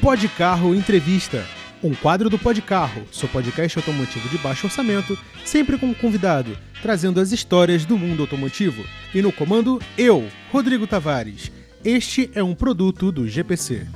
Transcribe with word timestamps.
Pod 0.00 0.28
Carro 0.30 0.74
Entrevista. 0.74 1.44
Um 1.82 1.94
quadro 1.94 2.30
do 2.30 2.38
Pod 2.38 2.62
Carro, 2.62 3.06
seu 3.12 3.28
podcast 3.28 3.78
automotivo 3.78 4.28
de 4.28 4.38
baixo 4.38 4.66
orçamento, 4.66 5.18
sempre 5.44 5.76
com 5.76 5.86
um 5.86 5.94
convidado, 5.94 6.56
trazendo 6.80 7.20
as 7.20 7.32
histórias 7.32 7.84
do 7.84 7.98
mundo 7.98 8.22
automotivo. 8.22 8.82
E 9.14 9.20
no 9.20 9.32
comando, 9.32 9.80
eu, 9.98 10.26
Rodrigo 10.50 10.86
Tavares. 10.86 11.52
Este 11.84 12.30
é 12.34 12.42
um 12.42 12.54
produto 12.54 13.12
do 13.12 13.28
GPC. 13.28 13.86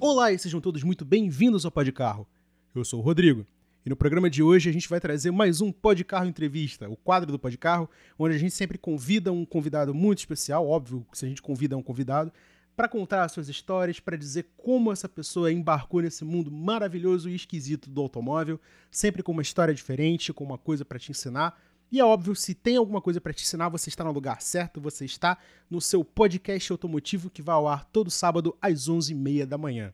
Olá 0.00 0.32
e 0.32 0.38
sejam 0.38 0.60
todos 0.60 0.82
muito 0.82 1.04
bem-vindos 1.04 1.64
ao 1.64 1.70
Pod 1.70 1.90
Carro. 1.92 2.26
Eu 2.74 2.84
sou 2.84 3.00
o 3.00 3.02
Rodrigo. 3.02 3.44
E 3.84 3.90
no 3.90 3.96
programa 3.96 4.30
de 4.30 4.42
hoje 4.42 4.70
a 4.70 4.72
gente 4.72 4.88
vai 4.88 4.98
trazer 4.98 5.30
mais 5.30 5.60
um 5.60 5.70
Pod 5.70 6.02
Carro 6.04 6.24
Entrevista, 6.24 6.88
o 6.88 6.96
quadro 6.96 7.30
do 7.30 7.38
Pod 7.38 7.54
Carro, 7.58 7.90
onde 8.18 8.34
a 8.34 8.38
gente 8.38 8.52
sempre 8.52 8.78
convida 8.78 9.30
um 9.30 9.44
convidado 9.44 9.92
muito 9.92 10.20
especial, 10.20 10.66
óbvio, 10.66 11.06
se 11.12 11.26
a 11.26 11.28
gente 11.28 11.42
convida 11.42 11.76
um 11.76 11.82
convidado, 11.82 12.32
para 12.74 12.88
contar 12.88 13.24
as 13.24 13.32
suas 13.32 13.46
histórias, 13.46 14.00
para 14.00 14.16
dizer 14.16 14.46
como 14.56 14.90
essa 14.90 15.06
pessoa 15.06 15.52
embarcou 15.52 16.00
nesse 16.00 16.24
mundo 16.24 16.50
maravilhoso 16.50 17.28
e 17.28 17.34
esquisito 17.34 17.90
do 17.90 18.00
automóvel, 18.00 18.58
sempre 18.90 19.22
com 19.22 19.32
uma 19.32 19.42
história 19.42 19.74
diferente, 19.74 20.32
com 20.32 20.44
uma 20.44 20.56
coisa 20.56 20.82
para 20.82 20.98
te 20.98 21.10
ensinar. 21.10 21.54
E 21.92 22.00
é 22.00 22.04
óbvio, 22.06 22.34
se 22.34 22.54
tem 22.54 22.78
alguma 22.78 23.02
coisa 23.02 23.20
para 23.20 23.34
te 23.34 23.42
ensinar, 23.42 23.68
você 23.68 23.90
está 23.90 24.02
no 24.02 24.12
lugar 24.12 24.40
certo, 24.40 24.80
você 24.80 25.04
está 25.04 25.36
no 25.68 25.78
seu 25.78 26.02
podcast 26.02 26.72
automotivo 26.72 27.28
que 27.28 27.42
vai 27.42 27.54
ao 27.54 27.68
ar 27.68 27.84
todo 27.84 28.10
sábado 28.10 28.56
às 28.62 28.88
11h30 28.88 29.44
da 29.44 29.58
manhã. 29.58 29.92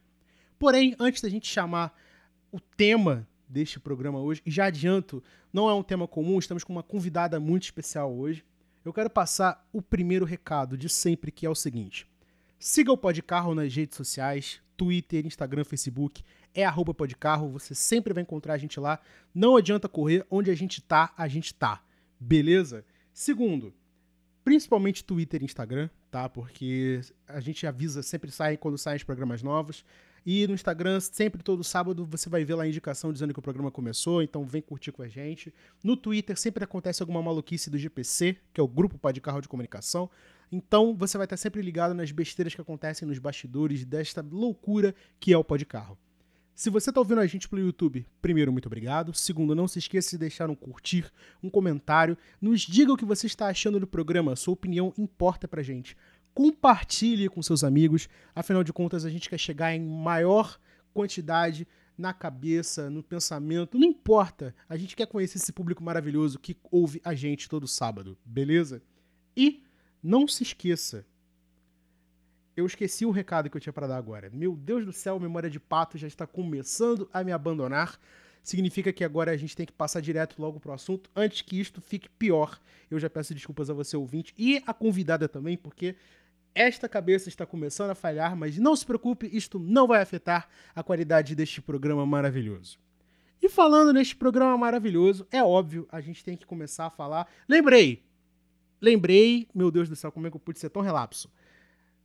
Porém, 0.61 0.95
antes 0.97 1.21
da 1.21 1.29
gente 1.29 1.49
chamar 1.49 1.93
o 2.53 2.61
tema 2.61 3.27
deste 3.51 3.81
programa 3.81 4.21
hoje. 4.21 4.41
E 4.47 4.51
já 4.51 4.67
adianto, 4.67 5.23
não 5.53 5.69
é 5.69 5.75
um 5.75 5.83
tema 5.83 6.07
comum, 6.07 6.39
estamos 6.39 6.65
com 6.65 6.73
uma 6.73 6.83
convidada 6.83 7.41
muito 7.41 7.65
especial 7.65 8.15
hoje. 8.15 8.45
Eu 8.85 8.93
quero 8.93 9.11
passar 9.11 9.69
o 9.73 9.83
primeiro 9.83 10.25
recado 10.25 10.79
de 10.79 10.89
sempre, 10.89 11.31
que 11.31 11.45
é 11.45 11.51
o 11.51 11.55
seguinte. 11.55 12.07
Siga 12.59 12.93
o 12.93 12.97
Podcarro 12.97 13.55
nas 13.55 13.75
redes 13.75 13.97
sociais, 13.97 14.61
Twitter, 14.77 15.27
Instagram, 15.27 15.65
Facebook, 15.65 16.23
é 16.55 16.65
arroba 16.65 16.95
Podcarro, 16.95 17.49
você 17.49 17.75
sempre 17.75 18.13
vai 18.13 18.23
encontrar 18.23 18.55
a 18.55 18.59
gente 18.59 18.79
lá. 18.81 18.99
Não 19.35 19.57
adianta 19.57 19.89
correr, 19.89 20.25
onde 20.31 20.51
a 20.51 20.55
gente 20.55 20.81
tá, 20.81 21.13
a 21.17 21.29
gente 21.29 21.55
tá. 21.55 21.83
Beleza? 22.19 22.85
Segundo, 23.13 23.73
principalmente 24.45 25.05
Twitter 25.05 25.43
e 25.43 25.45
Instagram, 25.45 25.89
tá? 26.11 26.29
Porque 26.29 27.01
a 27.27 27.41
gente 27.41 27.67
avisa, 27.67 28.03
sempre 28.03 28.31
sai 28.31 28.57
quando 28.57 28.79
saem 28.79 28.97
os 28.97 29.05
programas 29.05 29.43
novos. 29.43 29.85
E 30.25 30.47
no 30.47 30.55
Instagram, 30.55 31.01
sempre 31.01 31.43
todo 31.43 31.65
sábado, 31.65 32.05
você 32.05 32.29
vai 32.29 32.45
ver 32.45 32.55
lá 32.55 32.65
a 32.65 32.69
indicação 32.69 33.13
dizendo 33.13 33.33
que 33.33 33.39
o 33.39 33.43
programa 33.43 33.71
começou, 33.71 34.23
então 34.23 34.45
vem 34.45 34.61
curtir 34.61 34.93
com 34.93 35.03
a 35.03 35.09
gente. 35.09 35.53
No 35.83 35.97
Twitter 35.97 36.39
sempre 36.39 36.63
acontece 36.63 37.03
alguma 37.03 37.23
maluquice 37.23 37.71
do 37.71 37.79
GPC, 37.79 38.37
que 38.53 38.61
é 38.61 38.65
o 38.65 38.69
Grupo 38.69 38.99
Pá 38.99 39.13
de 39.13 39.21
Carro 39.21 39.41
de 39.41 39.49
Comunicação. 39.49 40.11
Então 40.53 40.95
você 40.95 41.17
vai 41.17 41.25
estar 41.25 41.37
sempre 41.37 41.63
ligado 41.63 41.95
nas 41.95 42.11
besteiras 42.11 42.55
que 42.55 42.61
acontecem 42.61 43.07
nos 43.07 43.19
bastidores 43.19 43.85
desta 43.85 44.21
loucura 44.21 44.95
que 45.19 45.33
é 45.33 45.39
o 45.39 45.45
Pó 45.45 45.57
de 45.57 45.65
Carro. 45.65 45.97
Se 46.55 46.69
você 46.69 46.91
está 46.91 47.01
ouvindo 47.01 47.23
a 47.23 47.27
gente 47.27 47.49
pelo 47.49 47.63
YouTube, 47.63 48.07
primeiro, 48.21 48.53
muito 48.53 48.67
obrigado. 48.67 49.15
Segundo, 49.15 49.55
não 49.55 49.67
se 49.67 49.79
esqueça 49.79 50.11
de 50.11 50.19
deixar 50.19 50.51
um 50.51 50.55
curtir, 50.55 51.11
um 51.43 51.49
comentário. 51.49 52.19
Nos 52.39 52.61
diga 52.61 52.93
o 52.93 52.99
que 52.99 53.05
você 53.07 53.27
está 53.27 53.47
achando 53.47 53.81
do 53.81 53.87
programa, 53.87 54.37
sua 54.37 54.53
opinião 54.53 54.93
importa 54.99 55.49
pra 55.49 55.63
gente 55.63 55.97
compartilhe 56.35 57.29
com 57.29 57.43
seus 57.43 57.65
amigos. 57.65 58.09
Afinal 58.35 58.65
de 58.65 58.73
contas, 58.73 59.05
a 59.05 59.11
gente 59.11 59.29
quer 59.29 59.39
chegar 59.39 59.75
em 59.75 59.81
maior 59.81 60.59
quantidade 60.93 61.67
na 61.97 62.15
cabeça, 62.15 62.89
no 62.89 63.03
pensamento, 63.03 63.79
não 63.79 63.87
importa. 63.87 64.55
A 64.69 64.77
gente 64.77 64.97
quer 64.97 65.07
conhecer 65.07 65.37
esse 65.39 65.53
público 65.53 65.85
maravilhoso 65.85 66.39
que 66.39 66.57
ouve 66.71 67.01
a 67.05 67.15
gente 67.15 67.49
todo 67.49 67.69
sábado, 67.69 68.17
beleza? 68.25 68.83
E 69.37 69.63
não 70.03 70.27
se 70.27 70.43
esqueça. 70.43 71.05
Eu 72.57 72.67
esqueci 72.67 73.05
o 73.05 73.11
recado 73.11 73.49
que 73.49 73.57
eu 73.57 73.61
tinha 73.61 73.73
para 73.73 73.87
dar 73.87 73.97
agora. 73.97 74.31
Meu 74.31 74.57
Deus 74.57 74.85
do 74.85 74.93
céu, 74.93 75.21
memória 75.21 75.51
de 75.51 75.61
pato 75.61 75.99
já 75.99 76.09
está 76.09 76.27
começando 76.27 77.09
a 77.13 77.23
me 77.23 77.33
abandonar. 77.33 77.99
Significa 78.43 78.93
que 78.93 79.05
agora 79.05 79.31
a 79.31 79.37
gente 79.37 79.57
tem 79.57 79.67
que 79.67 79.73
passar 79.73 80.01
direto 80.01 80.41
logo 80.41 80.59
pro 80.59 80.73
assunto, 80.73 81.11
antes 81.15 81.43
que 81.43 81.61
isto 81.61 81.81
fique 81.81 82.09
pior. 82.09 82.59
Eu 82.91 82.99
já 82.99 83.11
peço 83.11 83.35
desculpas 83.35 83.69
a 83.69 83.75
você 83.75 83.97
ouvinte 83.97 84.35
e 84.37 84.63
a 84.67 84.73
convidada 84.73 85.29
também, 85.29 85.57
porque 85.57 85.97
esta 86.55 86.89
cabeça 86.89 87.29
está 87.29 87.47
começando 87.47 87.91
a 87.91 87.95
falhar, 87.95 88.35
mas 88.35 88.59
não 88.59 88.75
se 88.75 88.85
preocupe, 88.85 89.29
isto 89.33 89.59
não 89.59 89.87
vai 89.87 90.03
afetar 90.03 90.49
a 90.75 90.83
qualidade 90.83 91.35
deste 91.35 91.61
programa 91.61 92.05
maravilhoso. 92.05 92.79
E 93.43 93.49
falando 93.49 93.93
neste 93.93 94.17
programa 94.17 94.57
maravilhoso, 94.59 95.27
é 95.31 95.43
óbvio, 95.43 95.87
a 95.91 96.01
gente 96.01 96.25
tem 96.25 96.37
que 96.37 96.47
começar 96.47 96.87
a 96.87 96.91
falar. 96.91 97.27
Lembrei! 97.49 98.05
Lembrei, 98.81 99.47
meu 99.55 99.71
Deus 99.71 99.89
do 99.89 99.97
céu, 99.97 100.11
como 100.11 100.27
é 100.27 100.31
que 100.31 100.37
eu 100.37 100.41
pude 100.41 100.59
ser 100.59 100.71
tão 100.71 100.83
relapso? 100.83 101.31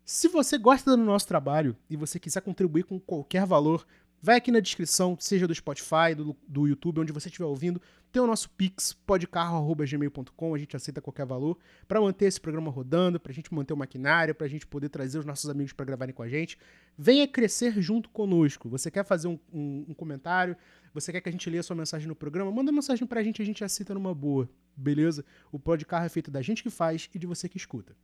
Se 0.04 0.28
você 0.28 0.58
gosta 0.58 0.96
do 0.96 1.04
nosso 1.04 1.28
trabalho 1.28 1.76
e 1.90 1.96
você 1.96 2.20
quiser 2.20 2.42
contribuir 2.42 2.84
com 2.84 3.00
qualquer 3.00 3.46
valor, 3.46 3.88
Vai 4.26 4.38
aqui 4.38 4.52
na 4.52 4.60
descrição, 4.60 5.16
seja 5.20 5.48
do 5.48 5.54
Spotify, 5.54 6.16
do, 6.18 6.36
do 6.48 6.68
YouTube, 6.68 7.00
onde 7.00 7.14
você 7.14 7.28
estiver 7.28 7.46
ouvindo, 7.46 7.80
tem 8.12 8.20
o 8.20 8.26
nosso 8.26 8.50
Pix, 8.50 8.92
podcarro.gmail.com, 8.92 10.56
a 10.56 10.58
gente 10.58 10.76
aceita 10.76 11.00
qualquer 11.00 11.28
valor, 11.28 11.60
para 11.88 12.02
manter 12.02 12.26
esse 12.26 12.42
programa 12.42 12.72
rodando, 12.72 13.20
para 13.20 13.32
a 13.32 13.36
gente 13.36 13.54
manter 13.54 13.74
o 13.74 13.78
maquinário, 13.78 14.34
para 14.34 14.48
a 14.48 14.50
gente 14.50 14.66
poder 14.66 14.90
trazer 14.90 15.20
os 15.20 15.26
nossos 15.26 15.48
amigos 15.48 15.74
para 15.74 15.86
gravarem 15.86 16.12
com 16.12 16.24
a 16.24 16.28
gente. 16.28 16.58
Venha 16.98 17.28
crescer 17.28 17.80
junto 17.80 18.10
conosco. 18.10 18.68
Você 18.68 18.90
quer 18.90 19.06
fazer 19.06 19.28
um, 19.28 19.38
um, 19.54 19.86
um 19.90 19.94
comentário? 19.94 20.58
Você 20.92 21.12
quer 21.12 21.22
que 21.22 21.30
a 21.30 21.32
gente 21.32 21.48
leia 21.48 21.62
sua 21.62 21.76
mensagem 21.76 22.08
no 22.08 22.16
programa? 22.16 22.52
Manda 22.52 22.72
mensagem 22.72 23.06
para 23.06 23.20
a 23.20 23.24
gente, 23.24 23.44
a 23.44 23.46
gente 23.46 23.64
aceita 23.64 23.94
numa 23.94 24.16
boa, 24.16 24.50
beleza? 24.76 25.24
O 25.52 25.60
Podcarro 25.60 26.04
é 26.04 26.10
feito 26.10 26.32
da 26.32 26.42
gente 26.42 26.64
que 26.64 26.72
faz 26.72 27.08
e 27.14 27.20
de 27.20 27.28
você 27.28 27.48
que 27.48 27.58
escuta. 27.58 27.96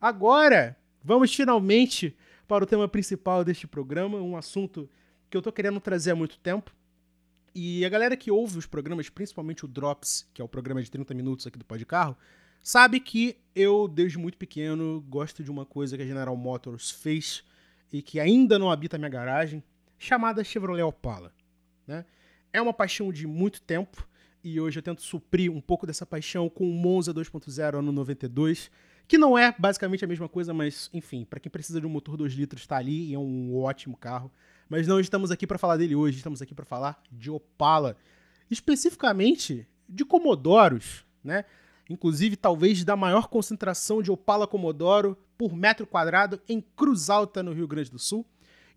Agora, 0.00 0.76
vamos 1.02 1.34
finalmente 1.34 2.16
para 2.46 2.62
o 2.62 2.66
tema 2.66 2.86
principal 2.86 3.42
deste 3.42 3.66
programa, 3.66 4.18
um 4.18 4.36
assunto 4.36 4.88
que 5.34 5.36
eu 5.36 5.42
tô 5.42 5.50
querendo 5.50 5.80
trazer 5.80 6.12
há 6.12 6.14
muito 6.14 6.38
tempo. 6.38 6.72
E 7.52 7.84
a 7.84 7.88
galera 7.88 8.16
que 8.16 8.30
ouve 8.30 8.56
os 8.56 8.66
programas, 8.66 9.08
principalmente 9.08 9.64
o 9.64 9.68
Drops, 9.68 10.28
que 10.32 10.40
é 10.40 10.44
o 10.44 10.48
programa 10.48 10.80
de 10.80 10.88
30 10.88 11.12
minutos 11.12 11.44
aqui 11.44 11.58
do 11.58 11.64
Pode 11.64 11.84
Carro, 11.84 12.16
sabe 12.62 13.00
que 13.00 13.36
eu, 13.52 13.88
desde 13.88 14.16
muito 14.16 14.38
pequeno, 14.38 15.04
gosto 15.08 15.42
de 15.42 15.50
uma 15.50 15.66
coisa 15.66 15.96
que 15.96 16.04
a 16.04 16.06
General 16.06 16.36
Motors 16.36 16.88
fez 16.88 17.42
e 17.92 18.00
que 18.00 18.20
ainda 18.20 18.60
não 18.60 18.70
habita 18.70 18.96
minha 18.96 19.10
garagem, 19.10 19.60
chamada 19.98 20.44
Chevrolet 20.44 20.84
Opala. 20.84 21.32
Né? 21.84 22.04
É 22.52 22.62
uma 22.62 22.72
paixão 22.72 23.12
de 23.12 23.26
muito 23.26 23.60
tempo 23.60 24.06
e 24.42 24.60
hoje 24.60 24.78
eu 24.78 24.84
tento 24.84 25.02
suprir 25.02 25.50
um 25.50 25.60
pouco 25.60 25.84
dessa 25.84 26.06
paixão 26.06 26.48
com 26.48 26.64
o 26.64 26.72
Monza 26.72 27.12
2.0 27.12 27.80
ano 27.80 27.90
92, 27.90 28.70
que 29.08 29.18
não 29.18 29.36
é 29.36 29.52
basicamente 29.58 30.04
a 30.04 30.08
mesma 30.08 30.28
coisa, 30.28 30.54
mas 30.54 30.88
enfim, 30.92 31.24
para 31.24 31.40
quem 31.40 31.50
precisa 31.50 31.80
de 31.80 31.86
um 31.88 31.90
motor 31.90 32.16
2 32.16 32.34
litros 32.34 32.62
está 32.62 32.76
ali 32.76 33.10
e 33.10 33.14
é 33.14 33.18
um 33.18 33.56
ótimo 33.56 33.96
carro. 33.96 34.30
Mas 34.68 34.86
não 34.86 34.98
estamos 34.98 35.30
aqui 35.30 35.46
para 35.46 35.58
falar 35.58 35.76
dele 35.76 35.94
hoje, 35.94 36.16
estamos 36.16 36.40
aqui 36.40 36.54
para 36.54 36.64
falar 36.64 37.02
de 37.10 37.30
Opala, 37.30 37.96
especificamente 38.50 39.66
de 39.88 40.04
Comodoros, 40.04 41.04
né? 41.22 41.44
Inclusive, 41.88 42.36
talvez 42.36 42.82
da 42.82 42.96
maior 42.96 43.28
concentração 43.28 44.02
de 44.02 44.10
Opala 44.10 44.46
Comodoro 44.46 45.18
por 45.36 45.54
metro 45.54 45.86
quadrado 45.86 46.40
em 46.48 46.60
Cruz 46.60 47.10
Alta, 47.10 47.42
no 47.42 47.52
Rio 47.52 47.68
Grande 47.68 47.90
do 47.90 47.98
Sul. 47.98 48.24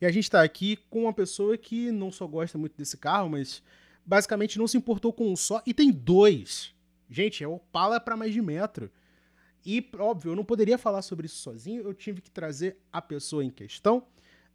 E 0.01 0.05
a 0.05 0.11
gente 0.11 0.25
está 0.25 0.43
aqui 0.43 0.77
com 0.89 1.03
uma 1.03 1.13
pessoa 1.13 1.57
que 1.57 1.91
não 1.91 2.11
só 2.11 2.27
gosta 2.27 2.57
muito 2.57 2.75
desse 2.75 2.97
carro, 2.97 3.29
mas 3.29 3.63
basicamente 4.05 4.59
não 4.59 4.67
se 4.67 4.77
importou 4.77 5.13
com 5.13 5.31
um 5.31 5.35
só 5.35 5.61
e 5.65 5.73
tem 5.73 5.91
dois. 5.91 6.73
Gente, 7.09 7.43
é 7.43 7.47
Opala 7.47 7.99
para 7.99 8.17
mais 8.17 8.33
de 8.33 8.41
metro. 8.41 8.91
E, 9.65 9.85
óbvio, 9.97 10.31
eu 10.31 10.35
não 10.35 10.45
poderia 10.45 10.77
falar 10.77 11.01
sobre 11.01 11.25
isso 11.25 11.37
sozinho, 11.37 11.83
eu 11.83 11.93
tive 11.93 12.21
que 12.21 12.29
trazer 12.29 12.77
a 12.91 13.01
pessoa 13.01 13.43
em 13.43 13.49
questão. 13.49 14.03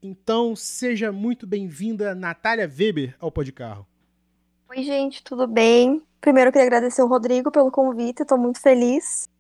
Então, 0.05 0.57
seja 0.57 1.13
muito 1.13 1.47
bem-vinda, 1.47 2.13
Natália 2.13 2.67
Weber, 2.67 3.15
ao 3.21 3.31
Podcarro. 3.31 3.87
Oi, 4.69 4.83
gente, 4.83 5.23
tudo 5.23 5.47
bem? 5.47 6.03
Primeiro, 6.21 6.49
eu 6.49 6.53
queria 6.53 6.67
agradecer 6.67 7.01
o 7.03 7.07
Rodrigo 7.07 7.53
pelo 7.53 7.71
convite, 7.71 8.23
estou 8.23 8.37
muito 8.37 8.61
feliz. 8.61 9.31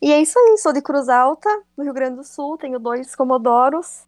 E 0.00 0.10
é 0.10 0.18
isso 0.18 0.38
aí, 0.38 0.56
sou 0.56 0.72
de 0.72 0.80
Cruz 0.80 1.10
Alta, 1.10 1.50
no 1.76 1.84
Rio 1.84 1.92
Grande 1.92 2.16
do 2.16 2.24
Sul, 2.24 2.56
tenho 2.56 2.78
dois 2.78 3.14
Comodoros. 3.14 4.06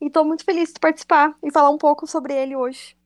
E 0.00 0.06
estou 0.08 0.24
muito 0.24 0.44
feliz 0.44 0.72
de 0.72 0.80
participar 0.80 1.36
e 1.44 1.52
falar 1.52 1.70
um 1.70 1.78
pouco 1.78 2.08
sobre 2.08 2.34
ele 2.34 2.56
hoje. 2.56 2.96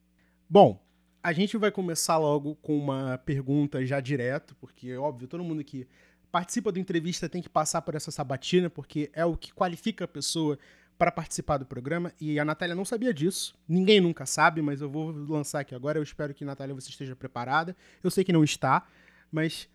Bom, 0.48 0.80
a 1.22 1.30
gente 1.30 1.58
vai 1.58 1.70
começar 1.70 2.16
logo 2.16 2.54
com 2.62 2.74
uma 2.78 3.18
pergunta 3.18 3.84
já 3.84 4.00
direto, 4.00 4.56
porque, 4.58 4.96
óbvio, 4.96 5.28
todo 5.28 5.44
mundo 5.44 5.62
que 5.62 5.86
participa 6.32 6.72
da 6.72 6.80
entrevista 6.80 7.28
tem 7.28 7.42
que 7.42 7.50
passar 7.50 7.82
por 7.82 7.94
essa 7.94 8.10
sabatina, 8.10 8.70
porque 8.70 9.10
é 9.12 9.26
o 9.26 9.36
que 9.36 9.52
qualifica 9.52 10.06
a 10.06 10.08
pessoa 10.08 10.58
para 10.98 11.10
participar 11.10 11.58
do 11.58 11.66
programa 11.66 12.12
e 12.20 12.38
a 12.38 12.44
Natália 12.44 12.74
não 12.74 12.84
sabia 12.84 13.12
disso. 13.12 13.54
Ninguém 13.68 14.00
nunca 14.00 14.26
sabe, 14.26 14.62
mas 14.62 14.80
eu 14.80 14.88
vou 14.88 15.10
lançar 15.10 15.60
aqui 15.60 15.74
agora. 15.74 15.98
Eu 15.98 16.02
espero 16.02 16.32
que, 16.32 16.44
Natália, 16.44 16.74
você 16.74 16.90
esteja 16.90 17.16
preparada. 17.16 17.76
Eu 18.02 18.10
sei 18.10 18.24
que 18.24 18.32
não 18.32 18.44
está, 18.44 18.86
mas 19.30 19.68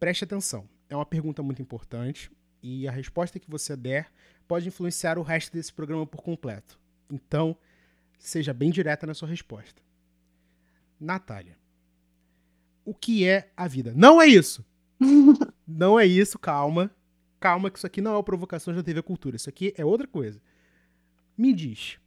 preste 0.00 0.24
atenção. 0.24 0.68
É 0.88 0.96
uma 0.96 1.06
pergunta 1.06 1.42
muito 1.42 1.60
importante 1.60 2.30
e 2.62 2.86
a 2.88 2.90
resposta 2.90 3.38
que 3.38 3.50
você 3.50 3.76
der 3.76 4.10
pode 4.48 4.68
influenciar 4.68 5.18
o 5.18 5.22
resto 5.22 5.52
desse 5.52 5.72
programa 5.72 6.06
por 6.06 6.22
completo. 6.22 6.78
Então, 7.10 7.56
seja 8.18 8.54
bem 8.54 8.70
direta 8.70 9.06
na 9.06 9.14
sua 9.14 9.28
resposta. 9.28 9.82
Natália, 10.98 11.56
o 12.84 12.94
que 12.94 13.26
é 13.26 13.50
a 13.56 13.66
vida? 13.66 13.92
Não 13.94 14.20
é 14.20 14.26
isso! 14.26 14.64
não 15.66 15.98
é 15.98 16.06
isso, 16.06 16.38
calma. 16.38 16.90
calma 17.40 17.70
que 17.70 17.78
isso 17.78 17.86
aqui 17.86 18.00
não 18.00 18.12
é 18.12 18.16
uma 18.16 18.22
provocação 18.22 18.74
da 18.74 18.82
TV 18.82 19.02
Cultura, 19.02 19.36
isso 19.36 19.48
aqui 19.48 19.74
é 19.76 19.84
outra 19.84 20.06
coisa. 20.06 20.40
Me 21.36 21.52
diz, 21.52 21.98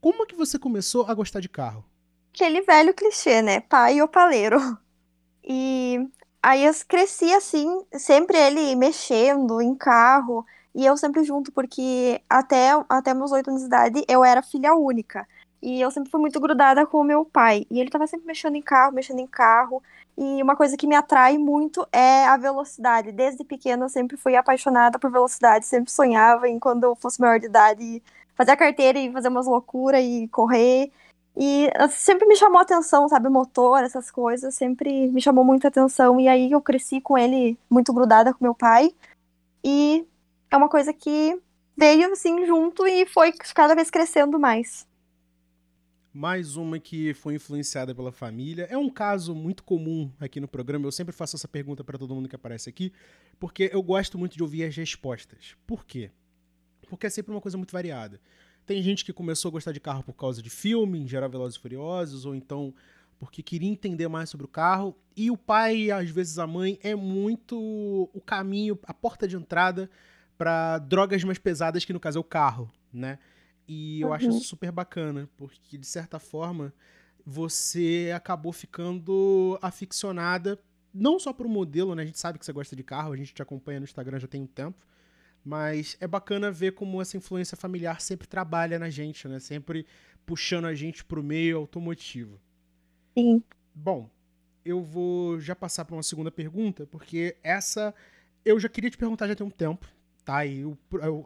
como 0.00 0.26
que 0.26 0.34
você 0.34 0.58
começou 0.58 1.06
a 1.06 1.14
gostar 1.14 1.40
de 1.40 1.48
carro? 1.48 1.84
Aquele 2.32 2.60
velho 2.62 2.94
clichê, 2.94 3.42
né? 3.42 3.60
Pai 3.60 4.00
opaleiro. 4.00 4.58
E 5.42 6.08
aí 6.42 6.64
eu 6.64 6.72
cresci 6.88 7.32
assim, 7.32 7.84
sempre 7.92 8.36
ele 8.36 8.74
mexendo 8.74 9.60
em 9.60 9.74
carro, 9.74 10.44
e 10.74 10.84
eu 10.84 10.96
sempre 10.96 11.24
junto, 11.24 11.50
porque 11.52 12.20
até, 12.28 12.70
até 12.88 13.14
meus 13.14 13.32
oito 13.32 13.48
anos 13.48 13.62
de 13.62 13.66
idade 13.66 14.04
eu 14.08 14.24
era 14.24 14.42
filha 14.42 14.74
única. 14.74 15.26
E 15.62 15.80
eu 15.80 15.90
sempre 15.90 16.10
fui 16.10 16.20
muito 16.20 16.38
grudada 16.40 16.86
com 16.86 17.00
o 17.00 17.04
meu 17.04 17.24
pai. 17.24 17.66
E 17.70 17.80
ele 17.80 17.90
tava 17.90 18.06
sempre 18.06 18.26
mexendo 18.26 18.56
em 18.56 18.62
carro, 18.62 18.92
mexendo 18.94 19.20
em 19.20 19.26
carro. 19.26 19.82
E 20.16 20.42
uma 20.42 20.56
coisa 20.56 20.76
que 20.76 20.86
me 20.86 20.94
atrai 20.94 21.38
muito 21.38 21.86
é 21.92 22.24
a 22.26 22.36
velocidade. 22.36 23.12
Desde 23.12 23.44
pequena 23.44 23.84
eu 23.84 23.88
sempre 23.88 24.16
fui 24.16 24.36
apaixonada 24.36 24.98
por 24.98 25.10
velocidade, 25.10 25.66
sempre 25.66 25.90
sonhava 25.90 26.48
em 26.48 26.58
quando 26.58 26.84
eu 26.84 26.96
fosse 26.96 27.20
maior 27.20 27.38
de 27.38 27.46
idade 27.46 28.02
fazer 28.34 28.52
a 28.52 28.56
carteira 28.56 28.98
e 28.98 29.10
fazer 29.12 29.28
umas 29.28 29.46
loucuras 29.46 30.02
e 30.02 30.28
correr. 30.28 30.92
E 31.36 31.70
sempre 31.90 32.26
me 32.26 32.36
chamou 32.36 32.60
atenção, 32.60 33.08
sabe, 33.08 33.28
motor, 33.28 33.82
essas 33.82 34.10
coisas, 34.10 34.54
sempre 34.54 35.10
me 35.10 35.20
chamou 35.20 35.44
muita 35.44 35.68
atenção. 35.68 36.18
E 36.20 36.28
aí 36.28 36.50
eu 36.52 36.60
cresci 36.62 37.00
com 37.00 37.18
ele 37.18 37.58
muito 37.68 37.92
grudada 37.92 38.32
com 38.32 38.44
meu 38.44 38.54
pai. 38.54 38.94
E 39.64 40.06
é 40.50 40.56
uma 40.56 40.68
coisa 40.68 40.92
que 40.92 41.38
veio 41.76 42.12
assim 42.12 42.46
junto 42.46 42.86
e 42.86 43.06
foi 43.06 43.32
cada 43.54 43.74
vez 43.74 43.90
crescendo 43.90 44.38
mais. 44.38 44.85
Mais 46.16 46.56
uma 46.56 46.78
que 46.78 47.12
foi 47.12 47.34
influenciada 47.34 47.94
pela 47.94 48.10
família. 48.10 48.66
É 48.70 48.78
um 48.78 48.88
caso 48.88 49.34
muito 49.34 49.62
comum 49.62 50.10
aqui 50.18 50.40
no 50.40 50.48
programa. 50.48 50.86
Eu 50.86 50.90
sempre 50.90 51.14
faço 51.14 51.36
essa 51.36 51.46
pergunta 51.46 51.84
para 51.84 51.98
todo 51.98 52.14
mundo 52.14 52.26
que 52.26 52.34
aparece 52.34 52.70
aqui, 52.70 52.90
porque 53.38 53.68
eu 53.70 53.82
gosto 53.82 54.16
muito 54.16 54.34
de 54.34 54.42
ouvir 54.42 54.64
as 54.64 54.74
respostas. 54.74 55.54
Por 55.66 55.84
quê? 55.84 56.10
Porque 56.88 57.06
é 57.06 57.10
sempre 57.10 57.32
uma 57.32 57.40
coisa 57.42 57.58
muito 57.58 57.70
variada. 57.70 58.18
Tem 58.64 58.82
gente 58.82 59.04
que 59.04 59.12
começou 59.12 59.50
a 59.50 59.52
gostar 59.52 59.72
de 59.72 59.78
carro 59.78 60.02
por 60.02 60.14
causa 60.14 60.40
de 60.40 60.48
filme, 60.48 60.98
em 61.00 61.06
geral 61.06 61.28
Velozes 61.28 61.58
e 61.58 61.60
Furiosos, 61.60 62.24
ou 62.24 62.34
então 62.34 62.72
porque 63.18 63.42
queria 63.42 63.68
entender 63.68 64.08
mais 64.08 64.30
sobre 64.30 64.46
o 64.46 64.48
carro. 64.48 64.96
E 65.14 65.30
o 65.30 65.36
pai, 65.36 65.90
às 65.90 66.08
vezes 66.08 66.38
a 66.38 66.46
mãe, 66.46 66.78
é 66.82 66.94
muito 66.94 67.58
o 68.10 68.22
caminho, 68.22 68.78
a 68.84 68.94
porta 68.94 69.28
de 69.28 69.36
entrada 69.36 69.90
para 70.38 70.78
drogas 70.78 71.22
mais 71.24 71.38
pesadas, 71.38 71.84
que 71.84 71.92
no 71.92 72.00
caso 72.00 72.16
é 72.16 72.20
o 72.22 72.24
carro, 72.24 72.72
né? 72.90 73.18
E 73.68 74.00
eu 74.00 74.08
uhum. 74.08 74.14
acho 74.14 74.28
isso 74.28 74.40
super 74.40 74.70
bacana, 74.70 75.28
porque 75.36 75.76
de 75.76 75.86
certa 75.86 76.18
forma 76.18 76.72
você 77.24 78.12
acabou 78.14 78.52
ficando 78.52 79.58
aficionada, 79.60 80.58
não 80.94 81.18
só 81.18 81.32
pro 81.32 81.48
modelo, 81.48 81.94
né? 81.94 82.02
A 82.02 82.06
gente 82.06 82.18
sabe 82.18 82.38
que 82.38 82.46
você 82.46 82.52
gosta 82.52 82.76
de 82.76 82.84
carro, 82.84 83.12
a 83.12 83.16
gente 83.16 83.34
te 83.34 83.42
acompanha 83.42 83.80
no 83.80 83.84
Instagram 83.84 84.20
já 84.20 84.28
tem 84.28 84.42
um 84.42 84.46
tempo. 84.46 84.86
Mas 85.44 85.96
é 86.00 86.06
bacana 86.06 86.50
ver 86.50 86.72
como 86.72 87.00
essa 87.00 87.16
influência 87.16 87.56
familiar 87.56 88.00
sempre 88.00 88.26
trabalha 88.26 88.78
na 88.78 88.90
gente, 88.90 89.28
né? 89.28 89.38
Sempre 89.38 89.86
puxando 90.24 90.64
a 90.64 90.74
gente 90.74 91.04
pro 91.04 91.22
meio 91.22 91.58
automotivo. 91.58 92.40
Sim. 93.16 93.42
Bom, 93.74 94.10
eu 94.64 94.82
vou 94.82 95.38
já 95.40 95.54
passar 95.54 95.84
para 95.84 95.94
uma 95.94 96.02
segunda 96.02 96.30
pergunta, 96.30 96.86
porque 96.86 97.36
essa 97.42 97.94
eu 98.44 98.58
já 98.58 98.68
queria 98.68 98.90
te 98.90 98.98
perguntar 98.98 99.28
já 99.28 99.34
tem 99.34 99.46
um 99.46 99.50
tempo, 99.50 99.86
tá? 100.26 100.44
E 100.44 100.64
o, 100.64 100.76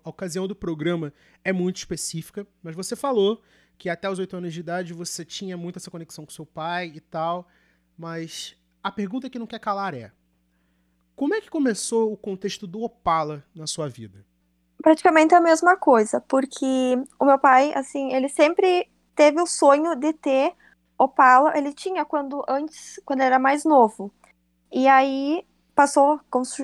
a 0.05 0.11
ocasião 0.11 0.47
do 0.47 0.55
programa 0.55 1.13
é 1.43 1.53
muito 1.53 1.79
específica, 1.79 2.47
mas 2.63 2.77
você 2.77 2.95
falou 2.95 3.43
que 3.79 3.89
até 3.89 4.09
os 4.11 4.19
oito 4.19 4.37
anos 4.37 4.53
de 4.53 4.61
idade 4.61 4.93
você 4.93 5.25
tinha 5.25 5.57
muito 5.57 5.79
essa 5.79 5.91
conexão 5.91 6.27
com 6.27 6.31
seu 6.31 6.45
pai 6.45 6.93
e 6.95 7.01
tal, 7.01 7.49
mas 7.97 8.55
a 8.83 8.93
pergunta 8.93 9.31
que 9.31 9.39
não 9.39 9.47
quer 9.47 9.59
calar 9.59 9.95
é: 9.95 10.13
como 11.17 11.35
é 11.35 11.41
que 11.41 11.49
começou 11.49 12.13
o 12.13 12.17
contexto 12.17 12.67
do 12.67 12.83
Opala 12.83 13.43
na 13.55 13.67
sua 13.67 13.89
vida? 13.89 14.25
Praticamente 14.83 15.35
a 15.35 15.41
mesma 15.41 15.77
coisa, 15.77 16.21
porque 16.21 17.03
o 17.19 17.25
meu 17.25 17.39
pai, 17.39 17.73
assim, 17.75 18.13
ele 18.13 18.29
sempre 18.29 18.87
teve 19.17 19.41
o 19.41 19.47
sonho 19.47 19.95
de 19.95 20.13
ter 20.13 20.53
Opala, 20.99 21.57
ele 21.57 21.73
tinha 21.73 22.05
quando 22.05 22.45
antes, 22.47 23.01
quando 23.07 23.23
era 23.23 23.39
mais 23.39 23.65
novo. 23.65 24.13
E 24.71 24.87
aí 24.87 25.43
passou, 25.81 26.21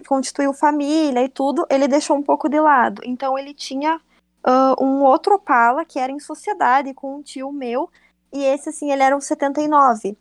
constituiu 0.07 0.53
família 0.53 1.25
e 1.25 1.29
tudo, 1.29 1.67
ele 1.71 1.89
deixou 1.89 2.19
um 2.19 2.23
pouco 2.23 2.51
de 2.51 2.61
lado. 2.61 3.01
Então 3.03 3.39
ele 3.39 3.55
tinha 3.55 3.97
uh, 3.97 4.85
um 4.85 5.03
outro 5.03 5.37
Opala 5.37 5.87
que 5.87 5.99
era 5.99 6.13
em 6.13 6.21
sociedade 6.21 6.93
com 6.93 7.17
um 7.17 7.23
tio 7.23 7.51
meu, 7.51 7.89
e 8.31 8.45
esse 8.45 8.69
assim, 8.69 8.93
ele 8.93 9.03
era 9.03 9.17
um 9.17 9.21
79. 9.21 10.19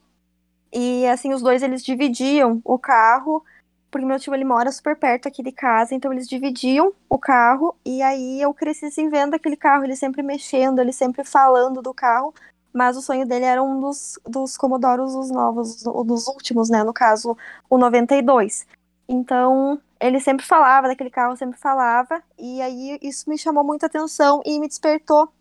E 0.72 1.06
assim, 1.08 1.34
os 1.34 1.42
dois 1.42 1.62
eles 1.62 1.84
dividiam 1.84 2.62
o 2.64 2.80
carro 2.80 3.44
porque 3.92 4.06
meu 4.06 4.20
tio 4.20 4.34
ele 4.34 4.44
mora 4.44 4.72
super 4.74 4.96
perto 4.98 5.28
aqui 5.28 5.42
de 5.42 5.52
casa, 5.54 5.96
então 5.96 6.12
eles 6.12 6.28
dividiam 6.28 6.92
o 7.10 7.18
carro 7.18 7.76
e 7.86 8.02
aí 8.02 8.42
eu 8.42 8.54
cresci 8.54 8.86
assim 8.86 9.10
vendo 9.10 9.36
aquele 9.36 9.56
carro, 9.56 9.86
ele 9.86 9.96
sempre 9.96 10.22
mexendo, 10.22 10.80
ele 10.80 10.92
sempre 10.92 11.24
falando 11.24 11.82
do 11.82 11.94
carro, 11.94 12.34
mas 12.74 12.98
o 12.98 13.02
sonho 13.02 13.26
dele 13.26 13.46
era 13.46 13.64
um 13.64 13.80
dos, 13.80 14.20
dos 14.26 14.58
Commodoros 14.58 15.16
os 15.16 15.32
novos, 15.32 15.82
dos 15.82 16.28
últimos, 16.28 16.70
né, 16.70 16.84
no 16.84 16.94
caso, 16.94 17.38
o 17.70 17.78
92. 17.78 18.68
Então, 19.07 19.80
ele 20.00 20.19
sempre 20.19 20.46
falava 20.46 20.88
daquele 20.88 21.10
carro, 21.10 21.38
sempre 21.38 21.60
falava, 21.60 22.24
e 22.38 22.62
aí 22.62 22.98
isso 23.02 23.30
me 23.30 23.38
chamou 23.38 23.63
muita 23.63 23.86
atenção 23.86 24.42
e 24.46 24.60
me 24.60 24.68
despertou 24.68 25.31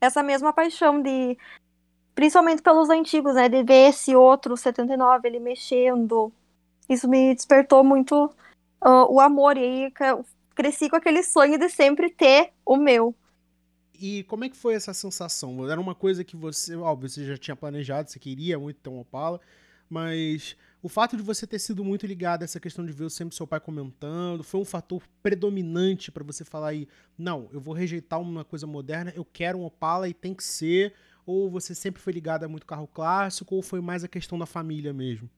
essa 0.00 0.22
mesma 0.22 0.52
paixão 0.52 1.02
de 1.02 1.36
principalmente 2.14 2.62
pelos 2.62 2.90
antigos, 2.90 3.34
né, 3.34 3.48
de 3.48 3.62
ver 3.62 3.90
esse 3.90 4.14
outro 4.14 4.56
79 4.56 5.28
ele 5.28 5.38
mexendo, 5.38 6.32
isso 6.88 7.08
me 7.08 7.34
despertou 7.34 7.84
muito 7.84 8.26
uh, 8.84 9.12
o 9.12 9.20
amor. 9.20 9.56
E 9.56 9.60
aí 9.60 9.92
cresci 10.54 10.88
com 10.88 10.96
aquele 10.96 11.22
sonho 11.22 11.58
de 11.58 11.68
sempre 11.68 12.10
ter 12.10 12.50
o 12.64 12.76
meu. 12.76 13.14
E 14.00 14.24
como 14.24 14.44
é 14.44 14.48
que 14.48 14.56
foi 14.56 14.74
essa 14.74 14.94
sensação? 14.94 15.68
Era 15.68 15.80
uma 15.80 15.94
coisa 15.94 16.24
que 16.24 16.36
você, 16.36 16.74
óbvio, 16.76 17.08
você 17.08 17.24
já 17.26 17.36
tinha 17.36 17.56
planejado, 17.56 18.10
você 18.10 18.18
queria 18.18 18.58
muito 18.58 18.80
ter 18.80 18.88
um 18.88 19.00
Opala, 19.00 19.40
mas 19.88 20.56
o 20.82 20.88
fato 20.88 21.16
de 21.16 21.22
você 21.22 21.46
ter 21.46 21.58
sido 21.58 21.84
muito 21.84 22.06
ligado 22.06 22.42
a 22.42 22.44
essa 22.44 22.60
questão 22.60 22.84
de 22.84 22.92
ver 22.92 23.10
sempre 23.10 23.34
seu 23.34 23.46
pai 23.46 23.60
comentando, 23.60 24.44
foi 24.44 24.60
um 24.60 24.64
fator 24.64 25.02
predominante 25.22 26.10
para 26.10 26.24
você 26.24 26.44
falar 26.44 26.68
aí, 26.68 26.88
não, 27.16 27.48
eu 27.52 27.60
vou 27.60 27.74
rejeitar 27.74 28.20
uma 28.20 28.44
coisa 28.44 28.66
moderna, 28.66 29.12
eu 29.16 29.24
quero 29.24 29.58
um 29.58 29.64
Opala 29.64 30.08
e 30.08 30.14
tem 30.14 30.34
que 30.34 30.44
ser, 30.44 30.94
ou 31.26 31.50
você 31.50 31.74
sempre 31.74 32.00
foi 32.00 32.12
ligado 32.12 32.44
a 32.44 32.48
muito 32.48 32.66
carro 32.66 32.86
clássico, 32.86 33.54
ou 33.54 33.62
foi 33.62 33.80
mais 33.80 34.04
a 34.04 34.08
questão 34.08 34.38
da 34.38 34.46
família 34.46 34.92
mesmo? 34.92 35.28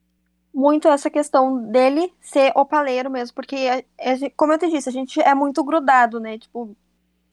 muito 0.53 0.89
essa 0.89 1.09
questão 1.09 1.63
dele 1.71 2.13
ser 2.21 2.53
opaleiro 2.57 3.11
mesmo, 3.11 3.35
porque, 3.35 3.57
é, 3.57 3.85
é, 3.99 4.31
como 4.31 4.53
eu 4.53 4.59
te 4.59 4.69
disse, 4.69 4.89
a 4.89 4.93
gente 4.93 5.21
é 5.21 5.35
muito 5.35 5.63
grudado, 5.63 6.19
né? 6.19 6.39
Tipo, 6.39 6.77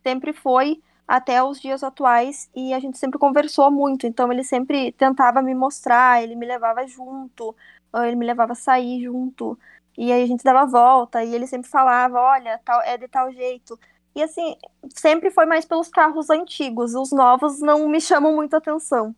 sempre 0.03 0.33
foi 0.33 0.81
até 1.07 1.41
os 1.41 1.59
dias 1.61 1.83
atuais 1.83 2.49
e 2.55 2.73
a 2.73 2.79
gente 2.79 2.97
sempre 2.97 3.17
conversou 3.17 3.71
muito, 3.71 4.05
então 4.05 4.31
ele 4.31 4.43
sempre 4.43 4.91
tentava 4.91 5.41
me 5.41 5.55
mostrar, 5.55 6.21
ele 6.21 6.35
me 6.35 6.45
levava 6.45 6.85
junto, 6.85 7.55
ele 7.95 8.15
me 8.15 8.25
levava 8.25 8.51
a 8.51 8.55
sair 8.55 9.03
junto, 9.03 9.57
e 9.97 10.11
aí 10.11 10.21
a 10.21 10.27
gente 10.27 10.43
dava 10.43 10.69
volta, 10.69 11.23
e 11.23 11.33
ele 11.33 11.47
sempre 11.47 11.69
falava, 11.69 12.19
olha, 12.19 12.59
tal, 12.63 12.81
é 12.81 12.97
de 12.97 13.07
tal 13.07 13.31
jeito. 13.31 13.79
E 14.13 14.21
assim, 14.21 14.57
sempre 14.93 15.31
foi 15.31 15.45
mais 15.45 15.63
pelos 15.63 15.87
carros 15.89 16.29
antigos, 16.29 16.93
os 16.93 17.11
novos 17.11 17.59
não 17.61 17.87
me 17.87 18.01
chamam 18.01 18.35
muito 18.35 18.55
atenção. 18.55 19.15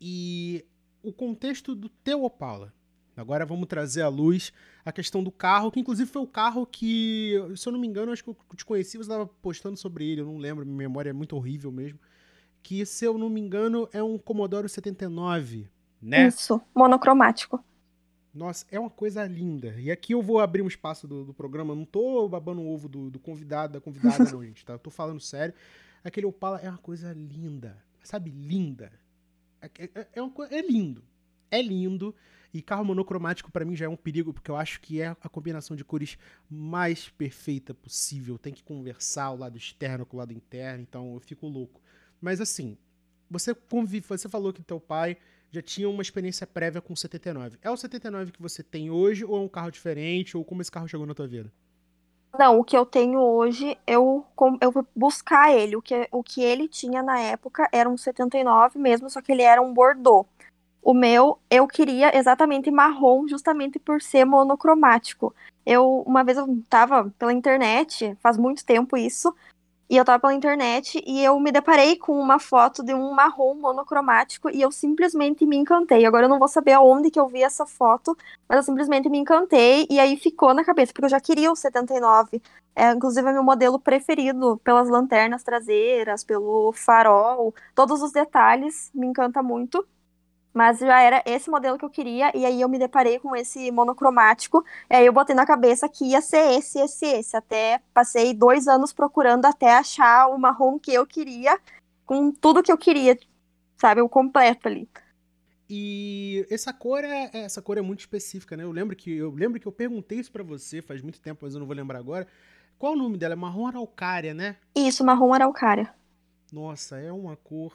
E 0.00 0.64
o 1.02 1.12
contexto 1.12 1.74
do 1.74 1.88
teu 1.88 2.24
Opala, 2.24 2.72
Agora 3.22 3.46
vamos 3.46 3.66
trazer 3.66 4.02
à 4.02 4.08
luz 4.08 4.52
a 4.84 4.92
questão 4.92 5.22
do 5.22 5.30
carro, 5.30 5.70
que 5.70 5.80
inclusive 5.80 6.10
foi 6.10 6.22
o 6.22 6.26
carro 6.26 6.66
que, 6.66 7.34
se 7.56 7.68
eu 7.68 7.72
não 7.72 7.80
me 7.80 7.86
engano, 7.86 8.12
acho 8.12 8.22
que 8.22 8.30
eu 8.30 8.36
te 8.56 8.64
conheci, 8.64 8.98
você 8.98 9.02
estava 9.02 9.26
postando 9.26 9.76
sobre 9.76 10.10
ele, 10.10 10.20
eu 10.20 10.26
não 10.26 10.36
lembro, 10.36 10.66
minha 10.66 10.76
memória 10.76 11.10
é 11.10 11.12
muito 11.12 11.36
horrível 11.36 11.72
mesmo. 11.72 11.98
Que, 12.62 12.84
se 12.84 13.04
eu 13.04 13.16
não 13.16 13.30
me 13.30 13.40
engano, 13.40 13.88
é 13.92 14.02
um 14.02 14.18
Commodore 14.18 14.68
79, 14.68 15.68
né? 16.00 16.26
Isso, 16.26 16.60
monocromático. 16.74 17.64
Nossa, 18.34 18.64
é 18.70 18.80
uma 18.80 18.88
coisa 18.90 19.24
linda. 19.24 19.74
E 19.78 19.90
aqui 19.90 20.14
eu 20.14 20.22
vou 20.22 20.40
abrir 20.40 20.62
um 20.62 20.68
espaço 20.68 21.06
do, 21.06 21.24
do 21.24 21.34
programa, 21.34 21.74
não 21.74 21.84
tô 21.84 22.26
babando 22.28 22.62
o 22.62 22.72
ovo 22.72 22.88
do, 22.88 23.10
do 23.10 23.18
convidado, 23.18 23.74
da 23.74 23.80
convidada, 23.80 24.24
não, 24.32 24.42
gente, 24.42 24.64
tá? 24.64 24.72
Eu 24.72 24.78
tô 24.78 24.90
falando 24.90 25.20
sério. 25.20 25.54
Aquele 26.02 26.26
Opala 26.26 26.58
é 26.60 26.68
uma 26.68 26.78
coisa 26.78 27.12
linda, 27.12 27.76
sabe? 28.02 28.30
Linda. 28.30 28.90
É, 29.60 29.70
é, 29.94 30.08
é, 30.14 30.22
uma, 30.22 30.32
é 30.50 30.62
lindo. 30.62 31.04
É 31.50 31.60
lindo. 31.60 32.14
E 32.52 32.60
carro 32.60 32.84
monocromático 32.84 33.50
para 33.50 33.64
mim 33.64 33.74
já 33.74 33.86
é 33.86 33.88
um 33.88 33.96
perigo, 33.96 34.32
porque 34.32 34.50
eu 34.50 34.56
acho 34.56 34.80
que 34.80 35.00
é 35.00 35.08
a 35.08 35.28
combinação 35.28 35.74
de 35.74 35.84
cores 35.84 36.18
mais 36.50 37.08
perfeita 37.08 37.72
possível. 37.72 38.38
Tem 38.38 38.52
que 38.52 38.62
conversar 38.62 39.30
o 39.30 39.38
lado 39.38 39.56
externo 39.56 40.04
com 40.04 40.16
o 40.16 40.20
lado 40.20 40.32
interno, 40.32 40.82
então 40.82 41.14
eu 41.14 41.20
fico 41.20 41.46
louco. 41.46 41.80
Mas 42.20 42.40
assim, 42.40 42.76
você 43.30 43.54
convive, 43.54 44.06
você 44.06 44.28
falou 44.28 44.52
que 44.52 44.62
teu 44.62 44.78
pai 44.78 45.16
já 45.50 45.62
tinha 45.62 45.88
uma 45.88 46.02
experiência 46.02 46.46
prévia 46.46 46.80
com 46.80 46.92
o 46.92 46.96
79. 46.96 47.58
É 47.62 47.70
o 47.70 47.76
79 47.76 48.32
que 48.32 48.42
você 48.42 48.62
tem 48.62 48.90
hoje 48.90 49.24
ou 49.24 49.36
é 49.36 49.40
um 49.40 49.48
carro 49.48 49.70
diferente 49.70 50.36
ou 50.36 50.44
como 50.44 50.60
esse 50.60 50.70
carro 50.70 50.88
chegou 50.88 51.06
na 51.06 51.14
tua 51.14 51.26
vida? 51.26 51.50
Não, 52.38 52.58
o 52.58 52.64
que 52.64 52.76
eu 52.76 52.86
tenho 52.86 53.20
hoje, 53.20 53.76
eu, 53.86 54.24
eu 54.60 54.72
vou 54.72 54.86
buscar 54.96 55.52
ele. 55.54 55.76
O 55.76 55.82
que, 55.82 56.08
o 56.10 56.22
que 56.22 56.42
ele 56.42 56.66
tinha 56.66 57.02
na 57.02 57.20
época 57.20 57.68
era 57.70 57.88
um 57.88 57.96
79 57.96 58.78
mesmo, 58.78 59.10
só 59.10 59.20
que 59.20 59.32
ele 59.32 59.42
era 59.42 59.60
um 59.60 59.74
Bordeaux. 59.74 60.26
O 60.82 60.92
meu, 60.92 61.38
eu 61.48 61.66
queria 61.68 62.16
exatamente 62.16 62.70
marrom, 62.70 63.28
justamente 63.28 63.78
por 63.78 64.02
ser 64.02 64.24
monocromático. 64.24 65.32
Eu, 65.64 66.02
uma 66.04 66.24
vez 66.24 66.36
eu 66.36 66.62
tava 66.68 67.12
pela 67.18 67.32
internet, 67.32 68.16
faz 68.20 68.36
muito 68.36 68.64
tempo 68.64 68.96
isso, 68.96 69.32
e 69.88 69.96
eu 69.96 70.04
tava 70.04 70.18
pela 70.20 70.34
internet 70.34 71.02
e 71.06 71.22
eu 71.22 71.38
me 71.38 71.52
deparei 71.52 71.96
com 71.96 72.18
uma 72.18 72.38
foto 72.38 72.82
de 72.82 72.94
um 72.94 73.12
marrom 73.12 73.54
monocromático 73.54 74.48
e 74.50 74.62
eu 74.62 74.72
simplesmente 74.72 75.44
me 75.44 75.56
encantei. 75.56 76.06
Agora 76.06 76.24
eu 76.24 76.30
não 76.30 76.38
vou 76.38 76.48
saber 76.48 76.72
aonde 76.72 77.10
que 77.10 77.20
eu 77.20 77.28
vi 77.28 77.42
essa 77.42 77.66
foto, 77.66 78.16
mas 78.48 78.56
eu 78.56 78.62
simplesmente 78.62 79.08
me 79.10 79.18
encantei 79.18 79.86
e 79.90 80.00
aí 80.00 80.16
ficou 80.16 80.54
na 80.54 80.64
cabeça, 80.64 80.92
porque 80.92 81.04
eu 81.04 81.10
já 81.10 81.20
queria 81.20 81.52
o 81.52 81.56
79. 81.56 82.40
É, 82.74 82.90
inclusive 82.90 83.28
é 83.28 83.32
meu 83.32 83.44
modelo 83.44 83.78
preferido 83.78 84.56
pelas 84.64 84.88
lanternas 84.88 85.42
traseiras, 85.42 86.24
pelo 86.24 86.72
farol, 86.72 87.54
todos 87.74 88.02
os 88.02 88.12
detalhes, 88.12 88.90
me 88.94 89.06
encanta 89.06 89.42
muito. 89.42 89.86
Mas 90.52 90.80
já 90.80 91.00
era 91.00 91.22
esse 91.24 91.50
modelo 91.50 91.78
que 91.78 91.84
eu 91.84 91.90
queria, 91.90 92.30
e 92.36 92.44
aí 92.44 92.60
eu 92.60 92.68
me 92.68 92.78
deparei 92.78 93.18
com 93.18 93.34
esse 93.34 93.70
monocromático, 93.70 94.64
e 94.90 94.94
aí 94.94 95.06
eu 95.06 95.12
botei 95.12 95.34
na 95.34 95.46
cabeça 95.46 95.88
que 95.88 96.04
ia 96.04 96.20
ser 96.20 96.58
esse, 96.58 96.78
esse, 96.78 97.06
esse. 97.06 97.36
Até 97.36 97.80
passei 97.94 98.34
dois 98.34 98.68
anos 98.68 98.92
procurando 98.92 99.46
até 99.46 99.74
achar 99.74 100.28
o 100.28 100.38
marrom 100.38 100.78
que 100.78 100.92
eu 100.92 101.06
queria, 101.06 101.58
com 102.04 102.30
tudo 102.30 102.62
que 102.62 102.70
eu 102.70 102.76
queria, 102.76 103.18
sabe? 103.78 104.02
O 104.02 104.08
completo 104.08 104.68
ali. 104.68 104.88
E 105.74 106.46
essa 106.50 106.70
cor 106.70 107.02
é, 107.02 107.30
essa 107.32 107.62
cor 107.62 107.78
é 107.78 107.80
muito 107.80 108.00
específica, 108.00 108.54
né? 108.58 108.62
Eu 108.62 108.72
lembro 108.72 108.94
que 108.94 109.16
eu 109.16 109.30
lembro 109.30 109.58
que 109.58 109.66
eu 109.66 109.72
perguntei 109.72 110.18
isso 110.18 110.30
para 110.30 110.42
você 110.42 110.82
faz 110.82 111.00
muito 111.00 111.18
tempo, 111.18 111.46
mas 111.46 111.54
eu 111.54 111.60
não 111.60 111.66
vou 111.66 111.74
lembrar 111.74 111.98
agora. 111.98 112.28
Qual 112.78 112.92
o 112.92 112.96
nome 112.96 113.16
dela? 113.16 113.32
É 113.32 113.36
marrom 113.36 113.66
araucária, 113.66 114.34
né? 114.34 114.56
Isso, 114.74 115.02
marrom 115.02 115.32
araucária. 115.32 115.94
Nossa, 116.52 116.98
é 116.98 117.10
uma 117.10 117.36
cor 117.36 117.72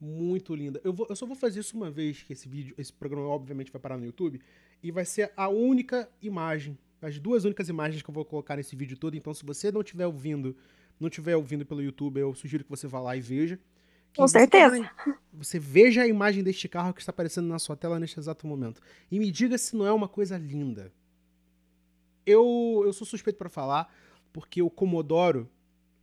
muito 0.00 0.54
linda. 0.54 0.80
Eu, 0.84 0.92
vou, 0.92 1.06
eu 1.08 1.16
só 1.16 1.26
vou 1.26 1.36
fazer 1.36 1.60
isso 1.60 1.76
uma 1.76 1.90
vez, 1.90 2.22
que 2.22 2.32
esse 2.32 2.48
vídeo, 2.48 2.74
esse 2.78 2.92
programa 2.92 3.28
obviamente 3.28 3.72
vai 3.72 3.80
parar 3.80 3.96
no 3.96 4.04
YouTube, 4.04 4.40
e 4.82 4.90
vai 4.90 5.04
ser 5.04 5.32
a 5.36 5.48
única 5.48 6.08
imagem, 6.20 6.78
as 7.00 7.18
duas 7.18 7.44
únicas 7.44 7.68
imagens 7.68 8.02
que 8.02 8.10
eu 8.10 8.14
vou 8.14 8.24
colocar 8.24 8.56
nesse 8.56 8.76
vídeo 8.76 8.96
todo. 8.96 9.16
Então, 9.16 9.32
se 9.32 9.44
você 9.44 9.72
não 9.72 9.80
estiver 9.80 10.06
ouvindo, 10.06 10.56
não 11.00 11.08
estiver 11.08 11.36
ouvindo 11.36 11.64
pelo 11.64 11.82
YouTube, 11.82 12.20
eu 12.20 12.34
sugiro 12.34 12.64
que 12.64 12.70
você 12.70 12.86
vá 12.86 13.00
lá 13.00 13.16
e 13.16 13.20
veja. 13.20 13.58
Com 14.16 14.26
certeza. 14.26 14.78
Você, 14.78 15.18
você 15.32 15.58
veja 15.58 16.02
a 16.02 16.06
imagem 16.06 16.42
deste 16.42 16.68
carro 16.68 16.94
que 16.94 17.00
está 17.00 17.10
aparecendo 17.10 17.48
na 17.48 17.58
sua 17.58 17.76
tela 17.76 18.00
neste 18.00 18.18
exato 18.18 18.46
momento. 18.46 18.80
E 19.10 19.18
me 19.18 19.30
diga 19.30 19.58
se 19.58 19.76
não 19.76 19.86
é 19.86 19.92
uma 19.92 20.08
coisa 20.08 20.38
linda. 20.38 20.92
Eu, 22.24 22.82
eu 22.84 22.92
sou 22.92 23.06
suspeito 23.06 23.38
para 23.38 23.50
falar, 23.50 23.92
porque 24.32 24.62
o 24.62 24.70
Commodoro 24.70 25.48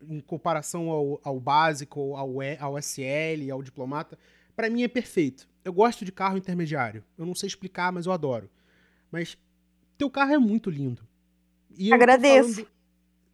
em 0.10 0.20
comparação 0.20 0.90
ao, 0.90 1.20
ao 1.24 1.40
básico, 1.40 2.16
ao, 2.16 2.36
ao 2.60 2.78
SL, 2.80 3.52
ao 3.52 3.62
diplomata, 3.64 4.18
para 4.56 4.70
mim 4.70 4.84
é 4.84 4.88
perfeito. 4.88 5.48
Eu 5.64 5.74
gosto 5.74 6.04
de 6.04 6.12
carro 6.12 6.38
intermediário. 6.38 7.04
Eu 7.18 7.26
não 7.26 7.36
sei 7.36 7.48
explicar, 7.48 7.92
mas 7.92 8.06
eu 8.06 8.12
adoro. 8.12 8.50
Mas 9.12 9.38
teu 9.98 10.10
carro 10.10 10.34
é 10.34 10.38
muito 10.38 10.70
lindo. 10.70 11.02
E 11.78 11.94
Agradeço. 11.94 12.68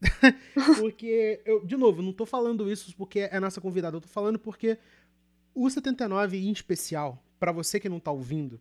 porque, 0.80 1.42
eu, 1.46 1.66
de 1.66 1.76
novo, 1.76 2.02
não 2.02 2.14
tô 2.14 2.26
falando 2.26 2.72
isso 2.72 2.96
porque 2.96 3.22
é 3.32 3.40
nossa 3.40 3.60
convidada. 3.60 3.98
Eu 3.98 4.02
tô 4.02 4.08
falando 4.08 4.40
porque 4.40 4.78
o 5.54 5.70
79 5.70 6.38
em 6.38 6.52
especial, 6.52 7.22
para 7.40 7.52
você 7.52 7.80
que 7.80 7.90
não 7.90 8.00
tá 8.00 8.12
ouvindo, 8.12 8.60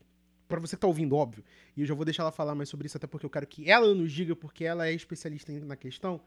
para 0.48 0.58
você 0.58 0.74
que 0.74 0.80
tá 0.80 0.88
ouvindo, 0.88 1.14
óbvio, 1.14 1.44
e 1.76 1.82
eu 1.82 1.86
já 1.86 1.94
vou 1.94 2.04
deixar 2.04 2.22
ela 2.22 2.32
falar 2.32 2.54
mais 2.54 2.68
sobre 2.68 2.86
isso, 2.86 2.96
até 2.96 3.06
porque 3.06 3.26
eu 3.26 3.30
quero 3.30 3.46
que 3.46 3.70
ela 3.70 3.94
nos 3.94 4.10
diga, 4.10 4.34
porque 4.34 4.64
ela 4.64 4.88
é 4.88 4.92
especialista 4.92 5.52
na 5.52 5.76
questão, 5.76 6.20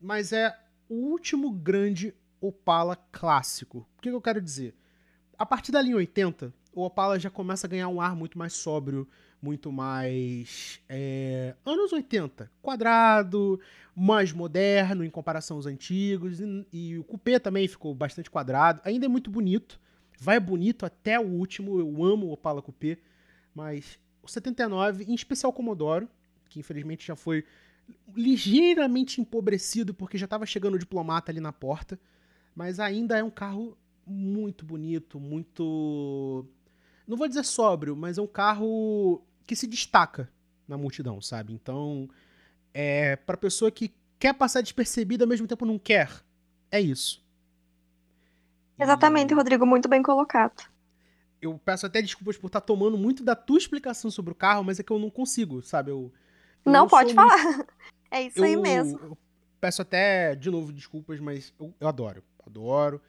mas 0.00 0.32
é 0.32 0.56
o 0.88 0.94
último 0.94 1.50
grande 1.50 2.14
Opala 2.40 2.96
clássico. 3.10 3.78
O 3.96 4.02
que, 4.02 4.10
que 4.10 4.14
eu 4.14 4.20
quero 4.20 4.40
dizer? 4.40 4.74
A 5.38 5.44
partir 5.44 5.72
da 5.72 5.82
linha 5.82 5.96
80, 5.96 6.52
o 6.72 6.82
Opala 6.82 7.18
já 7.18 7.30
começa 7.30 7.66
a 7.66 7.70
ganhar 7.70 7.88
um 7.88 8.00
ar 8.00 8.14
muito 8.14 8.38
mais 8.38 8.52
sóbrio, 8.52 9.08
muito 9.40 9.72
mais. 9.72 10.80
É, 10.88 11.54
anos 11.64 11.92
80. 11.92 12.50
Quadrado, 12.60 13.58
mais 13.94 14.32
moderno 14.32 15.04
em 15.04 15.10
comparação 15.10 15.56
aos 15.56 15.66
antigos. 15.66 16.40
E, 16.40 16.66
e, 16.72 16.98
o 16.98 17.04
Coupé 17.04 17.38
também 17.38 17.66
ficou 17.66 17.94
bastante 17.94 18.30
quadrado. 18.30 18.80
Ainda 18.84 19.06
é 19.06 19.08
muito 19.08 19.30
bonito. 19.30 19.80
Vai 20.18 20.38
bonito 20.38 20.84
até 20.84 21.18
o 21.18 21.26
último. 21.26 21.78
Eu 21.80 22.04
amo 22.04 22.26
o 22.26 22.32
Opala 22.32 22.60
Coupé. 22.60 22.98
Mas 23.54 23.98
o 24.22 24.28
79, 24.28 25.04
em 25.04 25.14
especial 25.14 25.50
o 25.50 25.54
Commodoro, 25.54 26.08
que 26.48 26.60
infelizmente 26.60 27.06
já 27.06 27.16
foi 27.16 27.44
ligeiramente 28.14 29.20
empobrecido 29.20 29.92
porque 29.92 30.18
já 30.18 30.24
estava 30.24 30.46
chegando 30.46 30.74
o 30.74 30.78
diplomata 30.78 31.30
ali 31.30 31.40
na 31.40 31.52
porta, 31.52 31.98
mas 32.54 32.80
ainda 32.80 33.18
é 33.18 33.22
um 33.22 33.30
carro 33.30 33.76
muito 34.06 34.64
bonito, 34.64 35.20
muito 35.20 36.46
não 37.06 37.16
vou 37.16 37.28
dizer 37.28 37.44
sóbrio, 37.44 37.94
mas 37.94 38.18
é 38.18 38.22
um 38.22 38.26
carro 38.26 39.22
que 39.46 39.54
se 39.54 39.66
destaca 39.66 40.28
na 40.66 40.76
multidão, 40.76 41.20
sabe? 41.20 41.52
Então, 41.52 42.08
é 42.74 43.14
para 43.14 43.36
pessoa 43.36 43.70
que 43.70 43.94
quer 44.18 44.34
passar 44.34 44.60
despercebida 44.60 45.24
ao 45.24 45.28
mesmo 45.28 45.46
tempo 45.46 45.64
não 45.64 45.78
quer. 45.78 46.10
É 46.70 46.80
isso. 46.80 47.24
Exatamente, 48.78 49.32
e... 49.32 49.34
Rodrigo, 49.34 49.64
muito 49.64 49.88
bem 49.88 50.02
colocado. 50.02 50.68
Eu 51.40 51.58
peço 51.64 51.86
até 51.86 52.02
desculpas 52.02 52.36
por 52.36 52.48
estar 52.48 52.60
tá 52.60 52.66
tomando 52.66 52.98
muito 52.98 53.22
da 53.22 53.36
tua 53.36 53.58
explicação 53.58 54.10
sobre 54.10 54.32
o 54.32 54.36
carro, 54.36 54.64
mas 54.64 54.80
é 54.80 54.82
que 54.82 54.90
eu 54.90 54.98
não 54.98 55.10
consigo, 55.10 55.62
sabe? 55.62 55.90
Eu, 55.92 56.12
eu 56.12 56.12
não, 56.66 56.86
pode 56.86 57.14
falar. 57.14 57.36
É 58.08 58.22
isso 58.22 58.38
eu, 58.38 58.44
aí 58.44 58.56
mesmo. 58.56 59.00
Eu 59.02 59.18
peço 59.60 59.82
até, 59.82 60.36
de 60.36 60.48
novo, 60.48 60.72
desculpas, 60.72 61.18
mas 61.18 61.52
eu, 61.58 61.74
eu 61.80 61.88
adoro. 61.88 62.22
Adoro. 62.46 63.02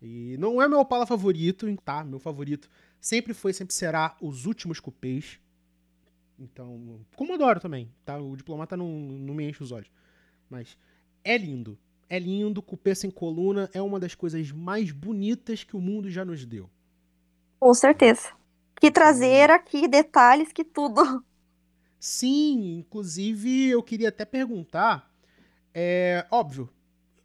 E 0.00 0.36
não 0.38 0.62
é 0.62 0.68
meu 0.68 0.78
Opala 0.78 1.04
favorito, 1.04 1.66
tá? 1.84 2.04
Meu 2.04 2.20
favorito 2.20 2.70
sempre 3.00 3.34
foi, 3.34 3.52
sempre 3.52 3.74
será 3.74 4.16
os 4.20 4.46
últimos 4.46 4.78
cupês. 4.78 5.40
Então, 6.38 7.00
como 7.16 7.34
adoro 7.34 7.58
também, 7.58 7.90
tá? 8.04 8.16
O 8.16 8.36
diplomata 8.36 8.76
não, 8.76 8.88
não 8.88 9.34
me 9.34 9.48
enche 9.48 9.62
os 9.62 9.72
olhos. 9.72 9.90
Mas 10.48 10.78
é 11.24 11.36
lindo. 11.36 11.78
É 12.08 12.18
lindo, 12.18 12.62
cupê 12.62 12.94
sem 12.94 13.10
coluna 13.10 13.68
é 13.72 13.80
uma 13.80 13.98
das 13.98 14.14
coisas 14.14 14.52
mais 14.52 14.92
bonitas 14.92 15.64
que 15.64 15.76
o 15.76 15.80
mundo 15.80 16.10
já 16.10 16.24
nos 16.24 16.44
deu. 16.44 16.70
Com 17.58 17.72
certeza. 17.72 18.30
Que 18.76 18.90
traseira, 18.90 19.58
que 19.58 19.88
detalhes, 19.88 20.52
que 20.52 20.64
tudo. 20.64 21.02
Sim, 22.04 22.80
inclusive 22.80 23.70
eu 23.70 23.82
queria 23.82 24.10
até 24.10 24.26
perguntar, 24.26 25.10
é 25.72 26.26
óbvio, 26.30 26.68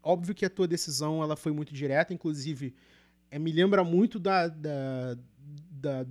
óbvio 0.02 0.34
que 0.34 0.46
a 0.46 0.50
tua 0.50 0.70
decisão 0.70 1.22
ela 1.22 1.36
foi 1.36 1.52
muito 1.52 1.74
direta, 1.74 2.14
inclusive 2.14 2.74
é, 3.30 3.38
me 3.38 3.52
lembra 3.52 3.84
muito 3.84 4.18
da, 4.18 4.48
da, 4.48 5.18
da, 5.70 6.06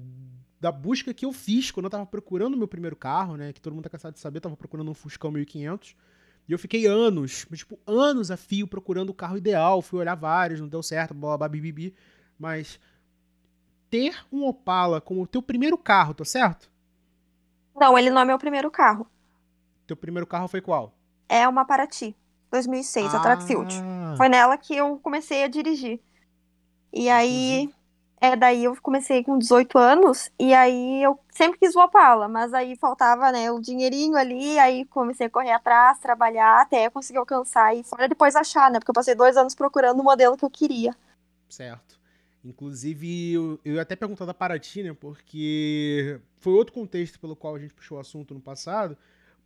da, 0.60 0.70
busca 0.70 1.14
que 1.14 1.24
eu 1.24 1.32
fiz 1.32 1.70
quando 1.70 1.86
eu 1.86 1.90
tava 1.90 2.04
procurando 2.04 2.52
o 2.52 2.58
meu 2.58 2.68
primeiro 2.68 2.94
carro, 2.94 3.38
né, 3.38 3.54
que 3.54 3.60
todo 3.62 3.72
mundo 3.72 3.84
tá 3.84 3.88
cansado 3.88 4.12
de 4.12 4.20
saber, 4.20 4.36
eu 4.36 4.42
tava 4.42 4.56
procurando 4.56 4.90
um 4.90 4.94
Fuscão 4.94 5.30
1500, 5.30 5.96
e 6.46 6.52
eu 6.52 6.58
fiquei 6.58 6.84
anos, 6.84 7.46
tipo, 7.50 7.78
anos 7.86 8.30
a 8.30 8.36
fio 8.36 8.68
procurando 8.68 9.08
o 9.08 9.14
carro 9.14 9.38
ideal, 9.38 9.80
fui 9.80 9.98
olhar 9.98 10.14
vários, 10.14 10.60
não 10.60 10.68
deu 10.68 10.82
certo, 10.82 11.14
blá, 11.14 11.38
blá, 11.38 11.48
bibibi, 11.48 11.94
mas 12.38 12.78
ter 13.88 14.14
um 14.30 14.44
Opala 14.44 15.00
como 15.00 15.22
o 15.22 15.26
teu 15.26 15.40
primeiro 15.40 15.78
carro, 15.78 16.12
tá 16.12 16.26
certo? 16.26 16.70
Não, 17.78 17.98
ele 17.98 18.10
não 18.10 18.20
é 18.20 18.24
meu 18.24 18.38
primeiro 18.38 18.70
carro. 18.70 19.06
Teu 19.86 19.96
primeiro 19.96 20.26
carro 20.26 20.48
foi 20.48 20.60
qual? 20.60 20.92
É 21.28 21.46
uma 21.46 21.64
Paraty, 21.64 22.16
2006, 22.50 23.14
ah. 23.14 23.16
a 23.16 23.20
Trackfield. 23.20 23.74
Foi 24.16 24.28
nela 24.28 24.56
que 24.56 24.76
eu 24.76 24.98
comecei 24.98 25.44
a 25.44 25.48
dirigir. 25.48 26.00
E 26.92 27.08
aí, 27.08 27.72
é, 28.20 28.34
daí 28.34 28.64
eu 28.64 28.76
comecei 28.82 29.22
com 29.22 29.38
18 29.38 29.78
anos, 29.78 30.30
e 30.38 30.52
aí 30.54 31.02
eu 31.02 31.18
sempre 31.30 31.58
quis 31.58 31.76
o 31.76 31.80
Opala, 31.80 32.26
mas 32.26 32.52
aí 32.52 32.76
faltava, 32.76 33.30
né, 33.30 33.50
o 33.50 33.60
dinheirinho 33.60 34.16
ali, 34.16 34.58
aí 34.58 34.84
comecei 34.86 35.26
a 35.26 35.30
correr 35.30 35.52
atrás, 35.52 35.98
trabalhar, 35.98 36.62
até 36.62 36.88
conseguir 36.90 37.18
alcançar, 37.18 37.76
e 37.76 37.84
fora 37.84 38.08
depois 38.08 38.34
achar, 38.34 38.70
né, 38.70 38.78
porque 38.78 38.90
eu 38.90 38.94
passei 38.94 39.14
dois 39.14 39.36
anos 39.36 39.54
procurando 39.54 40.00
o 40.00 40.04
modelo 40.04 40.36
que 40.36 40.44
eu 40.44 40.50
queria. 40.50 40.96
Certo. 41.48 41.97
Inclusive, 42.44 43.32
eu, 43.32 43.60
eu 43.64 43.74
ia 43.74 43.82
até 43.82 43.96
perguntar 43.96 44.24
da 44.24 44.34
Paraty, 44.34 44.82
né? 44.82 44.92
Porque 44.92 46.20
foi 46.38 46.52
outro 46.52 46.72
contexto 46.72 47.18
pelo 47.18 47.34
qual 47.34 47.56
a 47.56 47.58
gente 47.58 47.74
puxou 47.74 47.98
o 47.98 48.00
assunto 48.00 48.32
no 48.32 48.40
passado. 48.40 48.96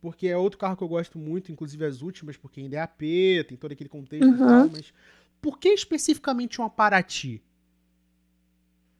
Porque 0.01 0.27
é 0.27 0.37
outro 0.37 0.59
carro 0.59 0.75
que 0.75 0.83
eu 0.83 0.87
gosto 0.87 1.17
muito, 1.17 1.51
inclusive 1.51 1.85
as 1.85 2.01
últimas, 2.01 2.35
porque 2.35 2.59
ainda 2.59 2.75
é 2.75 2.79
AP, 2.81 2.99
tem 3.47 3.57
todo 3.57 3.71
aquele 3.71 3.89
contexto 3.89 4.27
uhum. 4.27 4.35
e 4.35 4.37
tal. 4.37 4.69
Mas 4.69 4.93
por 5.41 5.57
que 5.57 5.69
especificamente 5.69 6.59
uma 6.59 6.69
Paraty? 6.69 7.41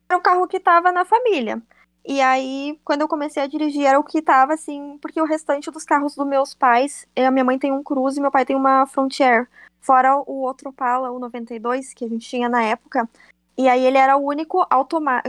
Era 0.10 0.18
um 0.18 0.22
carro 0.22 0.48
que 0.48 0.60
tava 0.60 0.92
na 0.92 1.06
família. 1.06 1.62
E 2.06 2.20
aí, 2.20 2.80
quando 2.84 3.02
eu 3.02 3.08
comecei 3.08 3.42
a 3.42 3.48
dirigir, 3.48 3.86
era 3.86 3.98
o 3.98 4.04
que 4.04 4.22
tava 4.22 4.54
assim, 4.54 4.98
porque 5.02 5.22
o 5.22 5.26
restante 5.26 5.72
dos 5.72 5.86
carros 5.86 6.16
dos 6.16 6.28
meus 6.28 6.54
pais, 6.54 7.08
a 7.16 7.32
minha 7.32 7.46
mãe 7.46 7.58
tem 7.58 7.72
um 7.72 7.82
Cruze 7.82 8.20
e 8.20 8.22
meu 8.22 8.32
pai 8.32 8.46
tem 8.46 8.56
uma 8.56 8.86
Frontier. 8.86 9.48
Fora 9.80 10.18
o 10.18 10.42
outro 10.42 10.70
Opala, 10.70 11.12
o 11.12 11.20
92, 11.20 11.94
que 11.94 12.04
a 12.04 12.10
gente 12.10 12.28
tinha 12.28 12.50
na 12.50 12.62
época, 12.62 13.10
e 13.58 13.68
aí 13.68 13.86
ele 13.86 13.98
era 13.98 14.18
o 14.18 14.26
único 14.26 14.66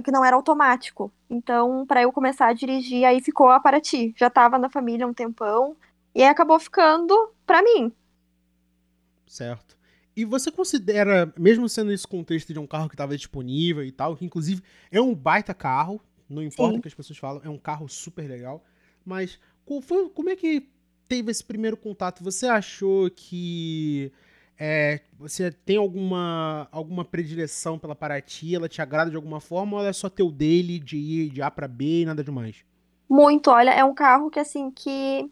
que 0.02 0.10
não 0.10 0.24
era 0.24 0.36
automático. 0.36 1.12
Então, 1.28 1.84
para 1.86 2.02
eu 2.02 2.12
começar 2.12 2.46
a 2.46 2.52
dirigir, 2.52 3.04
aí 3.04 3.20
ficou 3.20 3.50
a 3.50 3.60
Paraty. 3.60 4.14
Já 4.16 4.30
tava 4.30 4.58
na 4.58 4.70
família 4.70 5.06
um 5.06 5.12
tempão 5.12 5.76
e 6.14 6.22
aí 6.22 6.28
acabou 6.28 6.58
ficando 6.58 7.32
para 7.46 7.62
mim. 7.62 7.92
Certo. 9.26 9.76
E 10.16 10.24
você 10.24 10.50
considera, 10.50 11.32
mesmo 11.36 11.68
sendo 11.68 11.92
esse 11.92 12.06
contexto 12.06 12.52
de 12.52 12.58
um 12.58 12.66
carro 12.66 12.88
que 12.88 12.94
estava 12.94 13.16
disponível 13.16 13.84
e 13.84 13.90
tal, 13.90 14.16
que 14.16 14.24
inclusive 14.24 14.62
é 14.90 15.00
um 15.00 15.14
baita 15.14 15.52
carro, 15.52 16.00
não 16.28 16.42
importa 16.42 16.74
Sim. 16.74 16.78
o 16.78 16.82
que 16.82 16.88
as 16.88 16.94
pessoas 16.94 17.18
falam, 17.18 17.42
é 17.44 17.48
um 17.48 17.58
carro 17.58 17.88
super 17.88 18.28
legal, 18.28 18.64
mas 19.04 19.40
foi, 19.82 20.08
como 20.10 20.30
é 20.30 20.36
que 20.36 20.68
teve 21.08 21.30
esse 21.30 21.42
primeiro 21.42 21.76
contato, 21.76 22.22
você 22.22 22.46
achou 22.46 23.10
que 23.10 24.12
é, 24.58 25.00
você 25.18 25.50
tem 25.50 25.76
alguma, 25.76 26.68
alguma 26.70 27.04
predileção 27.04 27.78
pela 27.78 27.94
Paraty? 27.94 28.54
Ela 28.54 28.68
te 28.68 28.80
agrada 28.80 29.10
de 29.10 29.16
alguma 29.16 29.40
forma 29.40 29.74
ou 29.74 29.80
ela 29.80 29.88
é 29.88 29.92
só 29.92 30.08
teu 30.08 30.30
dele 30.30 30.78
de 30.78 30.96
ir 30.96 31.30
de 31.30 31.42
A 31.42 31.50
para 31.50 31.66
B 31.66 32.02
e 32.02 32.06
nada 32.06 32.22
demais? 32.22 32.64
Muito, 33.08 33.50
olha, 33.50 33.70
é 33.70 33.84
um 33.84 33.94
carro 33.94 34.30
que 34.30 34.38
assim 34.38 34.70
que 34.70 35.30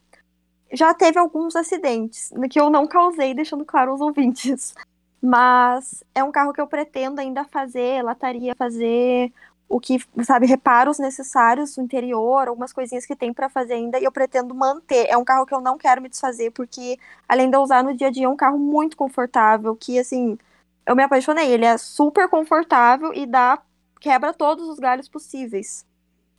já 0.73 0.95
teve 0.95 1.19
alguns 1.19 1.55
acidentes, 1.55 2.31
que 2.51 2.59
eu 2.59 2.71
não 2.71 2.87
causei, 2.87 3.35
deixando 3.35 3.65
claro 3.65 3.93
aos 3.93 4.01
ouvintes. 4.01 4.75
Mas 5.21 6.03
é 6.15 6.25
um 6.25 6.33
carro 6.33 6.53
que 6.53 6.61
eu 6.61 6.67
pretendo 6.67 7.21
ainda 7.21 7.45
fazer, 7.45 8.03
lataria, 8.03 8.57
fazer 8.57 9.33
o 9.73 9.81
que, 9.81 9.97
sabe, 10.23 10.47
reparos 10.47 10.99
necessários 10.99 11.79
no 11.79 11.85
interior, 11.85 12.47
algumas 12.47 12.75
coisinhas 12.75 13.07
que 13.07 13.17
tem 13.17 13.33
para 13.33 13.49
fazer 13.49 13.73
ainda 13.73 13.99
e 13.99 14.05
eu 14.05 14.13
pretendo 14.13 14.55
manter. 14.55 15.07
É 15.09 15.17
um 15.17 15.25
carro 15.25 15.47
que 15.47 15.55
eu 15.55 15.63
não 15.63 15.79
quero 15.79 16.03
me 16.03 16.11
desfazer 16.11 16.51
porque 16.51 16.99
além 17.27 17.49
de 17.49 17.57
eu 17.57 17.63
usar 17.63 17.83
no 17.83 17.97
dia 17.97 18.09
a 18.09 18.11
dia 18.11 18.27
é 18.27 18.29
um 18.29 18.37
carro 18.37 18.59
muito 18.59 18.99
confortável, 18.99 19.75
que 19.75 19.99
assim, 19.99 20.37
eu 20.85 20.95
me 20.95 21.03
apaixonei, 21.03 21.51
ele 21.51 21.65
é 21.65 21.79
super 21.79 22.29
confortável 22.29 23.15
e 23.15 23.25
dá 23.25 23.63
quebra 23.99 24.35
todos 24.35 24.69
os 24.69 24.79
galhos 24.79 25.09
possíveis. 25.09 25.87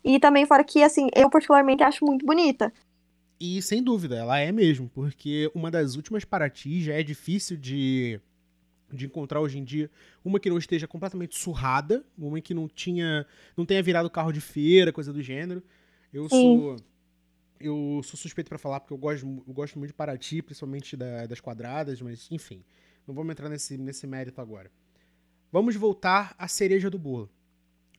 E 0.03 0.19
também 0.19 0.45
fora 0.45 0.63
que 0.63 0.83
assim, 0.83 1.07
eu 1.15 1.27
particularmente 1.27 1.81
acho 1.81 2.05
muito 2.05 2.23
bonita. 2.23 2.71
E 3.39 3.63
sem 3.63 3.81
dúvida, 3.81 4.15
ela 4.15 4.37
é 4.37 4.51
mesmo, 4.51 4.91
porque 4.93 5.51
uma 5.55 5.71
das 5.71 5.95
últimas 5.95 6.23
Paraty 6.23 6.83
já 6.83 6.93
é 6.93 7.01
difícil 7.01 7.57
de 7.57 8.21
de 8.93 9.05
encontrar 9.05 9.41
hoje 9.41 9.57
em 9.57 9.63
dia 9.63 9.89
uma 10.23 10.39
que 10.39 10.50
não 10.50 10.57
esteja 10.57 10.88
completamente 10.88 11.38
surrada, 11.38 12.05
uma 12.17 12.39
que 12.39 12.53
não 12.53 12.67
tinha, 12.67 13.25
não 13.57 13.65
tenha 13.65 13.81
virado 13.81 14.09
carro 14.09 14.31
de 14.31 14.41
feira, 14.41 14.93
coisa 14.93 15.12
do 15.12 15.21
gênero. 15.21 15.63
Eu 16.12 16.29
Sim. 16.29 16.59
sou 16.59 16.77
eu 17.59 18.01
sou 18.03 18.17
suspeito 18.17 18.50
para 18.50 18.57
falar 18.57 18.81
porque 18.81 18.93
eu 18.93 18.97
gosto, 18.97 19.25
eu 19.25 19.53
gosto 19.53 19.79
muito 19.79 19.91
de 19.91 19.95
Paraty, 19.95 20.41
principalmente 20.41 20.97
da, 20.97 21.25
das 21.25 21.39
quadradas, 21.39 22.01
mas 22.01 22.27
enfim, 22.29 22.63
não 23.07 23.15
vamos 23.15 23.31
entrar 23.31 23.47
nesse, 23.47 23.77
nesse 23.77 24.05
mérito 24.05 24.41
agora. 24.41 24.69
Vamos 25.51 25.75
voltar 25.75 26.35
à 26.38 26.47
cereja 26.47 26.89
do 26.89 27.00
bolo. 27.00 27.29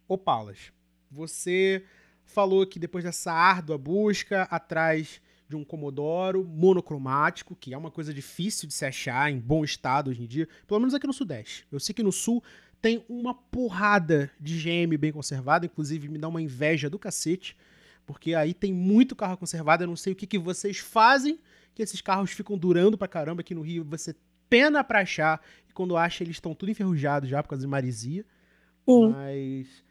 Opalas, 0.06 0.72
você 1.10 1.84
falou 2.24 2.66
que 2.66 2.78
depois 2.78 3.04
dessa 3.04 3.32
árdua 3.32 3.78
busca 3.78 4.42
atrás 4.42 5.20
de 5.48 5.56
um 5.56 5.64
Commodoro 5.64 6.44
monocromático, 6.44 7.54
que 7.54 7.74
é 7.74 7.78
uma 7.78 7.90
coisa 7.90 8.12
difícil 8.12 8.66
de 8.66 8.74
se 8.74 8.84
achar 8.84 9.30
em 9.30 9.38
bom 9.38 9.64
estado 9.64 10.10
hoje 10.10 10.22
em 10.22 10.26
dia, 10.26 10.48
pelo 10.66 10.80
menos 10.80 10.94
aqui 10.94 11.06
no 11.06 11.12
Sudeste. 11.12 11.66
Eu 11.70 11.78
sei 11.78 11.94
que 11.94 12.02
no 12.02 12.12
Sul 12.12 12.42
tem 12.80 13.04
uma 13.08 13.34
porrada 13.34 14.30
de 14.38 14.58
GM 14.58 14.96
bem 14.98 15.12
conservado, 15.12 15.66
inclusive 15.66 16.08
me 16.08 16.18
dá 16.18 16.28
uma 16.28 16.42
inveja 16.42 16.90
do 16.90 16.98
cacete, 16.98 17.56
porque 18.06 18.34
aí 18.34 18.52
tem 18.52 18.72
muito 18.72 19.16
carro 19.16 19.36
conservado, 19.36 19.82
eu 19.82 19.88
não 19.88 19.96
sei 19.96 20.12
o 20.12 20.16
que, 20.16 20.26
que 20.26 20.38
vocês 20.38 20.78
fazem, 20.78 21.38
que 21.74 21.82
esses 21.82 22.00
carros 22.00 22.30
ficam 22.30 22.58
durando 22.58 22.98
pra 22.98 23.08
caramba 23.08 23.40
aqui 23.40 23.54
no 23.54 23.62
Rio, 23.62 23.84
você 23.84 24.14
pena 24.48 24.84
pra 24.84 25.00
achar, 25.00 25.40
e 25.68 25.72
quando 25.72 25.96
acha 25.96 26.22
eles 26.22 26.36
estão 26.36 26.54
tudo 26.54 26.70
enferrujados 26.70 27.28
já 27.28 27.42
por 27.42 27.50
causa 27.50 27.64
de 27.64 27.70
marisia. 27.70 28.24
Sim. 28.88 29.08
Mas 29.08 29.82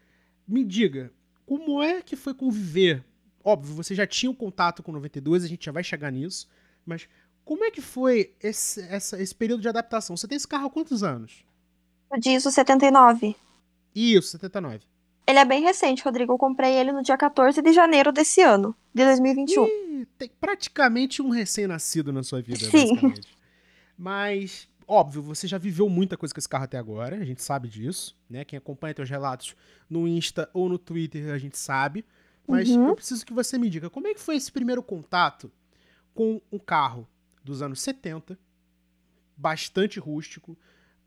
me 0.46 0.64
diga, 0.64 1.12
como 1.44 1.82
é 1.82 2.00
que 2.00 2.16
foi 2.16 2.32
conviver 2.32 3.04
Óbvio, 3.44 3.74
você 3.74 3.94
já 3.94 4.06
tinha 4.06 4.30
um 4.30 4.34
contato 4.34 4.82
com 4.82 4.90
92, 4.90 5.44
a 5.44 5.46
gente 5.46 5.66
já 5.66 5.72
vai 5.72 5.84
chegar 5.84 6.10
nisso, 6.10 6.48
mas 6.84 7.06
como 7.44 7.62
é 7.62 7.70
que 7.70 7.82
foi 7.82 8.34
esse, 8.42 8.80
essa, 8.88 9.20
esse 9.20 9.34
período 9.34 9.60
de 9.60 9.68
adaptação? 9.68 10.16
Você 10.16 10.26
tem 10.26 10.36
esse 10.36 10.48
carro 10.48 10.66
há 10.66 10.70
quantos 10.70 11.02
anos? 11.02 11.44
Eu 12.10 12.18
disse 12.18 12.50
79. 12.50 13.36
Isso, 13.94 14.28
79. 14.28 14.80
Ele 15.26 15.38
é 15.38 15.44
bem 15.44 15.62
recente, 15.62 16.02
Rodrigo. 16.02 16.32
Eu 16.32 16.38
comprei 16.38 16.74
ele 16.74 16.92
no 16.92 17.02
dia 17.02 17.16
14 17.16 17.60
de 17.60 17.72
janeiro 17.72 18.12
desse 18.12 18.40
ano, 18.40 18.74
de 18.94 19.04
2021. 19.04 19.64
E 19.64 20.06
tem 20.18 20.30
praticamente 20.40 21.22
um 21.22 21.30
recém-nascido 21.30 22.12
na 22.12 22.22
sua 22.22 22.42
vida, 22.42 22.64
Sim. 22.66 23.14
Mas, 23.96 24.68
óbvio, 24.86 25.22
você 25.22 25.46
já 25.46 25.56
viveu 25.56 25.88
muita 25.88 26.16
coisa 26.16 26.34
com 26.34 26.38
esse 26.38 26.48
carro 26.48 26.64
até 26.64 26.76
agora, 26.76 27.16
a 27.16 27.24
gente 27.24 27.42
sabe 27.42 27.68
disso, 27.68 28.16
né? 28.28 28.44
Quem 28.44 28.56
acompanha 28.56 28.94
teus 28.94 29.08
relatos 29.08 29.54
no 29.88 30.06
Insta 30.06 30.48
ou 30.52 30.68
no 30.68 30.78
Twitter, 30.78 31.32
a 31.32 31.38
gente 31.38 31.56
sabe. 31.56 32.04
Mas 32.46 32.68
uhum. 32.70 32.88
eu 32.88 32.94
preciso 32.94 33.24
que 33.24 33.32
você 33.32 33.58
me 33.58 33.70
diga 33.70 33.88
como 33.88 34.06
é 34.06 34.14
que 34.14 34.20
foi 34.20 34.36
esse 34.36 34.52
primeiro 34.52 34.82
contato 34.82 35.50
com 36.14 36.40
um 36.52 36.58
carro 36.58 37.08
dos 37.42 37.62
anos 37.62 37.80
70, 37.80 38.38
bastante 39.36 39.98
rústico, 39.98 40.56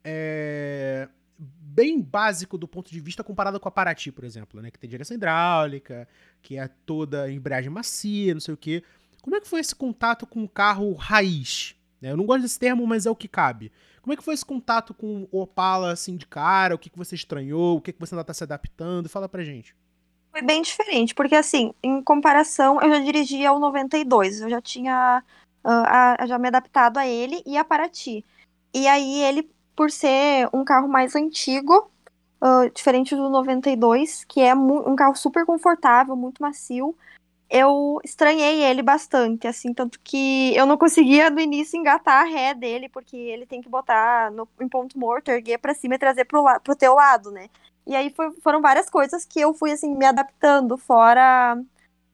é, 0.03 1.07
bem 1.37 2.01
básico 2.01 2.57
do 2.57 2.67
ponto 2.67 2.91
de 2.91 2.99
vista 2.99 3.23
comparado 3.23 3.59
com 3.59 3.67
a 3.67 3.71
Paraty, 3.71 4.11
por 4.11 4.23
exemplo, 4.23 4.61
né? 4.61 4.71
Que 4.71 4.79
tem 4.79 4.89
direção 4.89 5.15
hidráulica, 5.15 6.07
que 6.41 6.57
é 6.57 6.67
toda 6.85 7.31
embreagem 7.31 7.69
macia, 7.69 8.33
não 8.33 8.41
sei 8.41 8.53
o 8.53 8.57
quê. 8.57 8.83
Como 9.21 9.35
é 9.35 9.41
que 9.41 9.47
foi 9.47 9.59
esse 9.59 9.75
contato 9.75 10.25
com 10.25 10.41
um 10.41 10.47
carro 10.47 10.93
raiz? 10.93 11.75
Né? 12.01 12.11
Eu 12.11 12.17
não 12.17 12.25
gosto 12.25 12.43
desse 12.43 12.59
termo, 12.59 12.85
mas 12.85 13.05
é 13.05 13.09
o 13.11 13.15
que 13.15 13.27
cabe. 13.27 13.71
Como 14.01 14.13
é 14.13 14.17
que 14.17 14.23
foi 14.23 14.33
esse 14.33 14.45
contato 14.45 14.93
com 14.93 15.27
o 15.31 15.41
Opala, 15.41 15.91
assim, 15.91 16.15
de 16.15 16.25
cara? 16.25 16.75
O 16.75 16.79
que, 16.79 16.89
que 16.89 16.97
você 16.97 17.15
estranhou? 17.15 17.77
O 17.77 17.81
que, 17.81 17.91
que 17.91 17.99
você 17.99 18.15
ainda 18.15 18.23
tá 18.23 18.33
se 18.33 18.43
adaptando? 18.43 19.09
Fala 19.09 19.27
pra 19.27 19.43
gente. 19.43 19.75
Foi 20.37 20.45
bem 20.45 20.61
diferente, 20.61 21.15
porque 21.15 21.33
assim, 21.33 21.73
em 21.81 21.99
comparação, 21.99 22.79
eu 22.79 22.91
já 22.91 22.99
dirigia 22.99 23.51
o 23.51 23.57
92, 23.57 24.41
eu 24.41 24.49
já 24.51 24.61
tinha 24.61 25.23
uh, 25.63 26.27
já 26.27 26.37
me 26.37 26.47
adaptado 26.47 26.99
a 26.99 27.07
ele 27.07 27.41
e 27.43 27.57
a 27.57 27.65
Paraty. 27.65 28.23
E 28.71 28.87
aí 28.87 29.23
ele, 29.23 29.49
por 29.75 29.89
ser 29.89 30.47
um 30.53 30.63
carro 30.63 30.87
mais 30.87 31.15
antigo, 31.15 31.89
uh, 32.39 32.69
diferente 32.71 33.15
do 33.15 33.29
92, 33.29 34.25
que 34.25 34.39
é 34.39 34.53
um 34.53 34.95
carro 34.95 35.15
super 35.15 35.43
confortável, 35.43 36.15
muito 36.15 36.39
macio, 36.39 36.95
eu 37.49 37.99
estranhei 38.03 38.63
ele 38.63 38.83
bastante, 38.83 39.47
assim, 39.47 39.73
tanto 39.73 39.99
que 40.03 40.55
eu 40.55 40.67
não 40.67 40.77
conseguia 40.77 41.31
no 41.31 41.39
início 41.39 41.79
engatar 41.79 42.21
a 42.21 42.29
ré 42.29 42.53
dele, 42.53 42.89
porque 42.89 43.17
ele 43.17 43.47
tem 43.47 43.59
que 43.59 43.69
botar 43.69 44.29
no, 44.29 44.47
em 44.61 44.69
ponto 44.69 44.99
morto, 44.99 45.29
erguer 45.29 45.57
para 45.57 45.73
cima 45.73 45.95
e 45.95 45.99
trazer 45.99 46.25
pro, 46.25 46.43
pro 46.59 46.75
teu 46.75 46.93
lado, 46.93 47.31
né? 47.31 47.49
E 47.87 47.95
aí 47.95 48.13
foi, 48.13 48.31
foram 48.41 48.61
várias 48.61 48.89
coisas 48.89 49.25
que 49.25 49.39
eu 49.39 49.53
fui, 49.53 49.71
assim, 49.71 49.95
me 49.95 50.05
adaptando, 50.05 50.77
fora 50.77 51.57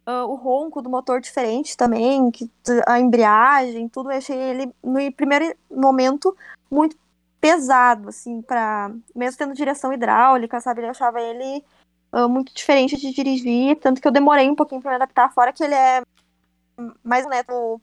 uh, 0.07 0.25
o 0.27 0.35
ronco 0.35 0.81
do 0.81 0.89
motor 0.89 1.19
diferente 1.19 1.75
também, 1.75 2.29
que, 2.29 2.49
a 2.87 2.99
embreagem, 2.99 3.89
tudo. 3.89 4.11
Eu 4.11 4.17
achei 4.17 4.37
ele, 4.37 4.71
no 4.83 5.11
primeiro 5.13 5.55
momento, 5.71 6.37
muito 6.69 6.95
pesado, 7.41 8.09
assim, 8.09 8.41
para 8.41 8.91
Mesmo 9.15 9.37
tendo 9.37 9.55
direção 9.55 9.91
hidráulica, 9.91 10.61
sabe? 10.61 10.83
Eu 10.83 10.91
achava 10.91 11.19
ele 11.19 11.63
uh, 12.13 12.29
muito 12.29 12.53
diferente 12.53 12.95
de 12.95 13.11
dirigir, 13.11 13.79
tanto 13.79 13.99
que 13.99 14.07
eu 14.07 14.11
demorei 14.11 14.49
um 14.49 14.55
pouquinho 14.55 14.81
para 14.81 14.91
me 14.91 14.95
adaptar, 14.95 15.33
fora 15.33 15.51
que 15.51 15.63
ele 15.63 15.75
é 15.75 16.03
mais 17.03 17.27
neto 17.27 17.81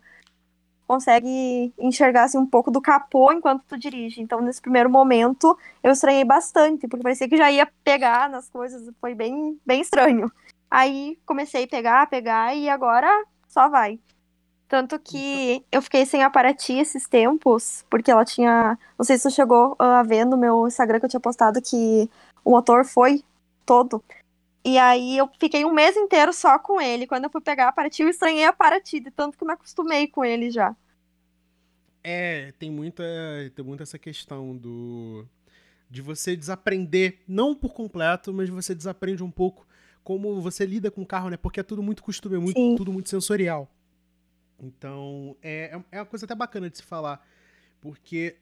consegue 0.90 1.72
enxergar 1.78 2.24
assim, 2.24 2.36
um 2.36 2.44
pouco 2.44 2.68
do 2.68 2.80
capô 2.80 3.30
enquanto 3.30 3.62
tu 3.62 3.78
dirige. 3.78 4.20
Então, 4.20 4.40
nesse 4.40 4.60
primeiro 4.60 4.90
momento, 4.90 5.56
eu 5.84 5.92
estranhei 5.92 6.24
bastante, 6.24 6.88
porque 6.88 7.04
parecia 7.04 7.28
que 7.28 7.36
já 7.36 7.48
ia 7.48 7.64
pegar 7.84 8.28
nas 8.28 8.48
coisas, 8.48 8.92
foi 9.00 9.14
bem, 9.14 9.56
bem 9.64 9.82
estranho. 9.82 10.28
Aí 10.68 11.16
comecei 11.24 11.62
a 11.62 11.68
pegar, 11.68 12.10
pegar 12.10 12.56
e 12.56 12.68
agora 12.68 13.08
só 13.46 13.68
vai. 13.68 14.00
Tanto 14.66 14.98
que 14.98 15.64
eu 15.70 15.80
fiquei 15.80 16.04
sem 16.04 16.24
a 16.24 16.30
Paraty 16.30 16.80
esses 16.80 17.06
tempos, 17.06 17.84
porque 17.88 18.10
ela 18.10 18.24
tinha. 18.24 18.76
Não 18.98 19.04
sei 19.04 19.16
se 19.16 19.22
você 19.22 19.30
chegou 19.30 19.76
a 19.78 20.02
ver 20.02 20.24
no 20.24 20.36
meu 20.36 20.66
Instagram 20.66 20.98
que 20.98 21.06
eu 21.06 21.10
tinha 21.10 21.20
postado 21.20 21.62
que 21.62 22.10
o 22.44 22.50
motor 22.50 22.84
foi 22.84 23.22
todo. 23.64 24.02
E 24.64 24.76
aí 24.76 25.16
eu 25.16 25.28
fiquei 25.38 25.64
um 25.64 25.72
mês 25.72 25.96
inteiro 25.96 26.32
só 26.32 26.58
com 26.58 26.80
ele. 26.80 27.06
Quando 27.06 27.24
eu 27.24 27.30
fui 27.30 27.40
pegar 27.40 27.68
a 27.68 27.72
Paraty, 27.72 28.02
eu 28.02 28.08
estranhei 28.08 28.44
a 28.44 28.52
Paraty, 28.52 29.00
de 29.00 29.10
tanto 29.10 29.38
que 29.38 29.44
me 29.44 29.52
acostumei 29.52 30.06
com 30.06 30.24
ele 30.24 30.50
já. 30.50 30.76
É, 32.02 32.52
tem 32.58 32.70
muita, 32.70 33.02
tem 33.54 33.64
muita 33.64 33.82
essa 33.82 33.98
questão 33.98 34.56
do 34.56 35.26
de 35.90 36.00
você 36.00 36.36
desaprender, 36.36 37.18
não 37.26 37.52
por 37.52 37.74
completo, 37.74 38.32
mas 38.32 38.48
você 38.48 38.74
desaprende 38.74 39.24
um 39.24 39.30
pouco 39.30 39.66
como 40.04 40.40
você 40.40 40.64
lida 40.64 40.88
com 40.88 41.02
o 41.02 41.06
carro, 41.06 41.28
né? 41.28 41.36
Porque 41.36 41.58
é 41.58 41.64
tudo 41.64 41.82
muito 41.82 42.02
costume, 42.02 42.36
é 42.36 42.38
muito, 42.38 42.76
tudo 42.76 42.92
muito 42.92 43.10
sensorial. 43.10 43.68
Então, 44.62 45.36
é, 45.42 45.74
é, 45.74 45.96
é 45.96 45.98
uma 45.98 46.06
coisa 46.06 46.26
até 46.26 46.34
bacana 46.34 46.70
de 46.70 46.76
se 46.76 46.82
falar, 46.84 47.26
porque 47.80 48.36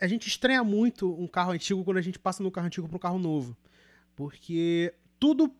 a 0.00 0.06
gente 0.06 0.28
estranha 0.28 0.62
muito 0.62 1.12
um 1.20 1.26
carro 1.26 1.50
antigo 1.50 1.82
quando 1.84 1.96
a 1.96 2.02
gente 2.02 2.18
passa 2.18 2.42
no 2.42 2.50
carro 2.50 2.68
antigo 2.68 2.86
para 2.86 2.96
um 2.96 3.00
carro 3.00 3.18
novo. 3.18 3.56
Porque 4.14 4.94
tudo 5.24 5.50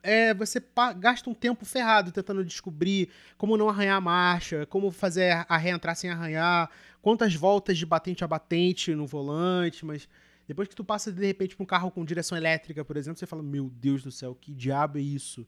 é, 0.00 0.32
você 0.32 0.62
gasta 0.96 1.28
um 1.28 1.34
tempo 1.34 1.64
ferrado 1.64 2.12
tentando 2.12 2.44
descobrir 2.44 3.08
como 3.36 3.56
não 3.56 3.68
arranhar 3.68 3.96
a 3.96 4.00
marcha, 4.00 4.64
como 4.66 4.92
fazer 4.92 5.44
a 5.48 5.56
ré 5.56 5.70
entrar 5.70 5.96
sem 5.96 6.08
arranhar, 6.08 6.70
quantas 7.02 7.34
voltas 7.34 7.76
de 7.76 7.84
batente 7.84 8.22
a 8.22 8.28
batente 8.28 8.94
no 8.94 9.08
volante, 9.08 9.84
mas 9.84 10.08
depois 10.46 10.68
que 10.68 10.76
tu 10.76 10.84
passa 10.84 11.10
de 11.10 11.26
repente 11.26 11.56
para 11.56 11.64
um 11.64 11.66
carro 11.66 11.90
com 11.90 12.04
direção 12.04 12.38
elétrica, 12.38 12.84
por 12.84 12.96
exemplo, 12.96 13.18
você 13.18 13.26
fala: 13.26 13.42
Meu 13.42 13.68
Deus 13.68 14.04
do 14.04 14.12
céu, 14.12 14.36
que 14.40 14.54
diabo 14.54 14.98
é 14.98 15.02
isso? 15.02 15.44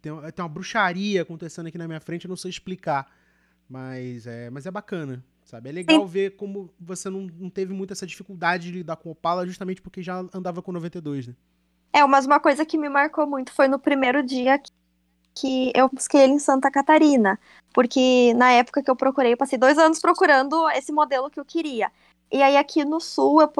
Tem, 0.00 0.12
tem 0.30 0.42
uma 0.44 0.48
bruxaria 0.48 1.22
acontecendo 1.22 1.66
aqui 1.66 1.76
na 1.76 1.88
minha 1.88 2.00
frente, 2.00 2.26
eu 2.26 2.28
não 2.28 2.36
sei 2.36 2.50
explicar. 2.50 3.12
Mas 3.68 4.28
é, 4.28 4.48
mas 4.48 4.64
é 4.64 4.70
bacana, 4.70 5.24
sabe? 5.42 5.70
É 5.70 5.72
legal 5.72 6.06
Sim. 6.06 6.12
ver 6.12 6.36
como 6.36 6.72
você 6.78 7.10
não, 7.10 7.22
não 7.22 7.50
teve 7.50 7.74
muita 7.74 7.94
essa 7.94 8.06
dificuldade 8.06 8.70
de 8.70 8.78
lidar 8.78 8.94
com 8.94 9.08
o 9.08 9.12
Opala, 9.12 9.44
justamente 9.44 9.82
porque 9.82 10.04
já 10.04 10.24
andava 10.32 10.62
com 10.62 10.70
92, 10.70 11.26
né? 11.26 11.34
É, 11.92 12.04
mas 12.06 12.24
uma 12.24 12.40
coisa 12.40 12.64
que 12.64 12.78
me 12.78 12.88
marcou 12.88 13.26
muito 13.26 13.52
foi 13.52 13.68
no 13.68 13.78
primeiro 13.78 14.22
dia 14.22 14.60
que 15.34 15.72
eu 15.74 15.88
busquei 15.88 16.22
ele 16.22 16.34
em 16.34 16.38
Santa 16.38 16.70
Catarina, 16.70 17.38
porque 17.72 18.32
na 18.34 18.50
época 18.52 18.82
que 18.82 18.90
eu 18.90 18.96
procurei, 18.96 19.32
eu 19.32 19.36
passei 19.36 19.58
dois 19.58 19.78
anos 19.78 19.98
procurando 19.98 20.68
esse 20.70 20.92
modelo 20.92 21.30
que 21.30 21.40
eu 21.40 21.44
queria. 21.44 21.90
E 22.30 22.42
aí 22.42 22.56
aqui 22.56 22.84
no 22.84 22.98
sul 22.98 23.42
eu 23.42 23.52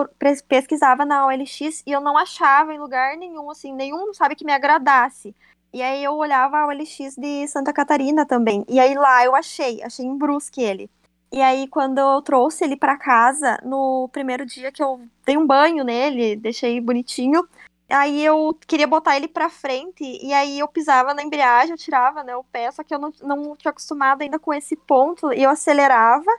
pesquisava 0.49 1.05
na 1.05 1.27
OLX 1.27 1.83
e 1.87 1.93
eu 1.93 2.01
não 2.01 2.17
achava 2.17 2.73
em 2.73 2.79
lugar 2.79 3.17
nenhum, 3.19 3.51
assim, 3.51 3.75
nenhum, 3.75 4.15
sabe, 4.15 4.35
que 4.35 4.47
me 4.47 4.53
agradasse. 4.53 5.35
E 5.73 5.83
aí 5.83 6.03
eu 6.03 6.15
olhava 6.15 6.59
a 6.59 6.67
OLX 6.67 7.17
de 7.17 7.47
Santa 7.49 7.73
Catarina 7.73 8.25
também. 8.25 8.65
E 8.69 8.81
aí 8.81 8.95
lá 8.95 9.25
eu 9.25 9.35
achei, 9.35 9.83
achei 9.83 10.07
em 10.07 10.17
Brusque 10.17 10.63
ele. 10.63 10.91
E 11.31 11.41
aí 11.41 11.69
quando 11.69 11.99
eu 11.99 12.23
trouxe 12.23 12.65
ele 12.65 12.77
para 12.77 12.97
casa, 12.97 13.59
no 13.63 14.09
primeiro 14.11 14.45
dia 14.47 14.73
que 14.73 14.83
eu 14.83 15.01
dei 15.25 15.37
um 15.37 15.47
banho 15.47 15.85
nele, 15.85 16.37
deixei 16.37 16.81
bonitinho, 16.81 17.47
aí 17.93 18.25
eu 18.25 18.59
queria 18.67 18.87
botar 18.87 19.17
ele 19.17 19.29
pra 19.29 19.51
frente, 19.51 20.03
e 20.03 20.33
aí 20.33 20.59
eu 20.59 20.69
pisava 20.69 21.15
na 21.15 21.23
embreagem, 21.23 21.73
eu 21.73 21.79
tirava, 21.79 22.23
né, 22.23 22.35
o 22.37 22.45
pé, 22.45 22.71
só 22.71 22.83
que 22.83 22.95
eu 22.95 22.99
não, 22.99 23.13
não 23.23 23.57
tinha 23.57 23.71
acostumado 23.71 24.23
ainda 24.23 24.39
com 24.39 24.53
esse 24.53 24.77
ponto, 24.77 25.33
e 25.33 25.43
eu 25.43 25.51
acelerava, 25.51 26.31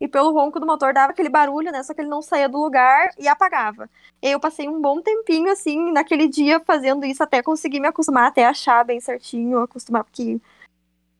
e 0.00 0.06
pelo 0.06 0.32
ronco 0.32 0.60
do 0.60 0.66
motor 0.66 0.92
dava 0.92 1.12
aquele 1.12 1.28
barulho, 1.28 1.72
né? 1.72 1.82
Só 1.82 1.94
que 1.94 2.00
ele 2.02 2.08
não 2.08 2.20
saía 2.20 2.48
do 2.48 2.58
lugar 2.58 3.10
e 3.18 3.26
apagava. 3.28 3.88
E 4.22 4.30
eu 4.30 4.38
passei 4.38 4.68
um 4.68 4.80
bom 4.80 5.00
tempinho, 5.00 5.50
assim, 5.50 5.90
naquele 5.92 6.28
dia 6.28 6.60
fazendo 6.60 7.04
isso 7.06 7.22
até 7.22 7.42
conseguir 7.42 7.80
me 7.80 7.88
acostumar, 7.88 8.28
até 8.28 8.44
achar 8.44 8.84
bem 8.84 9.00
certinho, 9.00 9.60
acostumar, 9.60 10.04
porque 10.04 10.40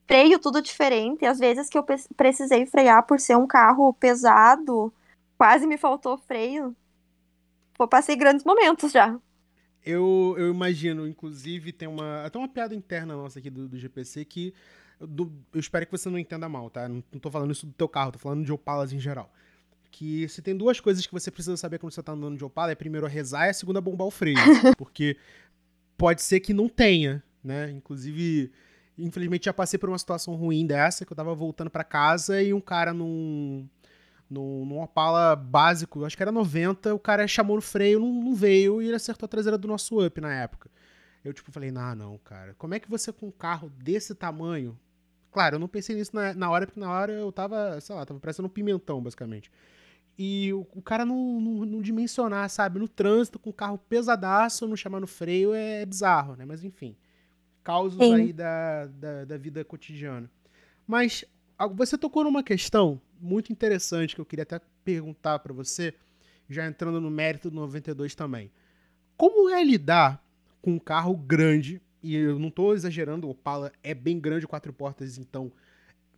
freio 0.06 0.38
tudo 0.38 0.60
diferente. 0.62 1.24
Às 1.24 1.38
vezes 1.38 1.68
que 1.68 1.78
eu 1.78 1.84
precisei 2.16 2.66
frear 2.66 3.02
por 3.06 3.18
ser 3.20 3.36
um 3.36 3.46
carro 3.46 3.92
pesado, 3.94 4.92
quase 5.38 5.66
me 5.66 5.78
faltou 5.78 6.18
freio. 6.18 6.76
Pô, 7.74 7.88
passei 7.88 8.16
grandes 8.16 8.44
momentos 8.44 8.92
já. 8.92 9.18
Eu, 9.86 10.34
eu 10.36 10.50
imagino, 10.50 11.06
inclusive, 11.06 11.72
tem 11.72 11.86
uma. 11.86 12.24
Até 12.24 12.36
uma 12.38 12.48
piada 12.48 12.74
interna 12.74 13.14
nossa 13.14 13.38
aqui 13.38 13.48
do, 13.48 13.68
do 13.68 13.78
GPC 13.78 14.24
que 14.24 14.52
do, 15.00 15.32
eu 15.52 15.60
espero 15.60 15.84
que 15.86 15.92
você 15.92 16.08
não 16.08 16.18
entenda 16.18 16.48
mal, 16.48 16.70
tá? 16.70 16.88
Não, 16.88 17.02
não 17.12 17.20
tô 17.20 17.30
falando 17.30 17.52
isso 17.52 17.66
do 17.66 17.72
teu 17.72 17.88
carro, 17.88 18.12
tô 18.12 18.18
falando 18.18 18.44
de 18.44 18.52
Opalas 18.52 18.92
em 18.92 18.98
geral. 18.98 19.32
Que 19.90 20.28
se 20.28 20.42
tem 20.42 20.56
duas 20.56 20.80
coisas 20.80 21.06
que 21.06 21.12
você 21.12 21.30
precisa 21.30 21.56
saber 21.56 21.78
quando 21.78 21.92
você 21.92 22.02
tá 22.02 22.12
andando 22.12 22.36
de 22.36 22.44
Opala, 22.44 22.72
é 22.72 22.74
primeiro 22.74 23.06
rezar 23.06 23.46
e 23.46 23.50
a 23.50 23.54
segunda 23.54 23.80
bombar 23.80 24.06
o 24.06 24.10
freio. 24.10 24.36
porque 24.76 25.16
pode 25.96 26.22
ser 26.22 26.40
que 26.40 26.52
não 26.52 26.68
tenha, 26.68 27.22
né? 27.42 27.70
Inclusive, 27.70 28.50
infelizmente 28.98 29.46
já 29.46 29.52
passei 29.52 29.78
por 29.78 29.88
uma 29.88 29.98
situação 29.98 30.34
ruim 30.34 30.66
dessa, 30.66 31.04
que 31.04 31.12
eu 31.12 31.16
tava 31.16 31.34
voltando 31.34 31.70
para 31.70 31.84
casa 31.84 32.42
e 32.42 32.52
um 32.52 32.60
cara 32.60 32.92
num, 32.92 33.68
num, 34.28 34.64
num 34.66 34.80
Opala 34.80 35.36
básico, 35.36 36.04
acho 36.04 36.16
que 36.16 36.22
era 36.22 36.32
90, 36.32 36.94
o 36.94 36.98
cara 36.98 37.26
chamou 37.28 37.56
no 37.56 37.62
freio, 37.62 38.00
não, 38.00 38.12
não 38.12 38.34
veio 38.34 38.82
e 38.82 38.86
ele 38.86 38.96
acertou 38.96 39.26
a 39.26 39.28
traseira 39.28 39.58
do 39.58 39.68
nosso 39.68 40.04
Up 40.04 40.20
na 40.20 40.34
época. 40.34 40.70
Eu, 41.24 41.32
tipo, 41.32 41.50
falei, 41.50 41.70
não, 41.70 41.94
não, 41.94 42.18
cara, 42.18 42.54
como 42.58 42.74
é 42.74 42.80
que 42.80 42.88
você 42.88 43.12
com 43.12 43.26
um 43.26 43.32
carro 43.32 43.70
desse 43.70 44.14
tamanho 44.14 44.78
Claro, 45.36 45.56
eu 45.56 45.58
não 45.58 45.68
pensei 45.68 45.94
nisso 45.94 46.12
na, 46.16 46.32
na 46.32 46.48
hora, 46.48 46.64
porque 46.64 46.80
na 46.80 46.90
hora 46.90 47.12
eu 47.12 47.30
tava, 47.30 47.78
sei 47.82 47.94
lá, 47.94 48.06
tava 48.06 48.18
parecendo 48.18 48.46
um 48.46 48.50
pimentão, 48.50 49.02
basicamente. 49.02 49.52
E 50.16 50.50
o, 50.54 50.66
o 50.74 50.80
cara 50.80 51.04
não, 51.04 51.38
não, 51.38 51.66
não, 51.66 51.82
dimensionar, 51.82 52.48
sabe? 52.48 52.78
No 52.78 52.88
trânsito, 52.88 53.38
com 53.38 53.50
um 53.50 53.52
carro 53.52 53.76
pesadaço, 53.76 54.66
não 54.66 54.74
chamar 54.74 54.98
no 54.98 55.06
freio, 55.06 55.52
é, 55.52 55.84
bizarro, 55.84 56.36
né? 56.36 56.46
Mas 56.46 56.64
enfim, 56.64 56.96
causos 57.62 57.98
Sim. 57.98 58.14
aí 58.14 58.32
da, 58.32 58.86
da, 58.86 59.24
da 59.26 59.36
vida 59.36 59.62
cotidiana. 59.62 60.30
Mas 60.86 61.22
você 61.74 61.96
tocou 61.96 62.24
numa 62.24 62.42
questão 62.42 63.00
muito 63.20 63.52
interessante 63.52 64.14
que 64.14 64.20
eu 64.20 64.26
queria 64.26 64.42
até 64.42 64.60
perguntar 64.84 65.38
para 65.38 65.52
você, 65.52 65.94
já 66.48 66.66
entrando 66.66 67.00
no 67.00 67.10
mérito 67.10 67.50
do 67.50 67.56
92 67.56 68.14
também. 68.14 68.50
Como 69.16 69.48
é 69.48 69.64
lidar 69.64 70.22
com 70.60 70.72
um 70.72 70.78
carro 70.78 71.16
grande 71.16 71.80
e 72.02 72.14
eu 72.14 72.38
não 72.38 72.48
estou 72.48 72.74
exagerando, 72.74 73.26
o 73.26 73.30
Opala 73.30 73.72
é 73.82 73.94
bem 73.94 74.20
grande, 74.20 74.46
quatro 74.46 74.72
portas, 74.72 75.18
então 75.18 75.50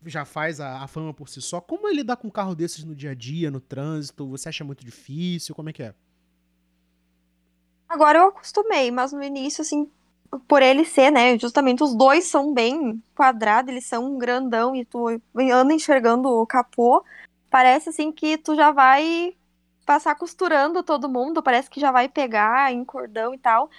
já 0.05 0.25
faz 0.25 0.61
a, 0.61 0.83
a, 0.83 0.87
fama 0.87 1.15
por 1.15 1.29
si 1.29 1.41
só. 1.41 1.61
Como 1.61 1.89
é 1.89 1.93
lidar 1.93 2.17
com 2.17 2.29
um 2.29 2.31
carro 2.31 2.55
desses 2.55 2.85
no 2.85 2.95
dia 2.95 3.13
a 3.13 3.15
dia, 3.15 3.51
no 3.51 3.61
trânsito? 3.61 4.29
Você 4.29 4.49
acha 4.49 4.65
muito 4.65 4.85
difícil? 4.85 5.55
Como 5.55 5.71
é 5.71 5.73
que 5.73 5.83
é? 5.83 5.95
Agora 7.89 8.19
eu 8.19 8.29
acostumei, 8.29 8.91
mas 8.91 9.13
no 9.13 9.23
início, 9.23 9.63
assim, 9.63 9.91
por 10.47 10.63
ele 10.63 10.85
ser, 10.85 11.11
né, 11.11 11.39
justamente 11.39 11.83
os 11.83 11.95
dois 11.95 12.25
são 12.25 12.53
bem 12.53 13.03
quadrados, 13.15 13.71
eles 13.71 13.87
são 13.87 14.05
um 14.05 14.19
grandão 14.19 14.75
e 14.77 14.85
tu 14.85 15.09
anda 15.53 15.73
enxergando 15.73 16.29
o 16.29 16.47
capô, 16.47 17.05
parece 17.51 17.89
assim 17.89 18.13
que 18.13 18.37
tu 18.37 18.55
já 18.55 18.71
vai 18.71 19.35
passar 19.87 20.15
costurando 20.15 20.83
todo 20.83 21.09
mundo, 21.09 21.43
parece 21.43 21.71
que 21.71 21.81
já 21.81 21.91
vai 21.91 22.09
pegar 22.09 22.73
em 22.73 22.85
cordão 22.85 23.33
e 23.33 23.39
tal. 23.39 23.71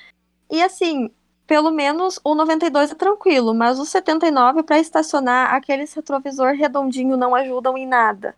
E 0.50 0.64
assim, 0.64 1.12
pelo 1.46 1.72
menos 1.72 2.20
o 2.24 2.34
92 2.34 2.92
é 2.92 2.96
tranquilo, 2.96 3.54
mas 3.54 3.80
o 3.80 3.86
79 3.86 4.64
para 4.64 4.80
estacionar 4.80 5.54
aqueles 5.54 5.94
retrovisor 5.94 6.54
redondinho 6.54 7.16
não 7.16 7.36
ajudam 7.36 7.78
em 7.78 7.86
nada. 7.86 8.36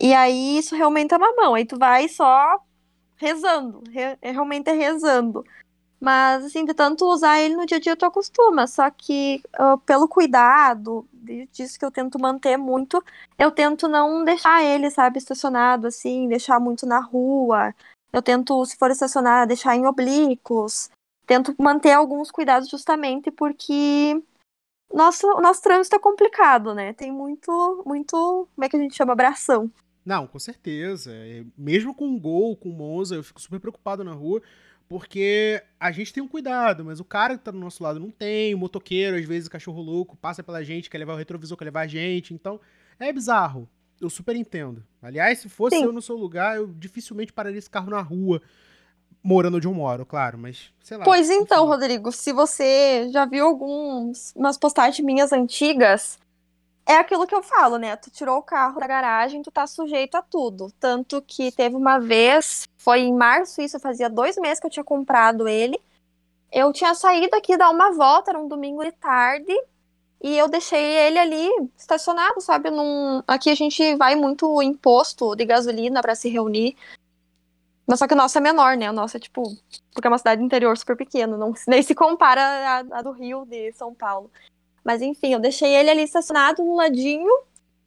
E 0.00 0.14
aí 0.14 0.58
isso 0.58 0.76
realmente 0.76 1.12
é 1.12 1.16
uma 1.16 1.34
mão, 1.34 1.54
aí 1.54 1.64
tu 1.64 1.78
vai 1.78 2.08
só 2.08 2.60
rezando, 3.16 3.82
re 3.90 4.16
realmente 4.20 4.68
é 4.68 4.72
rezando. 4.72 5.44
Mas, 6.02 6.44
assim, 6.44 6.64
de 6.64 6.74
tanto 6.74 7.06
usar 7.06 7.40
ele 7.40 7.54
no 7.54 7.64
dia 7.64 7.76
a 7.76 7.80
dia, 7.80 7.96
tu 7.96 8.04
acostuma. 8.04 8.66
Só 8.66 8.90
que, 8.90 9.40
uh, 9.58 9.78
pelo 9.78 10.08
cuidado, 10.08 11.06
disso 11.52 11.78
que 11.78 11.84
eu 11.84 11.90
tento 11.92 12.18
manter 12.18 12.56
muito, 12.56 13.02
eu 13.38 13.50
tento 13.50 13.86
não 13.86 14.24
deixar 14.24 14.64
ele, 14.64 14.90
sabe, 14.90 15.18
estacionado, 15.18 15.86
assim, 15.86 16.28
deixar 16.28 16.58
muito 16.58 16.86
na 16.86 16.98
rua. 16.98 17.72
Eu 18.12 18.20
tento, 18.20 18.64
se 18.64 18.76
for 18.76 18.90
estacionar, 18.90 19.46
deixar 19.46 19.76
em 19.76 19.86
oblíquos 19.86 20.90
tento 21.26 21.54
manter 21.58 21.92
alguns 21.92 22.30
cuidados 22.30 22.68
justamente 22.68 23.30
porque 23.30 24.22
nosso, 24.92 25.26
nosso 25.40 25.62
trânsito 25.62 25.96
é 25.96 25.98
complicado, 25.98 26.74
né? 26.74 26.92
Tem 26.92 27.10
muito, 27.10 27.82
muito, 27.86 28.48
como 28.54 28.64
é 28.64 28.68
que 28.68 28.76
a 28.76 28.78
gente 28.78 28.94
chama, 28.94 29.12
abração. 29.12 29.70
Não, 30.04 30.26
com 30.26 30.38
certeza. 30.38 31.12
É, 31.14 31.44
mesmo 31.56 31.94
com 31.94 32.18
Gol, 32.18 32.56
com 32.56 32.68
Monza, 32.68 33.14
eu 33.14 33.22
fico 33.22 33.40
super 33.40 33.60
preocupado 33.60 34.04
na 34.04 34.12
rua, 34.12 34.42
porque 34.92 35.62
a 35.80 35.90
gente 35.90 36.12
tem 36.12 36.22
um 36.22 36.28
cuidado, 36.28 36.84
mas 36.84 37.00
o 37.00 37.04
cara 37.04 37.38
que 37.38 37.42
tá 37.42 37.50
do 37.50 37.58
nosso 37.58 37.82
lado 37.82 37.98
não 37.98 38.10
tem, 38.10 38.54
o 38.54 38.58
motoqueiro, 38.58 39.16
às 39.16 39.24
vezes, 39.24 39.48
cachorro 39.48 39.80
louco, 39.80 40.18
passa 40.18 40.42
pela 40.42 40.62
gente, 40.62 40.90
quer 40.90 40.98
levar 40.98 41.14
o 41.14 41.16
retrovisor, 41.16 41.56
quer 41.56 41.64
levar 41.64 41.80
a 41.80 41.86
gente, 41.86 42.34
então 42.34 42.60
é 42.98 43.10
bizarro. 43.10 43.66
Eu 43.98 44.10
super 44.10 44.36
entendo. 44.36 44.84
Aliás, 45.00 45.38
se 45.38 45.48
fosse 45.48 45.76
Sim. 45.76 45.84
eu 45.84 45.92
no 45.92 46.02
seu 46.02 46.14
lugar, 46.14 46.58
eu 46.58 46.66
dificilmente 46.66 47.32
pararia 47.32 47.58
esse 47.58 47.70
carro 47.70 47.88
na 47.88 48.02
rua 48.02 48.42
morando 49.22 49.56
onde 49.56 49.66
eu 49.66 49.72
moro, 49.72 50.04
claro, 50.04 50.36
mas 50.36 50.70
sei 50.82 50.98
lá. 50.98 51.04
Pois 51.06 51.30
então, 51.30 51.66
Rodrigo, 51.66 52.12
se 52.12 52.30
você 52.30 53.08
já 53.10 53.24
viu 53.24 53.46
algumas 53.46 54.58
postagens 54.60 55.02
minhas 55.02 55.32
antigas, 55.32 56.18
é 56.86 56.96
aquilo 56.96 57.26
que 57.26 57.34
eu 57.34 57.42
falo, 57.42 57.78
né? 57.78 57.96
Tu 57.96 58.10
tirou 58.10 58.38
o 58.38 58.42
carro 58.42 58.80
da 58.80 58.86
garagem, 58.86 59.42
tu 59.42 59.50
tá 59.50 59.66
sujeito 59.66 60.16
a 60.16 60.22
tudo. 60.22 60.72
Tanto 60.80 61.22
que 61.22 61.52
teve 61.52 61.76
uma 61.76 61.98
vez, 61.98 62.68
foi 62.76 63.00
em 63.00 63.14
março, 63.14 63.62
isso 63.62 63.78
fazia 63.78 64.10
dois 64.10 64.36
meses 64.36 64.60
que 64.60 64.66
eu 64.66 64.70
tinha 64.70 64.84
comprado 64.84 65.48
ele. 65.48 65.80
Eu 66.50 66.72
tinha 66.72 66.94
saído 66.94 67.34
aqui 67.36 67.56
dar 67.56 67.70
uma 67.70 67.92
volta, 67.92 68.30
era 68.30 68.38
um 68.38 68.48
domingo 68.48 68.84
de 68.84 68.92
tarde, 68.92 69.52
e 70.22 70.36
eu 70.36 70.48
deixei 70.48 70.82
ele 70.82 71.18
ali 71.18 71.48
estacionado, 71.76 72.40
sabe? 72.40 72.70
Num... 72.70 73.22
Aqui 73.26 73.50
a 73.50 73.54
gente 73.54 73.96
vai 73.96 74.14
muito 74.14 74.62
imposto 74.62 75.34
de 75.34 75.44
gasolina 75.44 76.02
para 76.02 76.14
se 76.14 76.28
reunir. 76.28 76.76
Mas 77.86 77.98
só 77.98 78.06
que 78.06 78.14
o 78.14 78.16
nosso 78.16 78.38
é 78.38 78.40
menor, 78.40 78.76
né? 78.76 78.88
O 78.90 78.92
nosso 78.92 79.16
é 79.16 79.20
tipo. 79.20 79.42
Porque 79.92 80.06
é 80.06 80.10
uma 80.10 80.18
cidade 80.18 80.42
interior 80.42 80.76
super 80.78 80.96
pequena. 80.96 81.36
Não, 81.36 81.52
nem 81.66 81.82
se 81.82 81.94
compara 81.94 82.84
a 82.92 83.02
do 83.02 83.10
Rio 83.10 83.44
de 83.44 83.72
São 83.72 83.92
Paulo. 83.94 84.30
Mas 84.84 85.02
enfim, 85.02 85.32
eu 85.32 85.40
deixei 85.40 85.74
ele 85.74 85.90
ali 85.90 86.02
estacionado 86.02 86.62
no 86.64 86.74
ladinho. 86.74 87.30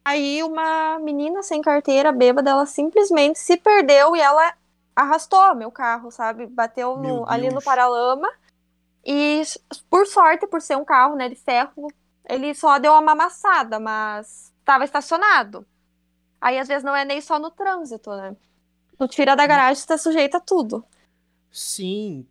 Aí 0.04 0.42
uma 0.42 0.98
menina 0.98 1.42
sem 1.42 1.60
carteira, 1.60 2.12
bêbada, 2.12 2.50
ela 2.50 2.66
simplesmente 2.66 3.38
se 3.38 3.56
perdeu 3.56 4.14
e 4.14 4.20
ela 4.20 4.54
arrastou 4.94 5.54
meu 5.54 5.70
carro, 5.70 6.10
sabe? 6.10 6.46
Bateu 6.46 6.96
no, 6.96 7.28
ali 7.28 7.50
no 7.50 7.60
paralama. 7.60 8.28
E 9.04 9.42
por 9.90 10.06
sorte, 10.06 10.46
por 10.46 10.62
ser 10.62 10.76
um 10.76 10.84
carro 10.84 11.16
né, 11.16 11.28
de 11.28 11.36
ferro, 11.36 11.88
ele 12.28 12.54
só 12.54 12.78
deu 12.78 12.92
uma 12.92 13.12
amassada, 13.12 13.78
mas 13.78 14.52
estava 14.58 14.84
estacionado. 14.84 15.66
Aí 16.40 16.58
às 16.58 16.68
vezes 16.68 16.82
não 16.82 16.94
é 16.94 17.04
nem 17.04 17.20
só 17.20 17.38
no 17.38 17.50
trânsito, 17.50 18.10
né? 18.10 18.34
Tu 18.98 19.08
tira 19.08 19.36
da 19.36 19.46
garagem, 19.46 19.76
você 19.76 19.86
tá 19.86 19.98
sujeito 19.98 20.36
a 20.36 20.40
tudo. 20.40 20.84
Sim. 21.52 22.26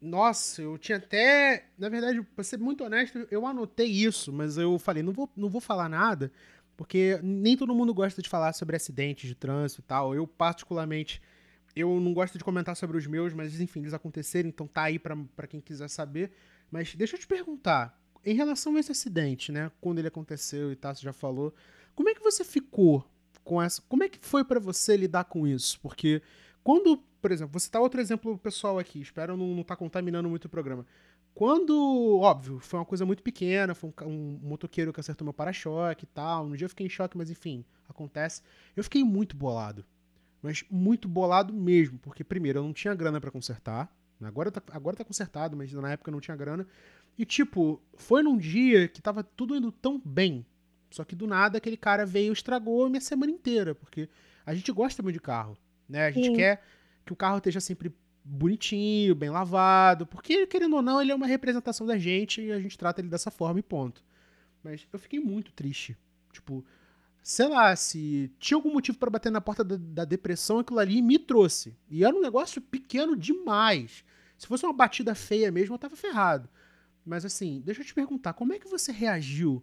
Nossa, 0.00 0.62
eu 0.62 0.76
tinha 0.76 0.98
até. 0.98 1.68
Na 1.78 1.88
verdade, 1.88 2.22
pra 2.22 2.44
ser 2.44 2.58
muito 2.58 2.84
honesto, 2.84 3.26
eu 3.30 3.46
anotei 3.46 3.86
isso, 3.86 4.32
mas 4.32 4.58
eu 4.58 4.78
falei, 4.78 5.02
não 5.02 5.12
vou, 5.12 5.30
não 5.36 5.48
vou 5.48 5.60
falar 5.60 5.88
nada, 5.88 6.30
porque 6.76 7.18
nem 7.22 7.56
todo 7.56 7.74
mundo 7.74 7.94
gosta 7.94 8.20
de 8.20 8.28
falar 8.28 8.52
sobre 8.52 8.76
acidentes 8.76 9.28
de 9.28 9.34
trânsito 9.34 9.80
e 9.80 9.84
tal. 9.84 10.14
Eu, 10.14 10.26
particularmente, 10.26 11.22
eu 11.74 11.98
não 11.98 12.12
gosto 12.12 12.36
de 12.36 12.44
comentar 12.44 12.76
sobre 12.76 12.96
os 12.96 13.06
meus, 13.06 13.32
mas 13.32 13.60
enfim, 13.60 13.80
eles 13.80 13.94
aconteceram, 13.94 14.48
então 14.48 14.66
tá 14.66 14.82
aí 14.82 14.98
para 14.98 15.46
quem 15.48 15.60
quiser 15.60 15.88
saber. 15.88 16.32
Mas 16.70 16.94
deixa 16.94 17.16
eu 17.16 17.20
te 17.20 17.26
perguntar, 17.26 17.98
em 18.24 18.34
relação 18.34 18.76
a 18.76 18.80
esse 18.80 18.92
acidente, 18.92 19.50
né? 19.50 19.70
Quando 19.80 19.98
ele 19.98 20.08
aconteceu 20.08 20.72
e 20.72 20.76
tal, 20.76 20.94
você 20.94 21.02
já 21.02 21.12
falou. 21.12 21.54
Como 21.94 22.08
é 22.08 22.14
que 22.14 22.22
você 22.22 22.44
ficou 22.44 23.04
com 23.44 23.62
essa. 23.62 23.82
Como 23.88 24.02
é 24.02 24.08
que 24.08 24.18
foi 24.20 24.42
para 24.44 24.58
você 24.58 24.96
lidar 24.96 25.24
com 25.24 25.46
isso? 25.46 25.78
Porque 25.80 26.22
quando, 26.62 27.02
por 27.24 27.32
exemplo, 27.32 27.58
você 27.58 27.70
tá 27.70 27.80
outro 27.80 28.02
exemplo 28.02 28.36
pessoal 28.36 28.78
aqui, 28.78 29.00
espero 29.00 29.34
não 29.34 29.52
estar 29.62 29.76
tá 29.76 29.76
contaminando 29.76 30.28
muito 30.28 30.44
o 30.44 30.48
programa. 30.50 30.84
Quando, 31.34 32.18
óbvio, 32.20 32.58
foi 32.58 32.78
uma 32.78 32.84
coisa 32.84 33.06
muito 33.06 33.22
pequena, 33.22 33.74
foi 33.74 33.88
um, 34.02 34.10
um 34.10 34.38
motoqueiro 34.42 34.92
que 34.92 35.00
acertou 35.00 35.24
meu 35.24 35.32
para-choque 35.32 36.04
e 36.04 36.06
tal. 36.08 36.46
No 36.46 36.54
dia 36.54 36.66
eu 36.66 36.68
fiquei 36.68 36.84
em 36.84 36.90
choque, 36.90 37.16
mas 37.16 37.30
enfim, 37.30 37.64
acontece. 37.88 38.42
Eu 38.76 38.84
fiquei 38.84 39.02
muito 39.02 39.34
bolado. 39.34 39.86
Mas 40.42 40.66
muito 40.70 41.08
bolado 41.08 41.50
mesmo, 41.50 41.98
porque 41.98 42.22
primeiro 42.22 42.58
eu 42.58 42.62
não 42.62 42.74
tinha 42.74 42.94
grana 42.94 43.18
para 43.18 43.30
consertar. 43.30 43.90
Agora 44.20 44.50
tá, 44.50 44.62
agora 44.72 44.94
tá 44.94 45.02
consertado, 45.02 45.56
mas 45.56 45.72
na 45.72 45.92
época 45.92 46.10
eu 46.10 46.12
não 46.12 46.20
tinha 46.20 46.36
grana. 46.36 46.66
E 47.16 47.24
tipo, 47.24 47.80
foi 47.96 48.22
num 48.22 48.36
dia 48.36 48.86
que 48.86 49.00
tava 49.00 49.24
tudo 49.24 49.56
indo 49.56 49.72
tão 49.72 49.98
bem. 50.04 50.44
Só 50.90 51.04
que 51.04 51.16
do 51.16 51.26
nada 51.26 51.56
aquele 51.56 51.78
cara 51.78 52.04
veio 52.04 52.32
e 52.32 52.34
estragou 52.34 52.84
a 52.84 52.90
minha 52.90 53.00
semana 53.00 53.32
inteira, 53.32 53.74
porque 53.74 54.10
a 54.44 54.54
gente 54.54 54.70
gosta 54.70 55.02
muito 55.02 55.14
de 55.14 55.20
carro, 55.20 55.56
né? 55.88 56.08
A 56.08 56.10
gente 56.10 56.26
Sim. 56.26 56.34
quer 56.34 56.62
que 57.04 57.12
o 57.12 57.16
carro 57.16 57.38
esteja 57.38 57.60
sempre 57.60 57.94
bonitinho, 58.24 59.14
bem 59.14 59.28
lavado, 59.28 60.06
porque, 60.06 60.46
querendo 60.46 60.76
ou 60.76 60.82
não, 60.82 61.00
ele 61.00 61.12
é 61.12 61.14
uma 61.14 61.26
representação 61.26 61.86
da 61.86 61.98
gente 61.98 62.40
e 62.40 62.50
a 62.50 62.58
gente 62.58 62.78
trata 62.78 63.00
ele 63.00 63.08
dessa 63.08 63.30
forma 63.30 63.58
e 63.60 63.62
ponto. 63.62 64.02
Mas 64.62 64.86
eu 64.90 64.98
fiquei 64.98 65.20
muito 65.20 65.52
triste. 65.52 65.96
Tipo, 66.32 66.64
sei 67.22 67.48
lá, 67.48 67.76
se 67.76 68.32
tinha 68.38 68.56
algum 68.56 68.72
motivo 68.72 68.98
para 68.98 69.10
bater 69.10 69.30
na 69.30 69.42
porta 69.42 69.62
da, 69.62 69.76
da, 69.76 70.04
depressão, 70.04 70.58
aquilo 70.58 70.78
ali 70.78 71.02
me 71.02 71.18
trouxe. 71.18 71.76
E 71.90 72.02
era 72.02 72.16
um 72.16 72.22
negócio 72.22 72.62
pequeno 72.62 73.14
demais. 73.14 74.02
Se 74.38 74.46
fosse 74.46 74.64
uma 74.64 74.72
batida 74.72 75.14
feia 75.14 75.52
mesmo, 75.52 75.74
eu 75.74 75.78
tava 75.78 75.94
ferrado. 75.94 76.48
Mas 77.04 77.26
assim, 77.26 77.60
deixa 77.62 77.82
eu 77.82 77.84
te 77.84 77.92
perguntar, 77.92 78.32
como 78.32 78.54
é 78.54 78.58
que 78.58 78.68
você 78.68 78.90
reagiu 78.90 79.62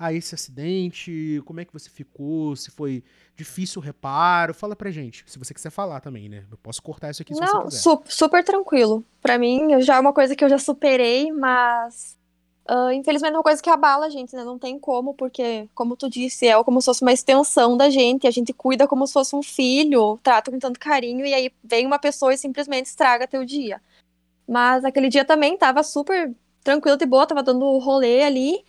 a 0.00 0.14
esse 0.14 0.34
acidente? 0.34 1.42
Como 1.44 1.60
é 1.60 1.64
que 1.66 1.72
você 1.74 1.90
ficou? 1.90 2.56
Se 2.56 2.70
foi 2.70 3.04
difícil 3.36 3.82
o 3.82 3.84
reparo? 3.84 4.54
Fala 4.54 4.74
pra 4.74 4.90
gente, 4.90 5.22
se 5.26 5.38
você 5.38 5.52
quiser 5.52 5.70
falar 5.70 6.00
também, 6.00 6.26
né? 6.26 6.44
Eu 6.50 6.56
posso 6.56 6.82
cortar 6.82 7.10
isso 7.10 7.20
aqui 7.20 7.34
se 7.34 7.40
Não, 7.40 7.46
você 7.46 7.64
quiser. 7.64 7.80
Su 7.80 8.02
super 8.06 8.42
tranquilo. 8.42 9.04
Pra 9.20 9.38
mim, 9.38 9.78
já 9.82 9.96
é 9.96 10.00
uma 10.00 10.14
coisa 10.14 10.34
que 10.34 10.42
eu 10.42 10.48
já 10.48 10.58
superei, 10.58 11.30
mas 11.30 12.18
Uh, 12.68 12.92
infelizmente 12.92 13.32
é 13.32 13.36
uma 13.36 13.42
coisa 13.42 13.60
que 13.60 13.68
abala 13.68 14.06
a 14.06 14.10
gente, 14.10 14.36
né? 14.36 14.44
Não 14.44 14.56
tem 14.56 14.78
como, 14.78 15.12
porque, 15.12 15.68
como 15.74 15.96
tu 15.96 16.08
disse, 16.08 16.46
é 16.46 16.62
como 16.62 16.80
se 16.80 16.84
fosse 16.84 17.02
uma 17.02 17.12
extensão 17.12 17.76
da 17.76 17.90
gente, 17.90 18.28
a 18.28 18.30
gente 18.30 18.52
cuida 18.52 18.86
como 18.86 19.04
se 19.08 19.12
fosse 19.12 19.34
um 19.34 19.42
filho, 19.42 20.20
trata 20.22 20.52
com 20.52 20.58
tanto 20.58 20.78
carinho, 20.78 21.26
e 21.26 21.34
aí 21.34 21.50
vem 21.64 21.84
uma 21.84 21.98
pessoa 21.98 22.32
e 22.32 22.38
simplesmente 22.38 22.86
estraga 22.86 23.26
teu 23.26 23.44
dia. 23.44 23.82
Mas 24.46 24.84
aquele 24.84 25.08
dia 25.08 25.24
também 25.24 25.58
tava 25.58 25.82
super 25.82 26.32
tranquilo, 26.62 26.96
de 26.96 27.06
boa, 27.06 27.26
tava 27.26 27.42
dando 27.42 27.78
rolê 27.78 28.22
ali, 28.22 28.64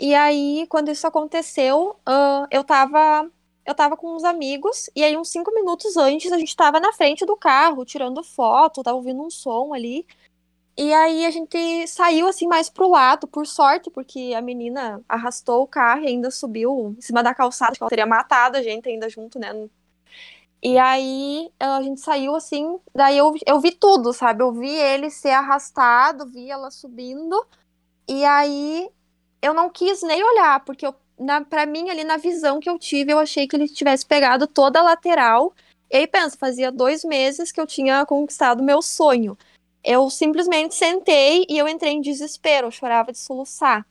e 0.00 0.14
aí, 0.14 0.66
quando 0.70 0.90
isso 0.90 1.06
aconteceu, 1.06 1.90
uh, 2.08 2.46
eu 2.50 2.64
tava. 2.64 3.30
Eu 3.66 3.74
tava 3.74 3.96
com 3.96 4.16
uns 4.16 4.24
amigos, 4.24 4.88
e 4.96 5.04
aí, 5.04 5.16
uns 5.16 5.28
cinco 5.28 5.54
minutos 5.54 5.96
antes, 5.96 6.32
a 6.32 6.38
gente 6.38 6.56
tava 6.56 6.80
na 6.80 6.92
frente 6.94 7.26
do 7.26 7.36
carro, 7.36 7.84
tirando 7.84 8.24
foto, 8.24 8.82
tava 8.82 8.96
ouvindo 8.96 9.22
um 9.22 9.30
som 9.30 9.74
ali. 9.74 10.06
E 10.76 10.94
aí 10.94 11.26
a 11.26 11.30
gente 11.30 11.86
saiu 11.86 12.26
assim 12.26 12.46
mais 12.46 12.70
pro 12.70 12.88
lado, 12.88 13.26
por 13.28 13.46
sorte, 13.46 13.90
porque 13.90 14.32
a 14.34 14.40
menina 14.40 15.02
arrastou 15.06 15.62
o 15.62 15.66
carro 15.66 16.02
e 16.04 16.06
ainda 16.08 16.30
subiu 16.30 16.96
em 16.98 17.02
cima 17.02 17.22
da 17.22 17.34
calçada, 17.34 17.72
que 17.76 17.82
ela 17.82 17.90
teria 17.90 18.06
matado 18.06 18.56
a 18.56 18.62
gente 18.62 18.88
ainda 18.88 19.08
junto, 19.08 19.38
né? 19.38 19.52
E 20.62 20.78
aí 20.78 21.50
a 21.58 21.82
gente 21.82 22.00
saiu 22.00 22.34
assim, 22.34 22.78
daí 22.94 23.18
eu, 23.18 23.34
eu 23.46 23.60
vi 23.60 23.72
tudo, 23.72 24.12
sabe? 24.14 24.42
Eu 24.42 24.52
vi 24.52 24.70
ele 24.70 25.10
ser 25.10 25.30
arrastado, 25.32 26.26
vi 26.26 26.50
ela 26.50 26.70
subindo, 26.70 27.46
e 28.08 28.24
aí 28.24 28.90
eu 29.42 29.54
não 29.54 29.70
quis 29.70 30.02
nem 30.02 30.22
olhar, 30.22 30.64
porque 30.64 30.86
eu, 30.86 30.94
na, 31.18 31.40
pra 31.42 31.66
mim, 31.66 31.90
ali 31.90 32.04
na 32.04 32.16
visão 32.16 32.60
que 32.60 32.68
eu 32.68 32.78
tive, 32.78 33.12
eu 33.12 33.18
achei 33.18 33.46
que 33.46 33.56
ele 33.56 33.68
tivesse 33.68 34.04
pegado 34.04 34.46
toda 34.46 34.80
a 34.80 34.82
lateral. 34.82 35.54
E 35.90 35.96
aí, 35.96 36.06
pensa, 36.06 36.36
fazia 36.36 36.70
dois 36.70 37.04
meses 37.04 37.50
que 37.50 37.60
eu 37.60 37.66
tinha 37.66 38.04
conquistado 38.06 38.62
meu 38.62 38.82
sonho. 38.82 39.36
Eu 39.82 40.10
simplesmente 40.10 40.74
sentei 40.74 41.46
e 41.48 41.58
eu 41.58 41.66
entrei 41.66 41.92
em 41.92 42.00
desespero, 42.00 42.66
eu 42.66 42.70
chorava 42.70 43.12
de 43.12 43.18
soluçar. 43.18 43.86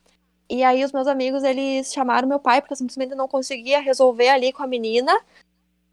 E 0.50 0.64
aí 0.64 0.84
os 0.84 0.92
meus 0.92 1.08
amigos, 1.08 1.44
eles 1.44 1.92
chamaram 1.94 2.28
meu 2.28 2.40
pai, 2.40 2.62
porque 2.62 2.74
eu 2.74 2.78
simplesmente 2.78 3.16
não 3.16 3.28
conseguia 3.28 3.80
resolver 3.80 4.30
ali 4.30 4.52
com 4.52 4.64
a 4.64 4.68
menina. 4.68 5.16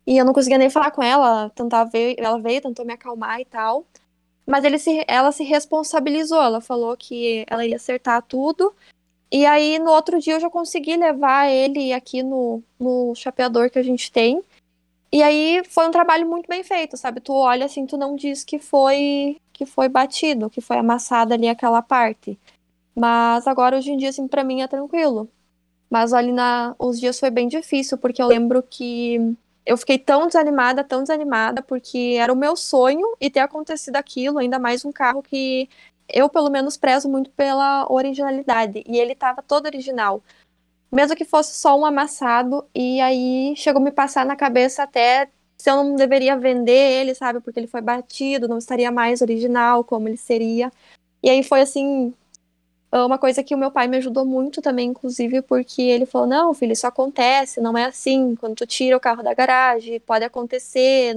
E 0.07 0.17
eu 0.19 0.25
não 0.25 0.33
conseguia 0.33 0.59
nem 0.59 0.71
falar 0.71 0.91
com 0.91 1.03
ela, 1.03 1.51
tentar 1.51 1.85
ver, 1.85 2.15
ela 2.19 2.39
veio, 2.39 2.63
tentou 2.63 2.85
me 2.85 2.93
acalmar 2.93 3.41
e 3.41 3.45
tal. 3.45 3.85
Mas 4.47 4.65
ele 4.65 4.79
se, 4.79 5.05
ela 5.09 5.33
se 5.33 5.45
responsabilizou, 5.45 6.41
ela 6.41 6.61
falou 6.61 6.97
que 6.97 7.45
ela 7.49 7.67
ia 7.67 7.77
acertar 7.77 8.23
tudo 8.23 8.75
e 9.37 9.45
aí, 9.45 9.79
no 9.79 9.91
outro 9.91 10.19
dia, 10.19 10.33
eu 10.37 10.41
já 10.41 10.49
consegui 10.49 10.97
levar 10.97 11.47
ele 11.51 11.93
aqui 11.93 12.23
no, 12.23 12.63
no 12.81 13.15
chapeador 13.15 13.69
que 13.69 13.79
a 13.79 13.83
gente 13.83 14.11
tem. 14.11 14.43
E 15.13 15.23
aí 15.23 15.63
foi 15.69 15.87
um 15.87 15.91
trabalho 15.91 16.27
muito 16.27 16.49
bem 16.49 16.65
feito, 16.65 16.97
sabe? 16.97 17.21
Tu 17.21 17.35
olha 17.35 17.67
assim, 17.67 17.85
tu 17.85 17.99
não 17.99 18.17
diz 18.17 18.43
que 18.43 18.59
foi 18.59 19.37
que 19.53 19.67
foi 19.67 19.91
batido, 19.91 20.49
que 20.49 20.63
foi 20.63 20.79
amassada 20.79 21.35
ali 21.35 21.49
aquela 21.49 21.83
parte. 21.83 22.39
Mas 22.95 23.47
agora 23.47 23.77
hoje 23.77 23.93
em 23.93 23.99
dia 23.99 24.09
assim 24.09 24.27
para 24.27 24.43
mim 24.43 24.63
é 24.63 24.67
tranquilo. 24.67 25.29
Mas 25.91 26.15
ali 26.15 26.33
na 26.33 26.75
os 26.79 26.99
dias 26.99 27.21
foi 27.21 27.29
bem 27.31 27.47
difícil, 27.47 27.99
porque 27.99 28.23
eu 28.23 28.27
lembro 28.29 28.63
que 28.63 29.37
eu 29.67 29.77
fiquei 29.77 29.99
tão 29.99 30.27
desanimada, 30.27 30.83
tão 30.83 31.03
desanimada, 31.03 31.61
porque 31.63 32.17
era 32.19 32.33
o 32.33 32.37
meu 32.37 32.57
sonho 32.57 33.15
e 33.21 33.29
ter 33.29 33.41
acontecido 33.41 33.97
aquilo, 33.97 34.39
ainda 34.39 34.59
mais 34.59 34.83
um 34.83 34.93
carro 34.93 35.23
que 35.23 35.69
eu, 36.09 36.29
pelo 36.29 36.51
menos, 36.51 36.77
prezo 36.77 37.09
muito 37.09 37.31
pela 37.31 37.87
originalidade. 37.91 38.83
E 38.87 38.99
ele 38.99 39.15
tava 39.15 39.43
todo 39.43 39.67
original. 39.67 40.23
Mesmo 40.91 41.17
que 41.17 41.25
fosse 41.25 41.59
só 41.59 41.79
um 41.79 41.85
amassado. 41.85 42.65
E 42.75 43.01
aí 43.01 43.55
chegou 43.57 43.81
a 43.81 43.85
me 43.85 43.91
passar 43.91 44.25
na 44.25 44.37
cabeça 44.37 44.83
até 44.83 45.29
se 45.57 45.71
eu 45.71 45.77
não 45.77 45.97
deveria 45.97 46.37
vender 46.37 46.73
ele, 46.73 47.15
sabe? 47.15 47.41
Porque 47.41 47.59
ele 47.59 47.67
foi 47.67 47.81
batido, 47.81 48.49
não 48.49 48.59
estaria 48.59 48.91
mais 48.91 49.23
original 49.23 49.83
como 49.85 50.09
ele 50.09 50.17
seria. 50.17 50.71
E 51.23 51.31
aí 51.31 51.43
foi 51.43 51.63
assim. 51.63 52.15
Uma 52.93 53.19
coisa 53.19 53.43
que 53.43 53.55
o 53.55 53.59
meu 53.59 53.71
pai 53.71 53.89
me 53.89 53.97
ajudou 53.99 54.25
muito 54.25 54.63
também, 54.63 54.89
inclusive, 54.91 55.43
porque 55.43 55.83
ele 55.83 56.07
falou: 56.07 56.27
Não, 56.27 56.55
filho, 56.55 56.73
isso 56.73 56.87
acontece, 56.87 57.61
não 57.61 57.77
é 57.77 57.85
assim. 57.87 58.35
Quando 58.37 58.55
tu 58.57 58.67
tira 58.67 58.97
o 58.97 59.01
carro 59.01 59.23
da 59.23 59.35
garagem, 59.35 60.01
pode 60.01 60.25
acontecer. 60.25 61.15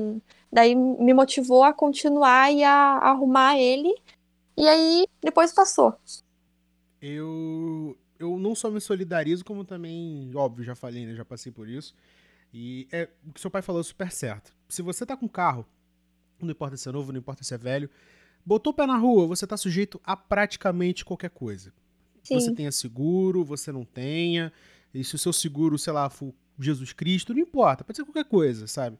Daí 0.51 0.75
me 0.75 1.13
motivou 1.13 1.63
a 1.63 1.71
continuar 1.73 2.51
e 2.51 2.63
a 2.63 2.97
arrumar 2.97 3.57
ele 3.57 3.93
e 4.59 4.67
aí, 4.67 5.07
depois 5.21 5.53
passou. 5.53 5.97
Eu, 7.01 7.97
eu 8.19 8.37
não 8.37 8.53
só 8.53 8.69
me 8.69 8.81
solidarizo, 8.81 9.45
como 9.45 9.63
também, 9.63 10.31
óbvio, 10.35 10.65
já 10.65 10.75
falei, 10.75 11.05
né? 11.05 11.15
Já 11.15 11.23
passei 11.23 11.51
por 11.51 11.69
isso. 11.69 11.95
E 12.53 12.87
é, 12.91 13.09
o 13.25 13.31
que 13.31 13.39
seu 13.39 13.49
pai 13.49 13.61
falou 13.61 13.79
é 13.79 13.83
super 13.83 14.11
certo. 14.11 14.53
Se 14.67 14.81
você 14.81 15.05
tá 15.05 15.15
com 15.15 15.29
carro, 15.29 15.65
não 16.41 16.51
importa 16.51 16.75
se 16.75 16.89
é 16.89 16.91
novo, 16.91 17.11
não 17.11 17.19
importa 17.19 17.43
se 17.43 17.53
é 17.53 17.57
velho, 17.57 17.89
botou 18.45 18.73
o 18.73 18.75
pé 18.75 18.85
na 18.85 18.97
rua, 18.97 19.27
você 19.27 19.47
tá 19.47 19.55
sujeito 19.55 20.01
a 20.03 20.17
praticamente 20.17 21.05
qualquer 21.05 21.29
coisa. 21.29 21.71
Sim. 22.21 22.35
Você 22.35 22.53
tenha 22.53 22.71
seguro, 22.71 23.45
você 23.45 23.71
não 23.71 23.85
tenha. 23.85 24.51
E 24.93 25.03
se 25.03 25.15
o 25.15 25.19
seu 25.19 25.31
seguro, 25.31 25.77
sei 25.77 25.93
lá, 25.93 26.09
for 26.09 26.33
Jesus 26.59 26.91
Cristo, 26.91 27.33
não 27.33 27.41
importa, 27.41 27.83
pode 27.83 27.97
ser 27.97 28.03
qualquer 28.03 28.25
coisa, 28.25 28.67
sabe? 28.67 28.97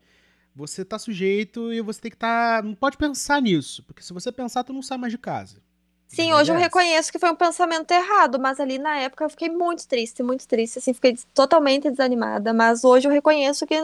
Você 0.60 0.84
tá 0.84 1.00
sujeito 1.00 1.72
e 1.72 1.80
você 1.80 2.02
tem 2.02 2.12
que 2.12 2.18
estar. 2.18 2.62
Tá, 2.62 2.68
não 2.68 2.76
pode 2.76 2.98
pensar 2.98 3.42
nisso, 3.42 3.82
porque 3.84 4.04
se 4.04 4.12
você 4.12 4.30
pensar, 4.30 4.62
tu 4.66 4.74
não 4.74 4.82
sai 4.82 4.98
mais 4.98 5.14
de 5.14 5.18
casa. 5.18 5.62
Sim, 6.06 6.34
hoje 6.34 6.52
eu 6.52 6.58
reconheço 6.58 7.12
que 7.12 7.20
foi 7.20 7.32
um 7.32 7.36
pensamento 7.36 7.92
errado, 7.92 8.40
mas 8.40 8.60
ali 8.60 8.78
na 8.78 8.98
época 8.98 9.24
eu 9.24 9.30
fiquei 9.30 9.48
muito 9.48 9.88
triste, 9.88 10.22
muito 10.24 10.46
triste, 10.48 10.80
assim, 10.80 10.94
fiquei 10.94 11.18
totalmente 11.34 11.90
desanimada. 11.90 12.52
Mas 12.52 12.84
hoje 12.84 13.08
eu 13.08 13.12
reconheço 13.12 13.66
que, 13.66 13.76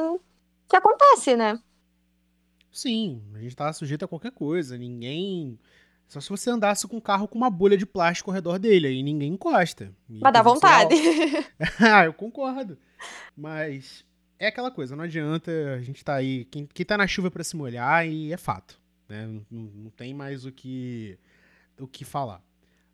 que 0.67 0.75
acontece, 0.75 1.37
né? 1.37 1.59
Sim, 2.71 3.21
a 3.35 3.39
gente 3.39 3.55
tá 3.55 3.71
sujeito 3.71 4.03
a 4.03 4.07
qualquer 4.07 4.31
coisa, 4.31 4.77
ninguém. 4.77 5.57
Só 6.07 6.19
se 6.19 6.29
você 6.29 6.49
andasse 6.49 6.87
com 6.87 6.97
um 6.97 7.01
carro 7.01 7.27
com 7.27 7.37
uma 7.37 7.49
bolha 7.49 7.77
de 7.77 7.85
plástico 7.85 8.31
ao 8.31 8.35
redor 8.35 8.59
dele, 8.59 8.87
aí 8.87 9.01
ninguém 9.01 9.33
encosta. 9.33 9.93
Mas 10.09 10.33
dá 10.33 10.41
vontade. 10.41 10.95
ah, 11.79 12.05
eu 12.05 12.13
concordo. 12.13 12.77
Mas 13.37 14.04
é 14.37 14.47
aquela 14.47 14.71
coisa, 14.71 14.95
não 14.95 15.03
adianta, 15.03 15.51
a 15.75 15.81
gente 15.81 16.03
tá 16.03 16.15
aí, 16.15 16.45
quem, 16.45 16.65
quem 16.65 16.85
tá 16.85 16.97
na 16.97 17.07
chuva 17.07 17.31
para 17.31 17.43
se 17.43 17.55
molhar 17.55 18.07
e 18.07 18.33
é 18.33 18.37
fato, 18.37 18.79
né? 19.07 19.27
Não, 19.27 19.43
não, 19.49 19.89
tem 19.89 20.13
mais 20.13 20.45
o 20.45 20.51
que 20.51 21.17
o 21.79 21.87
que 21.87 22.05
falar. 22.05 22.41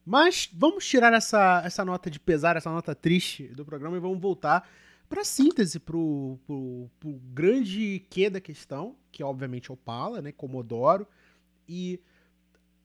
Mas 0.05 0.49
vamos 0.53 0.85
tirar 0.87 1.13
essa, 1.13 1.61
essa 1.63 1.85
nota 1.85 2.09
de 2.09 2.19
pesar, 2.19 2.57
essa 2.57 2.71
nota 2.71 2.95
triste 2.95 3.47
do 3.49 3.63
programa 3.63 3.97
e 3.97 3.99
vamos 3.99 4.19
voltar 4.19 4.67
para 5.07 5.23
síntese, 5.23 5.79
pro, 5.79 6.39
pro, 6.45 6.89
pro 6.99 7.11
grande 7.33 8.05
que 8.09 8.29
da 8.29 8.39
questão, 8.39 8.95
que 9.11 9.23
obviamente 9.23 9.69
é 9.69 9.73
o 9.73 9.77
Pala, 9.77 10.21
né, 10.21 10.31
Comodoro, 10.31 11.05
e 11.67 11.99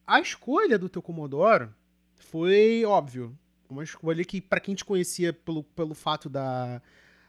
a 0.07 0.21
escolha 0.21 0.79
do 0.79 0.89
teu 0.89 1.01
Comodoro 1.01 1.73
foi, 2.17 2.85
óbvio, 2.85 3.37
uma 3.69 3.85
escolha 3.85 4.25
que 4.25 4.41
para 4.41 4.61
quem 4.61 4.75
te 4.75 4.85
conhecia 4.85 5.33
pelo, 5.33 5.63
pelo 5.63 5.95
fato 5.95 6.29
da 6.29 6.83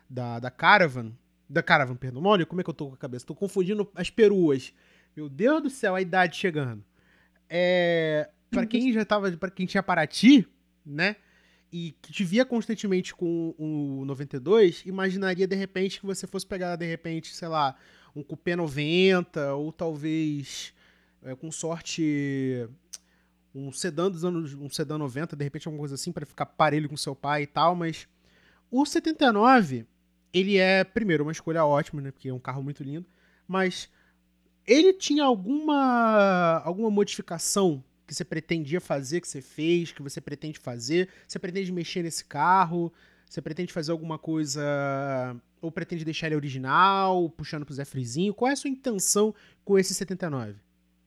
da, 0.10 0.39
da 0.39 0.52
Caravan. 0.52 1.12
Da 1.50 1.63
Caravan, 1.63 1.96
perdão. 1.96 2.24
Olha 2.26 2.46
como 2.46 2.62
é 2.62 2.63
que 2.63 2.70
eu 2.70 2.74
tô 2.74 2.88
com 2.88 2.93
a 2.93 2.98
cabeça. 2.98 3.26
Tô 3.26 3.36
confundindo 3.36 3.89
as 3.96 4.10
peruas. 4.10 4.74
Meu 5.15 5.30
Deus 5.30 5.63
do 5.63 5.70
céu, 5.70 5.96
a 5.96 6.02
idade 6.02 6.36
chegando. 6.36 6.84
É. 7.50 8.30
Pra 8.50 8.65
quem 8.65 8.91
já 8.93 9.04
tava. 9.04 9.32
para 9.32 9.52
quem 9.52 9.65
tinha 9.65 9.84
Paraty, 9.84 10.48
né? 10.86 11.15
E 11.72 11.96
que 12.02 12.13
te 12.13 12.24
via 12.24 12.46
constantemente 12.46 13.13
com 13.13 13.54
o 13.58 14.06
92, 14.06 14.86
imaginaria 14.86 15.46
de 15.46 15.56
repente 15.56 16.00
que 16.00 16.06
você 16.06 16.26
fosse 16.26 16.46
pegar, 16.46 16.78
de 16.78 16.86
repente, 16.86 17.36
sei 17.36 17.50
lá, 17.50 17.76
um 18.15 18.24
Coupé 18.24 18.56
90, 18.56 19.54
ou 19.54 19.74
talvez, 19.74 20.74
é, 21.22 21.36
com 21.36 21.52
sorte, 21.52 22.70
um 23.54 23.70
sedã 23.74 24.10
dos 24.10 24.24
anos, 24.24 24.54
um 24.54 24.70
sedã 24.70 24.98
90, 24.98 25.36
de 25.36 25.43
repente 25.43 25.67
alguma 25.67 25.82
coisa 25.82 25.96
assim 25.96 26.12
para 26.12 26.26
ficar 26.26 26.46
parelho 26.46 26.88
com 26.88 26.96
seu 26.96 27.13
pai 27.13 27.43
e 27.43 27.48
tal, 27.48 27.76
mas 27.76 28.08
o 28.72 28.86
79, 28.86 29.86
ele 30.39 30.58
é 30.58 30.84
primeiro 30.84 31.23
uma 31.23 31.32
escolha 31.32 31.65
ótima, 31.65 32.02
né, 32.02 32.12
porque 32.12 32.30
é 32.30 32.34
um 32.34 32.39
carro 32.39 32.63
muito 32.63 32.84
lindo, 32.84 33.06
mas 33.47 33.89
ele 34.65 34.93
tinha 34.93 35.23
alguma 35.23 36.62
alguma 36.65 36.89
modificação 36.89 37.84
que 38.06 38.15
você 38.15 38.23
pretendia 38.23 38.80
fazer, 38.80 39.19
que 39.19 39.28
você 39.28 39.41
fez, 39.41 39.91
que 39.91 40.02
você 40.02 40.21
pretende 40.21 40.60
fazer? 40.60 41.10
Você 41.28 41.38
pretende 41.38 41.71
mexer 41.71 42.04
nesse 42.04 42.23
carro? 42.23 42.91
Você 43.30 43.41
pretende 43.41 43.73
fazer 43.73 43.91
alguma 43.91 44.17
coisa 44.17 45.36
ou 45.62 45.69
pretende 45.69 46.06
deixar 46.06 46.28
ele 46.28 46.36
original, 46.36 47.30
puxando 47.32 47.65
pro 47.65 47.73
Zé 47.73 47.84
Frizinho? 47.84 48.34
Qual 48.34 48.50
é 48.50 48.54
a 48.54 48.56
sua 48.56 48.69
intenção 48.69 49.36
com 49.65 49.78
esse 49.78 49.93
79? 49.93 50.56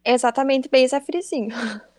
Exatamente 0.04 0.68
bem 0.68 0.86
Zé 0.86 1.00
Frizinho. 1.00 1.48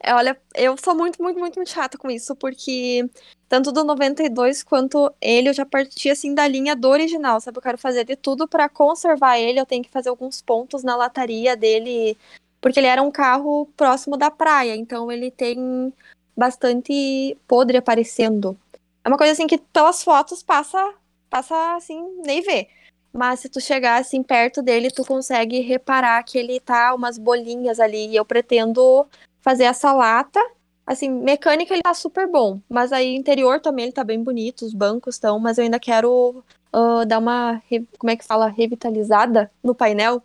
É, 0.00 0.14
olha, 0.14 0.40
eu 0.54 0.76
sou 0.76 0.94
muito, 0.94 1.22
muito, 1.22 1.38
muito, 1.38 1.56
muito 1.56 1.70
chata 1.70 1.98
com 1.98 2.10
isso, 2.10 2.34
porque 2.36 3.08
tanto 3.48 3.72
do 3.72 3.84
92 3.84 4.62
quanto 4.62 5.12
ele, 5.20 5.48
eu 5.48 5.54
já 5.54 5.64
parti 5.66 6.10
assim 6.10 6.34
da 6.34 6.46
linha 6.46 6.76
do 6.76 6.88
original, 6.88 7.40
sabe? 7.40 7.58
Eu 7.58 7.62
quero 7.62 7.78
fazer 7.78 8.04
de 8.04 8.16
tudo 8.16 8.46
para 8.48 8.68
conservar 8.68 9.38
ele, 9.38 9.60
eu 9.60 9.66
tenho 9.66 9.82
que 9.82 9.90
fazer 9.90 10.08
alguns 10.08 10.40
pontos 10.42 10.82
na 10.82 10.96
lataria 10.96 11.56
dele, 11.56 12.16
porque 12.60 12.80
ele 12.80 12.86
era 12.86 13.02
um 13.02 13.10
carro 13.10 13.66
próximo 13.76 14.16
da 14.16 14.30
praia, 14.30 14.74
então 14.76 15.10
ele 15.10 15.30
tem 15.30 15.92
bastante 16.36 17.36
podre 17.46 17.76
aparecendo. 17.76 18.58
É 19.04 19.08
uma 19.08 19.18
coisa 19.18 19.32
assim 19.32 19.46
que 19.46 19.58
pelas 19.58 20.02
fotos 20.02 20.42
passa, 20.42 20.94
passa 21.30 21.76
assim, 21.76 22.02
nem 22.24 22.42
vê. 22.42 22.68
Mas 23.12 23.40
se 23.40 23.48
tu 23.48 23.60
chegar 23.60 24.00
assim 24.00 24.22
perto 24.24 24.60
dele, 24.60 24.90
tu 24.90 25.04
consegue 25.04 25.60
reparar 25.60 26.22
que 26.24 26.36
ele 26.36 26.58
tá 26.58 26.92
umas 26.92 27.16
bolinhas 27.16 27.78
ali. 27.78 28.08
E 28.08 28.16
eu 28.16 28.24
pretendo 28.24 29.06
fazer 29.44 29.64
essa 29.64 29.92
lata. 29.92 30.40
Assim, 30.86 31.10
mecânica 31.10 31.72
ele 31.74 31.82
tá 31.82 31.94
super 31.94 32.26
bom, 32.26 32.60
mas 32.68 32.92
aí 32.92 33.14
interior 33.14 33.60
também 33.60 33.84
ele 33.84 33.92
tá 33.92 34.02
bem 34.02 34.22
bonito, 34.22 34.66
os 34.66 34.74
bancos 34.74 35.14
estão, 35.14 35.38
mas 35.38 35.56
eu 35.56 35.64
ainda 35.64 35.78
quero 35.78 36.44
uh, 36.74 37.06
dar 37.06 37.18
uma, 37.18 37.62
como 37.98 38.10
é 38.10 38.16
que 38.16 38.24
fala, 38.24 38.48
revitalizada 38.48 39.50
no 39.62 39.74
painel, 39.74 40.22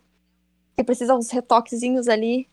que 0.75 0.83
precisa 0.83 1.15
uns 1.15 1.29
retoquezinhos 1.29 2.09
ali, 2.09 2.47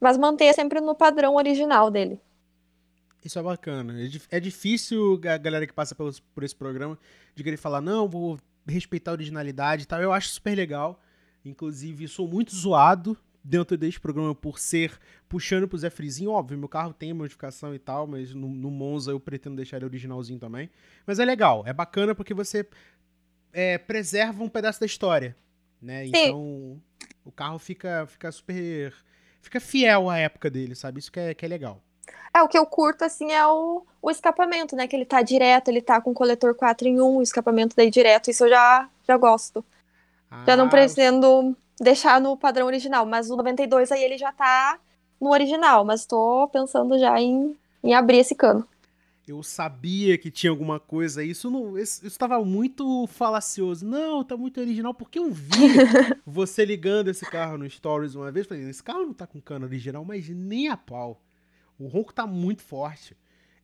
mas 0.00 0.16
manter 0.16 0.52
sempre 0.54 0.80
no 0.80 0.94
padrão 0.94 1.36
original 1.36 1.88
dele. 1.88 2.20
Isso 3.24 3.38
é 3.38 3.42
bacana. 3.42 3.94
É, 4.00 4.36
é 4.36 4.40
difícil 4.40 5.20
a 5.24 5.36
galera 5.36 5.68
que 5.68 5.72
passa 5.72 5.94
por 5.94 6.44
esse 6.44 6.54
programa 6.54 6.98
de 7.34 7.44
querer 7.44 7.56
falar, 7.56 7.80
não, 7.80 8.08
vou 8.08 8.38
respeitar 8.66 9.12
a 9.12 9.14
originalidade 9.14 9.84
e 9.84 9.86
tal. 9.86 10.00
Eu 10.00 10.12
acho 10.12 10.30
super 10.30 10.56
legal. 10.56 11.00
Inclusive, 11.44 12.08
sou 12.08 12.26
muito 12.26 12.54
zoado 12.54 13.16
dentro 13.46 13.76
deste 13.76 14.00
programa 14.00 14.34
por 14.34 14.58
ser 14.58 14.98
puxando 15.28 15.68
pro 15.68 15.78
Zé 15.78 15.88
Frizinho. 15.88 16.32
Óbvio, 16.32 16.58
meu 16.58 16.68
carro 16.68 16.92
tem 16.92 17.12
modificação 17.12 17.74
e 17.74 17.78
tal, 17.78 18.06
mas 18.06 18.34
no, 18.34 18.48
no 18.48 18.70
Monza 18.70 19.12
eu 19.12 19.20
pretendo 19.20 19.56
deixar 19.56 19.76
ele 19.76 19.86
originalzinho 19.86 20.38
também. 20.38 20.68
Mas 21.06 21.18
é 21.18 21.24
legal, 21.24 21.62
é 21.66 21.72
bacana 21.72 22.14
porque 22.14 22.34
você 22.34 22.66
é, 23.52 23.78
preserva 23.78 24.42
um 24.42 24.48
pedaço 24.48 24.80
da 24.80 24.86
história, 24.86 25.36
né? 25.80 26.04
Sim. 26.04 26.10
Então 26.14 26.82
o 27.24 27.30
carro 27.30 27.58
fica, 27.58 28.06
fica 28.06 28.32
super. 28.32 28.92
fica 29.40 29.60
fiel 29.60 30.10
à 30.10 30.18
época 30.18 30.50
dele, 30.50 30.74
sabe? 30.74 30.98
Isso 30.98 31.12
que 31.12 31.20
é, 31.20 31.34
que 31.34 31.44
é 31.44 31.48
legal. 31.48 31.80
É, 32.34 32.42
o 32.42 32.48
que 32.48 32.58
eu 32.58 32.66
curto, 32.66 33.02
assim, 33.02 33.32
é 33.32 33.46
o, 33.46 33.86
o 34.02 34.10
escapamento, 34.10 34.76
né? 34.76 34.86
Que 34.86 34.94
ele 34.94 35.06
tá 35.06 35.22
direto, 35.22 35.68
ele 35.68 35.80
tá 35.80 36.00
com 36.00 36.12
coletor 36.12 36.54
4 36.54 36.86
em 36.86 37.00
1, 37.00 37.16
o 37.16 37.22
escapamento 37.22 37.74
daí 37.74 37.90
direto. 37.90 38.30
Isso 38.30 38.44
eu 38.44 38.50
já, 38.50 38.88
já 39.06 39.16
gosto. 39.16 39.64
Ah, 40.30 40.44
já 40.46 40.56
não 40.56 40.68
pretendo 40.68 41.56
deixar 41.80 42.20
no 42.20 42.36
padrão 42.36 42.66
original, 42.66 43.06
mas 43.06 43.30
o 43.30 43.36
92 43.36 43.92
aí 43.92 44.02
ele 44.02 44.18
já 44.18 44.32
tá 44.32 44.78
no 45.20 45.30
original, 45.30 45.84
mas 45.84 46.06
tô 46.06 46.48
pensando 46.48 46.98
já 46.98 47.20
em, 47.20 47.56
em 47.82 47.94
abrir 47.94 48.18
esse 48.18 48.34
cano. 48.34 48.66
Eu 49.26 49.42
sabia 49.42 50.16
que 50.16 50.30
tinha 50.30 50.50
alguma 50.50 50.78
coisa, 50.78 51.22
isso 51.24 51.50
não, 51.50 51.76
isso 51.76 52.06
estava 52.06 52.42
muito 52.44 53.08
falacioso. 53.08 53.84
Não, 53.84 54.22
tá 54.22 54.36
muito 54.36 54.60
original, 54.60 54.94
porque 54.94 55.18
eu 55.18 55.32
vi 55.32 55.56
você 56.24 56.64
ligando 56.64 57.08
esse 57.08 57.28
carro 57.28 57.58
no 57.58 57.68
Stories 57.68 58.14
uma 58.14 58.30
vez, 58.30 58.46
falei, 58.46 58.68
esse 58.68 58.82
carro 58.82 59.06
não 59.06 59.12
tá 59.12 59.26
com 59.26 59.40
cano 59.40 59.66
original, 59.66 60.04
mas 60.04 60.28
nem 60.28 60.68
a 60.68 60.76
pau. 60.76 61.20
O 61.76 61.88
ronco 61.88 62.14
tá 62.14 62.24
muito 62.24 62.62
forte. 62.62 63.16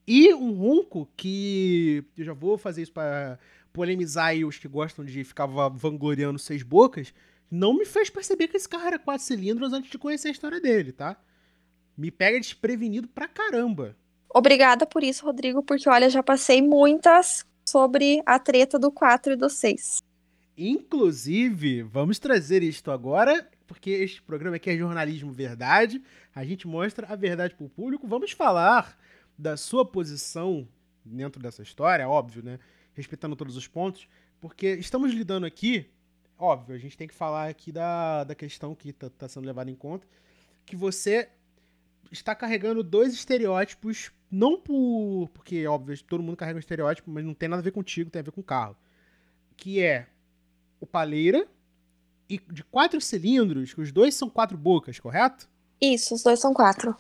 E 0.04 0.34
um 0.34 0.52
ronco 0.52 1.08
que 1.16 2.04
eu 2.18 2.24
já 2.24 2.32
vou 2.32 2.58
fazer 2.58 2.82
isso 2.82 2.92
para 2.92 3.38
polemizar 3.72 4.26
aí 4.26 4.44
os 4.44 4.58
que 4.58 4.66
gostam 4.66 5.04
de 5.04 5.22
ficar 5.22 5.46
vangloriando 5.46 6.40
seis 6.40 6.64
bocas, 6.64 7.14
não 7.52 7.74
me 7.74 7.84
fez 7.84 8.08
perceber 8.08 8.48
que 8.48 8.56
esse 8.56 8.66
carro 8.66 8.86
era 8.86 8.98
quatro 8.98 9.26
cilindros 9.26 9.74
antes 9.74 9.90
de 9.90 9.98
conhecer 9.98 10.28
a 10.28 10.30
história 10.30 10.58
dele, 10.58 10.90
tá? 10.90 11.18
Me 11.94 12.10
pega 12.10 12.40
desprevenido 12.40 13.06
pra 13.06 13.28
caramba. 13.28 13.94
Obrigada 14.30 14.86
por 14.86 15.04
isso, 15.04 15.26
Rodrigo, 15.26 15.62
porque 15.62 15.86
olha, 15.86 16.08
já 16.08 16.22
passei 16.22 16.62
muitas 16.62 17.44
sobre 17.68 18.22
a 18.24 18.38
treta 18.38 18.78
do 18.78 18.90
4 18.90 19.34
e 19.34 19.36
do 19.36 19.50
6. 19.50 19.98
Inclusive, 20.56 21.82
vamos 21.82 22.18
trazer 22.18 22.62
isto 22.62 22.90
agora, 22.90 23.46
porque 23.66 23.90
este 23.90 24.22
programa 24.22 24.56
aqui 24.56 24.70
é 24.70 24.76
jornalismo 24.78 25.30
verdade. 25.30 26.02
A 26.34 26.46
gente 26.46 26.66
mostra 26.66 27.06
a 27.06 27.14
verdade 27.14 27.54
pro 27.54 27.68
público. 27.68 28.08
Vamos 28.08 28.32
falar 28.32 28.98
da 29.36 29.58
sua 29.58 29.84
posição 29.84 30.66
dentro 31.04 31.42
dessa 31.42 31.62
história, 31.62 32.08
óbvio, 32.08 32.42
né? 32.42 32.58
Respeitando 32.94 33.36
todos 33.36 33.58
os 33.58 33.68
pontos, 33.68 34.08
porque 34.40 34.68
estamos 34.76 35.12
lidando 35.12 35.44
aqui 35.44 35.90
óbvio, 36.42 36.74
a 36.74 36.78
gente 36.78 36.96
tem 36.96 37.06
que 37.06 37.14
falar 37.14 37.48
aqui 37.48 37.70
da, 37.70 38.24
da 38.24 38.34
questão 38.34 38.74
que 38.74 38.90
está 38.90 39.08
tá 39.08 39.28
sendo 39.28 39.46
levada 39.46 39.70
em 39.70 39.76
conta, 39.76 40.06
que 40.66 40.74
você 40.74 41.28
está 42.10 42.34
carregando 42.34 42.82
dois 42.82 43.14
estereótipos, 43.14 44.10
não 44.30 44.60
por. 44.60 45.28
Porque, 45.32 45.66
óbvio, 45.66 46.02
todo 46.02 46.22
mundo 46.22 46.36
carrega 46.36 46.56
um 46.56 46.60
estereótipo, 46.60 47.10
mas 47.10 47.24
não 47.24 47.32
tem 47.32 47.48
nada 47.48 47.60
a 47.60 47.64
ver 47.64 47.70
contigo, 47.70 48.10
tem 48.10 48.20
a 48.20 48.24
ver 48.24 48.32
com 48.32 48.40
o 48.40 48.44
carro. 48.44 48.76
Que 49.56 49.80
é 49.80 50.08
o 50.80 50.86
paleira 50.86 51.46
e 52.28 52.38
de 52.50 52.64
quatro 52.64 53.00
cilindros, 53.00 53.72
que 53.72 53.80
os 53.80 53.92
dois 53.92 54.14
são 54.14 54.28
quatro 54.28 54.58
bocas, 54.58 54.98
correto? 54.98 55.48
Isso, 55.80 56.14
os 56.14 56.22
dois 56.22 56.40
são 56.40 56.52
quatro. 56.52 56.96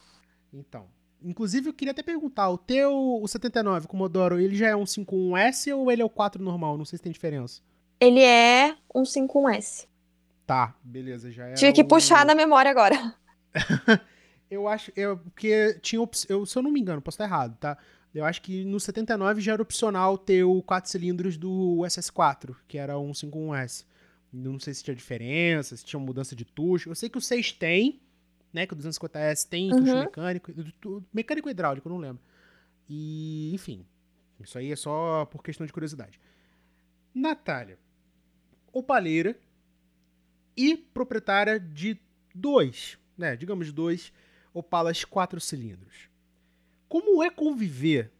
Então. 0.52 0.86
Inclusive, 1.24 1.68
eu 1.68 1.72
queria 1.72 1.92
até 1.92 2.02
perguntar, 2.02 2.50
o 2.50 2.58
teu, 2.58 2.92
o 3.22 3.28
79 3.28 3.86
Commodore, 3.86 4.42
ele 4.42 4.56
já 4.56 4.68
é 4.68 4.76
um 4.76 4.82
51S 4.82 5.72
ou 5.76 5.90
ele 5.90 6.02
é 6.02 6.04
o 6.04 6.10
4 6.10 6.42
normal? 6.42 6.76
Não 6.76 6.84
sei 6.84 6.96
se 6.96 7.02
tem 7.02 7.12
diferença. 7.12 7.62
Ele 8.02 8.20
é 8.20 8.76
um 8.92 9.02
51S. 9.02 9.86
Tá, 10.44 10.74
beleza, 10.82 11.30
já 11.30 11.44
era. 11.44 11.54
Tive 11.54 11.72
que 11.72 11.84
puxar 11.84 12.26
na 12.26 12.34
memória 12.34 12.68
agora. 12.68 13.14
eu 14.50 14.66
acho, 14.66 14.90
eu, 14.96 15.18
porque 15.18 15.78
tinha, 15.80 16.02
eu, 16.28 16.44
se 16.44 16.58
eu 16.58 16.62
não 16.64 16.72
me 16.72 16.80
engano, 16.80 17.00
posso 17.00 17.14
estar 17.14 17.26
errado, 17.26 17.56
tá? 17.60 17.78
Eu 18.12 18.24
acho 18.24 18.42
que 18.42 18.64
no 18.64 18.80
79 18.80 19.40
já 19.40 19.52
era 19.52 19.62
opcional 19.62 20.18
ter 20.18 20.42
o 20.42 20.60
4 20.64 20.90
cilindros 20.90 21.36
do 21.36 21.76
SS4, 21.84 22.56
que 22.66 22.76
era 22.76 22.98
um 22.98 23.12
51S. 23.12 23.86
Não 24.32 24.58
sei 24.58 24.74
se 24.74 24.82
tinha 24.82 24.96
diferença, 24.96 25.76
se 25.76 25.84
tinha 25.84 26.00
mudança 26.00 26.34
de 26.34 26.44
tucho. 26.44 26.90
Eu 26.90 26.96
sei 26.96 27.08
que 27.08 27.18
o 27.18 27.20
6 27.20 27.52
tem, 27.52 28.02
né? 28.52 28.66
Que 28.66 28.74
o 28.74 28.76
250S 28.76 29.46
tem 29.48 29.72
uhum. 29.72 29.78
tucho 29.78 29.96
mecânico, 29.96 30.52
mecânico 31.14 31.48
hidráulico, 31.48 31.88
não 31.88 31.98
lembro. 31.98 32.20
E, 32.88 33.54
enfim, 33.54 33.86
isso 34.40 34.58
aí 34.58 34.72
é 34.72 34.76
só 34.76 35.24
por 35.26 35.40
questão 35.40 35.64
de 35.64 35.72
curiosidade. 35.72 36.18
Natália, 37.14 37.78
opaleira 38.72 39.38
e 40.56 40.76
proprietária 40.76 41.58
de 41.58 41.98
dois, 42.34 42.98
né, 43.16 43.36
digamos 43.36 43.72
dois 43.72 44.12
Opalas 44.54 45.02
quatro 45.02 45.40
cilindros. 45.40 46.10
Como 46.88 47.22
é 47.22 47.30
conviver, 47.30 48.12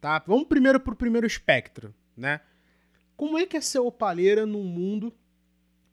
tá? 0.00 0.22
Vamos 0.26 0.48
primeiro 0.48 0.80
pro 0.80 0.96
primeiro 0.96 1.26
espectro, 1.26 1.94
né? 2.16 2.40
Como 3.16 3.38
é 3.38 3.46
que 3.46 3.56
é 3.56 3.60
ser 3.60 3.78
opaleira 3.78 4.44
num 4.44 4.64
mundo 4.64 5.14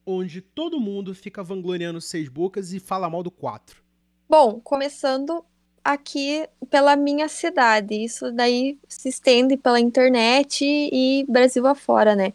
onde 0.05 0.41
todo 0.41 0.80
mundo 0.80 1.13
fica 1.13 1.43
vangloriando 1.43 2.01
seis 2.01 2.27
bocas 2.27 2.73
e 2.73 2.80
fala 2.80 3.09
mal 3.09 3.21
do 3.21 3.30
quatro? 3.30 3.84
Bom, 4.27 4.59
começando 4.59 5.45
aqui 5.84 6.47
pela 6.67 6.95
minha 6.95 7.27
cidade. 7.27 8.03
Isso 8.03 8.32
daí 8.32 8.80
se 8.89 9.09
estende 9.09 9.55
pela 9.55 9.80
internet 9.80 10.65
e 10.65 11.23
Brasil 11.30 11.67
afora, 11.67 12.15
né? 12.15 12.34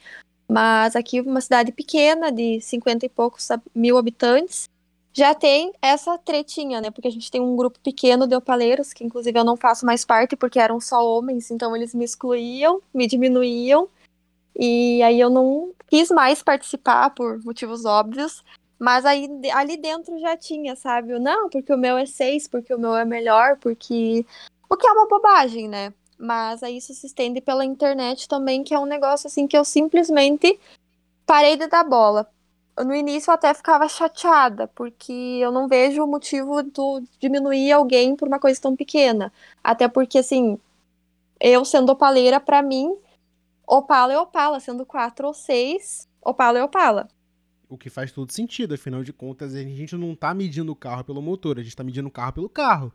Mas 0.51 0.96
aqui, 0.96 1.20
uma 1.20 1.40
cidade 1.40 1.70
pequena, 1.70 2.32
de 2.32 2.61
50 2.61 3.07
e 3.07 3.09
poucos 3.09 3.46
mil 3.72 3.96
habitantes, 3.96 4.68
já 5.12 5.32
tem 5.32 5.72
essa 5.80 6.18
tretinha, 6.18 6.80
né? 6.80 6.90
Porque 6.90 7.07
a 7.07 7.11
gente 7.11 7.30
tem 7.30 7.40
um 7.40 7.55
grupo 7.55 7.78
pequeno 7.78 8.26
de 8.26 8.34
opaleiros, 8.34 8.92
que 8.92 9.05
inclusive 9.05 9.38
eu 9.38 9.44
não 9.44 9.57
faço 9.57 9.86
mais 9.86 10.05
parte 10.05 10.34
porque 10.34 10.59
eram 10.59 10.80
só 10.80 11.07
homens, 11.07 11.53
então 11.53 11.76
eles 11.76 11.94
me 11.94 12.05
excluíam, 12.05 12.82
me 12.92 13.07
diminuíam. 13.07 13.88
E 14.59 15.01
aí 15.05 15.20
eu 15.20 15.30
não 15.30 15.72
quis 15.88 16.11
mais 16.11 16.42
participar 16.42 17.11
por 17.11 17.38
motivos 17.44 17.84
óbvios. 17.84 18.42
Mas 18.76 19.05
aí 19.07 19.28
ali 19.55 19.76
dentro 19.76 20.18
já 20.18 20.36
tinha, 20.36 20.74
sabe? 20.74 21.16
Não, 21.20 21.48
porque 21.48 21.72
o 21.72 21.78
meu 21.78 21.96
é 21.96 22.07
seis, 22.07 22.48
porque 22.48 22.74
o 22.74 22.78
meu 22.78 22.96
é 22.96 23.05
melhor, 23.05 23.57
porque. 23.59 24.26
O 24.68 24.76
que 24.76 24.86
é 24.86 24.92
uma 24.92 25.07
bobagem, 25.07 25.68
né? 25.68 25.92
Mas 26.21 26.62
aí 26.62 26.77
isso 26.77 26.93
se 26.93 27.07
estende 27.07 27.41
pela 27.41 27.64
internet 27.64 28.29
também, 28.29 28.62
que 28.62 28.75
é 28.75 28.79
um 28.79 28.85
negócio 28.85 29.27
assim 29.27 29.47
que 29.47 29.57
eu 29.57 29.64
simplesmente 29.64 30.61
parei 31.25 31.57
de 31.57 31.66
dar 31.66 31.83
bola. 31.83 32.31
no 32.79 32.95
início 32.95 33.31
eu 33.31 33.35
até 33.35 33.55
ficava 33.55 33.89
chateada, 33.89 34.68
porque 34.68 35.12
eu 35.12 35.51
não 35.51 35.66
vejo 35.66 36.05
o 36.05 36.07
motivo 36.07 36.62
de 36.62 37.09
diminuir 37.18 37.73
alguém 37.73 38.14
por 38.14 38.29
uma 38.29 38.39
coisa 38.39 38.61
tão 38.61 38.77
pequena. 38.77 39.33
Até 39.64 39.89
porque, 39.89 40.18
assim, 40.18 40.59
eu 41.41 41.64
sendo 41.64 41.93
opaleira, 41.93 42.39
para 42.39 42.62
mim, 42.62 42.95
Opala 43.66 44.12
é 44.12 44.18
Opala, 44.18 44.61
sendo 44.61 44.85
quatro 44.85 45.27
ou 45.27 45.35
seis, 45.35 46.07
Opala 46.21 46.59
é 46.59 46.64
Opala. 46.64 47.09
O 47.68 47.79
que 47.79 47.89
faz 47.89 48.12
todo 48.12 48.33
sentido, 48.33 48.75
afinal 48.75 49.03
de 49.03 49.12
contas, 49.12 49.55
a 49.55 49.62
gente 49.62 49.97
não 49.97 50.14
tá 50.14 50.35
medindo 50.35 50.73
o 50.73 50.77
carro 50.77 51.05
pelo 51.05 51.23
motor, 51.23 51.59
a 51.59 51.62
gente 51.62 51.77
tá 51.77 51.85
medindo 51.85 52.09
o 52.09 52.12
carro 52.12 52.33
pelo 52.33 52.49
carro. 52.49 52.93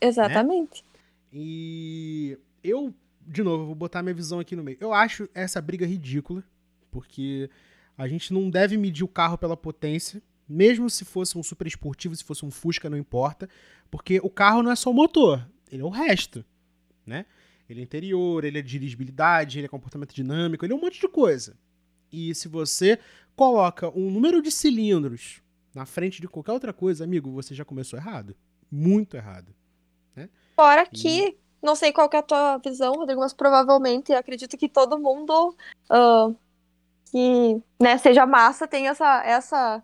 Exatamente. 0.00 0.82
Né? 0.84 0.96
E 1.32 2.38
eu, 2.68 2.94
de 3.20 3.42
novo, 3.42 3.66
vou 3.66 3.74
botar 3.74 4.02
minha 4.02 4.14
visão 4.14 4.38
aqui 4.38 4.56
no 4.56 4.62
meio. 4.62 4.78
Eu 4.80 4.92
acho 4.92 5.28
essa 5.34 5.60
briga 5.60 5.86
ridícula, 5.86 6.44
porque 6.90 7.50
a 7.96 8.06
gente 8.06 8.32
não 8.32 8.50
deve 8.50 8.76
medir 8.76 9.04
o 9.04 9.08
carro 9.08 9.38
pela 9.38 9.56
potência, 9.56 10.22
mesmo 10.48 10.88
se 10.88 11.04
fosse 11.04 11.36
um 11.36 11.42
super 11.42 11.66
esportivo, 11.66 12.14
se 12.14 12.24
fosse 12.24 12.44
um 12.44 12.50
Fusca, 12.50 12.88
não 12.88 12.98
importa, 12.98 13.48
porque 13.90 14.20
o 14.22 14.30
carro 14.30 14.62
não 14.62 14.70
é 14.70 14.76
só 14.76 14.90
o 14.90 14.94
motor, 14.94 15.46
ele 15.70 15.82
é 15.82 15.84
o 15.84 15.88
resto, 15.88 16.44
né? 17.04 17.26
Ele 17.68 17.80
é 17.80 17.82
interior, 17.82 18.44
ele 18.44 18.58
é 18.58 18.62
dirigibilidade, 18.62 19.58
ele 19.58 19.66
é 19.66 19.68
comportamento 19.68 20.14
dinâmico, 20.14 20.64
ele 20.64 20.72
é 20.72 20.76
um 20.76 20.80
monte 20.80 21.00
de 21.00 21.08
coisa. 21.08 21.56
E 22.12 22.32
se 22.34 22.46
você 22.46 22.98
coloca 23.34 23.90
um 23.90 24.10
número 24.10 24.40
de 24.40 24.52
cilindros 24.52 25.42
na 25.74 25.84
frente 25.84 26.20
de 26.20 26.28
qualquer 26.28 26.52
outra 26.52 26.72
coisa, 26.72 27.02
amigo, 27.02 27.30
você 27.30 27.54
já 27.54 27.64
começou 27.64 27.98
errado. 27.98 28.36
Muito 28.70 29.16
errado. 29.16 29.54
Né? 30.14 30.30
Fora 30.54 30.88
e... 30.92 30.96
que, 30.96 31.36
não 31.66 31.74
sei 31.74 31.92
qual 31.92 32.08
é 32.12 32.16
a 32.16 32.22
tua 32.22 32.58
visão, 32.58 32.94
Rodrigo, 32.94 33.20
mas 33.20 33.34
provavelmente 33.34 34.12
acredito 34.14 34.56
que 34.56 34.68
todo 34.68 34.98
mundo 34.98 35.54
uh, 35.90 36.34
que 37.10 37.60
né, 37.80 37.98
seja 37.98 38.24
massa 38.24 38.68
tem 38.68 38.88
essa, 38.88 39.22
essa 39.24 39.82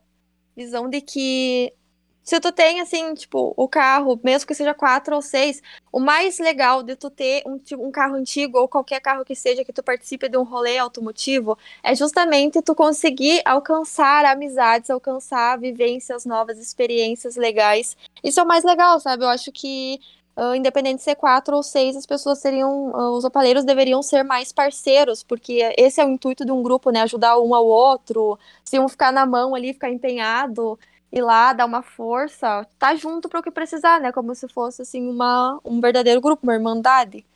visão 0.57 0.89
de 0.89 1.01
que 1.01 1.75
se 2.23 2.39
tu 2.39 2.53
tem, 2.53 2.81
assim, 2.81 3.15
tipo, 3.15 3.53
o 3.57 3.67
carro, 3.69 4.19
mesmo 4.23 4.47
que 4.47 4.55
seja 4.55 4.73
quatro 4.73 5.17
ou 5.17 5.21
seis, 5.21 5.61
o 5.91 5.99
mais 5.99 6.39
legal 6.39 6.81
de 6.83 6.95
tu 6.95 7.11
ter 7.11 7.43
um, 7.45 7.61
um 7.85 7.91
carro 7.91 8.15
antigo 8.15 8.59
ou 8.59 8.69
qualquer 8.69 9.01
carro 9.01 9.25
que 9.25 9.35
seja 9.35 9.65
que 9.65 9.73
tu 9.73 9.83
participe 9.83 10.29
de 10.29 10.39
um 10.39 10.45
rolê 10.45 10.79
automotivo 10.79 11.59
é 11.83 11.97
justamente 11.97 12.63
tu 12.63 12.77
conseguir 12.77 13.43
alcançar 13.45 14.25
amizades, 14.25 14.89
alcançar 14.89 15.59
vivências 15.59 16.25
novas, 16.25 16.59
experiências 16.59 17.35
legais. 17.35 17.97
Isso 18.23 18.39
é 18.39 18.43
o 18.45 18.47
mais 18.47 18.63
legal, 18.63 19.01
sabe? 19.01 19.25
Eu 19.25 19.29
acho 19.29 19.51
que 19.51 19.99
Uh, 20.35 20.55
independente 20.55 20.97
de 20.97 21.03
ser 21.03 21.15
quatro 21.15 21.55
ou 21.55 21.63
seis, 21.63 21.95
as 21.95 22.07
pessoas 22.07 22.39
seriam, 22.39 22.89
uh, 22.89 23.13
os 23.13 23.25
opaleiros 23.25 23.65
deveriam 23.65 24.03
ser 24.03 24.23
mais 24.23 24.51
parceiros, 24.51 25.23
porque 25.23 25.75
esse 25.77 26.01
é 26.01 26.07
o 26.07 26.09
intuito 26.09 26.45
de 26.45 26.51
um 26.51 26.63
grupo, 26.63 26.91
né? 26.91 27.03
Ajudar 27.03 27.39
um 27.39 27.55
ao 27.55 27.67
outro, 27.67 28.39
se 28.65 28.79
um 28.79 28.89
ficar 28.89 29.13
na 29.13 29.27
mão 29.27 29.55
ali, 29.55 29.75
ficar 29.75 29.91
empenhado, 29.91 30.79
ir 31.13 31.21
lá, 31.21 31.53
dar 31.53 31.67
uma 31.67 31.83
força, 31.83 32.67
tá 32.79 32.95
junto 32.97 33.29
para 33.29 33.41
o 33.41 33.43
que 33.43 33.51
precisar, 33.51 34.01
né? 34.01 34.11
Como 34.11 34.35
se 34.35 34.49
fosse 34.49 34.81
assim 34.81 35.07
uma, 35.07 35.61
um 35.63 35.81
verdadeiro 35.81 36.21
grupo, 36.21 36.45
uma 36.45 36.55
irmandade. 36.55 37.27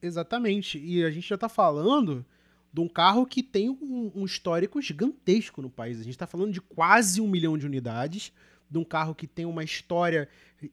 Exatamente. 0.00 0.78
E 0.78 1.04
a 1.04 1.10
gente 1.10 1.28
já 1.28 1.36
tá 1.36 1.48
falando 1.48 2.24
de 2.72 2.80
um 2.80 2.88
carro 2.88 3.26
que 3.26 3.42
tem 3.42 3.68
um, 3.68 4.10
um 4.14 4.24
histórico 4.24 4.80
gigantesco 4.80 5.60
no 5.60 5.68
país. 5.68 6.00
A 6.00 6.04
gente 6.04 6.16
tá 6.16 6.26
falando 6.26 6.52
de 6.52 6.60
quase 6.60 7.20
um 7.20 7.28
milhão 7.28 7.58
de 7.58 7.66
unidades, 7.66 8.32
de 8.70 8.78
um 8.78 8.84
carro 8.84 9.14
que 9.14 9.26
tem 9.26 9.44
uma 9.44 9.64
história 9.64 10.28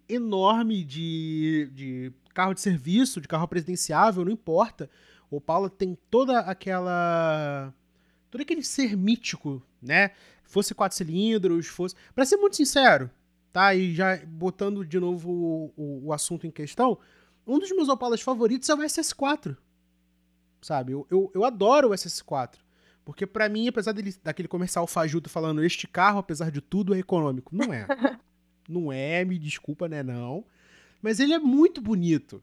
enorme 0.10 0.84
de, 0.84 1.70
de 1.74 2.14
carro 2.34 2.54
de 2.54 2.62
serviço, 2.62 3.22
de 3.22 3.28
carro 3.28 3.48
presidenciável, 3.48 4.26
não 4.26 4.32
importa. 4.32 4.90
O 5.30 5.38
Opala 5.38 5.70
tem 5.70 5.98
toda 6.10 6.40
aquela. 6.40 7.74
todo 8.30 8.42
aquele 8.42 8.64
ser 8.64 8.96
mítico, 8.96 9.62
né? 9.82 10.12
fosse 10.46 10.74
quatro 10.74 10.98
cilindros, 10.98 11.68
fosse. 11.68 11.96
Pra 12.14 12.26
ser 12.26 12.38
muito 12.38 12.56
sincero, 12.56 13.10
tá? 13.52 13.76
E 13.76 13.94
já 13.94 14.18
botando 14.26 14.86
de 14.86 15.00
novo 15.00 15.32
o, 15.32 15.74
o, 15.76 16.08
o 16.08 16.14
assunto 16.14 16.48
em 16.48 16.52
questão, 16.52 16.98
um 17.46 17.60
dos 17.60 17.72
meus 17.72 17.90
Opalas 17.90 18.22
favoritos 18.22 18.70
é 18.70 18.74
o 18.74 18.78
SS4. 18.78 19.58
Sabe? 20.62 20.94
Eu, 20.94 21.06
eu, 21.12 21.32
eu 21.34 21.44
adoro 21.44 21.90
o 21.90 21.92
SS4. 21.92 22.56
Porque 23.06 23.28
para 23.28 23.48
mim, 23.48 23.68
apesar 23.68 23.92
dele, 23.92 24.14
daquele 24.24 24.48
comercial 24.48 24.88
fajuto 24.88 25.30
falando 25.30 25.64
este 25.64 25.88
carro, 25.88 26.18
apesar 26.18 26.50
de 26.50 26.60
tudo, 26.60 26.96
é 26.96 27.00
econômico. 27.00 27.56
Não 27.56 27.72
é. 27.72 27.86
não 28.68 28.92
é, 28.92 29.24
me 29.24 29.38
desculpa, 29.38 29.88
né? 29.88 30.02
Não. 30.02 30.44
Mas 31.02 31.20
ele 31.20 31.34
é 31.34 31.40
muito 31.40 31.80
bonito. 31.80 32.42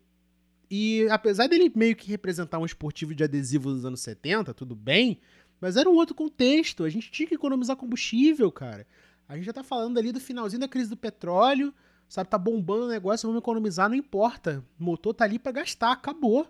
E 0.70 1.06
apesar 1.10 1.48
dele 1.48 1.70
meio 1.74 1.96
que 1.96 2.08
representar 2.08 2.60
um 2.60 2.64
esportivo 2.64 3.12
de 3.12 3.24
adesivo 3.24 3.70
dos 3.70 3.84
anos 3.84 4.00
70, 4.00 4.54
tudo 4.54 4.76
bem, 4.76 5.20
mas 5.60 5.76
era 5.76 5.90
um 5.90 5.94
outro 5.94 6.14
contexto. 6.14 6.84
A 6.84 6.88
gente 6.88 7.10
tinha 7.10 7.26
que 7.28 7.34
economizar 7.34 7.76
combustível, 7.76 8.50
cara. 8.52 8.86
A 9.28 9.36
gente 9.36 9.44
já 9.44 9.52
tá 9.52 9.64
falando 9.64 9.98
ali 9.98 10.12
do 10.12 10.20
finalzinho 10.20 10.60
da 10.60 10.68
crise 10.68 10.88
do 10.88 10.96
petróleo, 10.96 11.74
sabe? 12.08 12.30
Tá 12.30 12.38
bombando 12.38 12.84
o 12.84 12.88
negócio, 12.88 13.26
vamos 13.26 13.42
economizar, 13.42 13.88
não 13.88 13.96
importa. 13.96 14.64
O 14.78 14.84
motor 14.84 15.12
tá 15.12 15.24
ali 15.24 15.38
para 15.38 15.52
gastar, 15.52 15.92
acabou. 15.92 16.46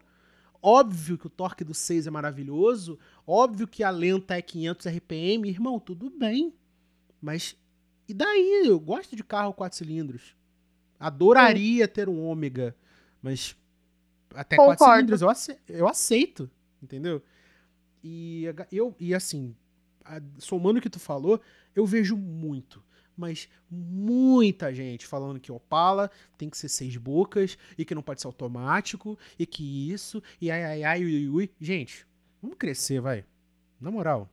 Óbvio 0.62 1.18
que 1.18 1.26
o 1.26 1.30
torque 1.30 1.64
do 1.64 1.74
6 1.74 2.06
é 2.06 2.10
maravilhoso, 2.10 2.98
óbvio 3.26 3.66
que 3.66 3.82
a 3.82 3.90
lenta 3.90 4.36
é 4.36 4.42
500 4.42 4.86
RPM, 4.86 5.48
irmão, 5.48 5.80
tudo 5.80 6.08
bem. 6.08 6.54
Mas 7.20 7.56
e 8.08 8.14
daí? 8.14 8.64
Eu 8.66 8.78
gosto 8.78 9.16
de 9.16 9.24
carro 9.24 9.52
4 9.52 9.78
cilindros. 9.78 10.36
Adoraria 11.00 11.88
ter 11.88 12.08
um 12.08 12.22
ômega, 12.24 12.76
mas 13.20 13.56
até 14.34 14.56
Concordo. 14.56 14.78
4 14.78 14.94
cilindros 14.94 15.22
eu, 15.22 15.30
ace 15.30 15.58
eu 15.68 15.88
aceito, 15.88 16.50
entendeu? 16.80 17.22
E, 18.04 18.44
eu, 18.70 18.94
e 18.98 19.14
assim, 19.14 19.56
somando 20.38 20.78
o 20.78 20.82
que 20.82 20.90
tu 20.90 21.00
falou, 21.00 21.40
eu 21.74 21.86
vejo 21.86 22.16
muito, 22.16 22.82
mas 23.16 23.48
muita 23.70 24.72
gente 24.74 25.06
falando 25.06 25.40
que 25.40 25.52
Opala 25.52 26.10
tem 26.36 26.48
que 26.48 26.56
ser 26.56 26.68
seis 26.68 26.96
bocas 26.96 27.56
e 27.76 27.84
que 27.84 27.94
não 27.94 28.02
pode 28.02 28.20
ser 28.20 28.26
automático 28.26 29.18
e 29.38 29.46
que 29.46 29.92
isso, 29.92 30.22
e 30.40 30.50
ai, 30.50 30.64
ai, 30.64 30.84
ai, 30.84 31.04
ui, 31.04 31.28
ui. 31.28 31.50
Gente, 31.60 32.06
vamos 32.40 32.56
crescer, 32.56 33.00
vai. 33.00 33.24
Na 33.80 33.90
moral. 33.90 34.28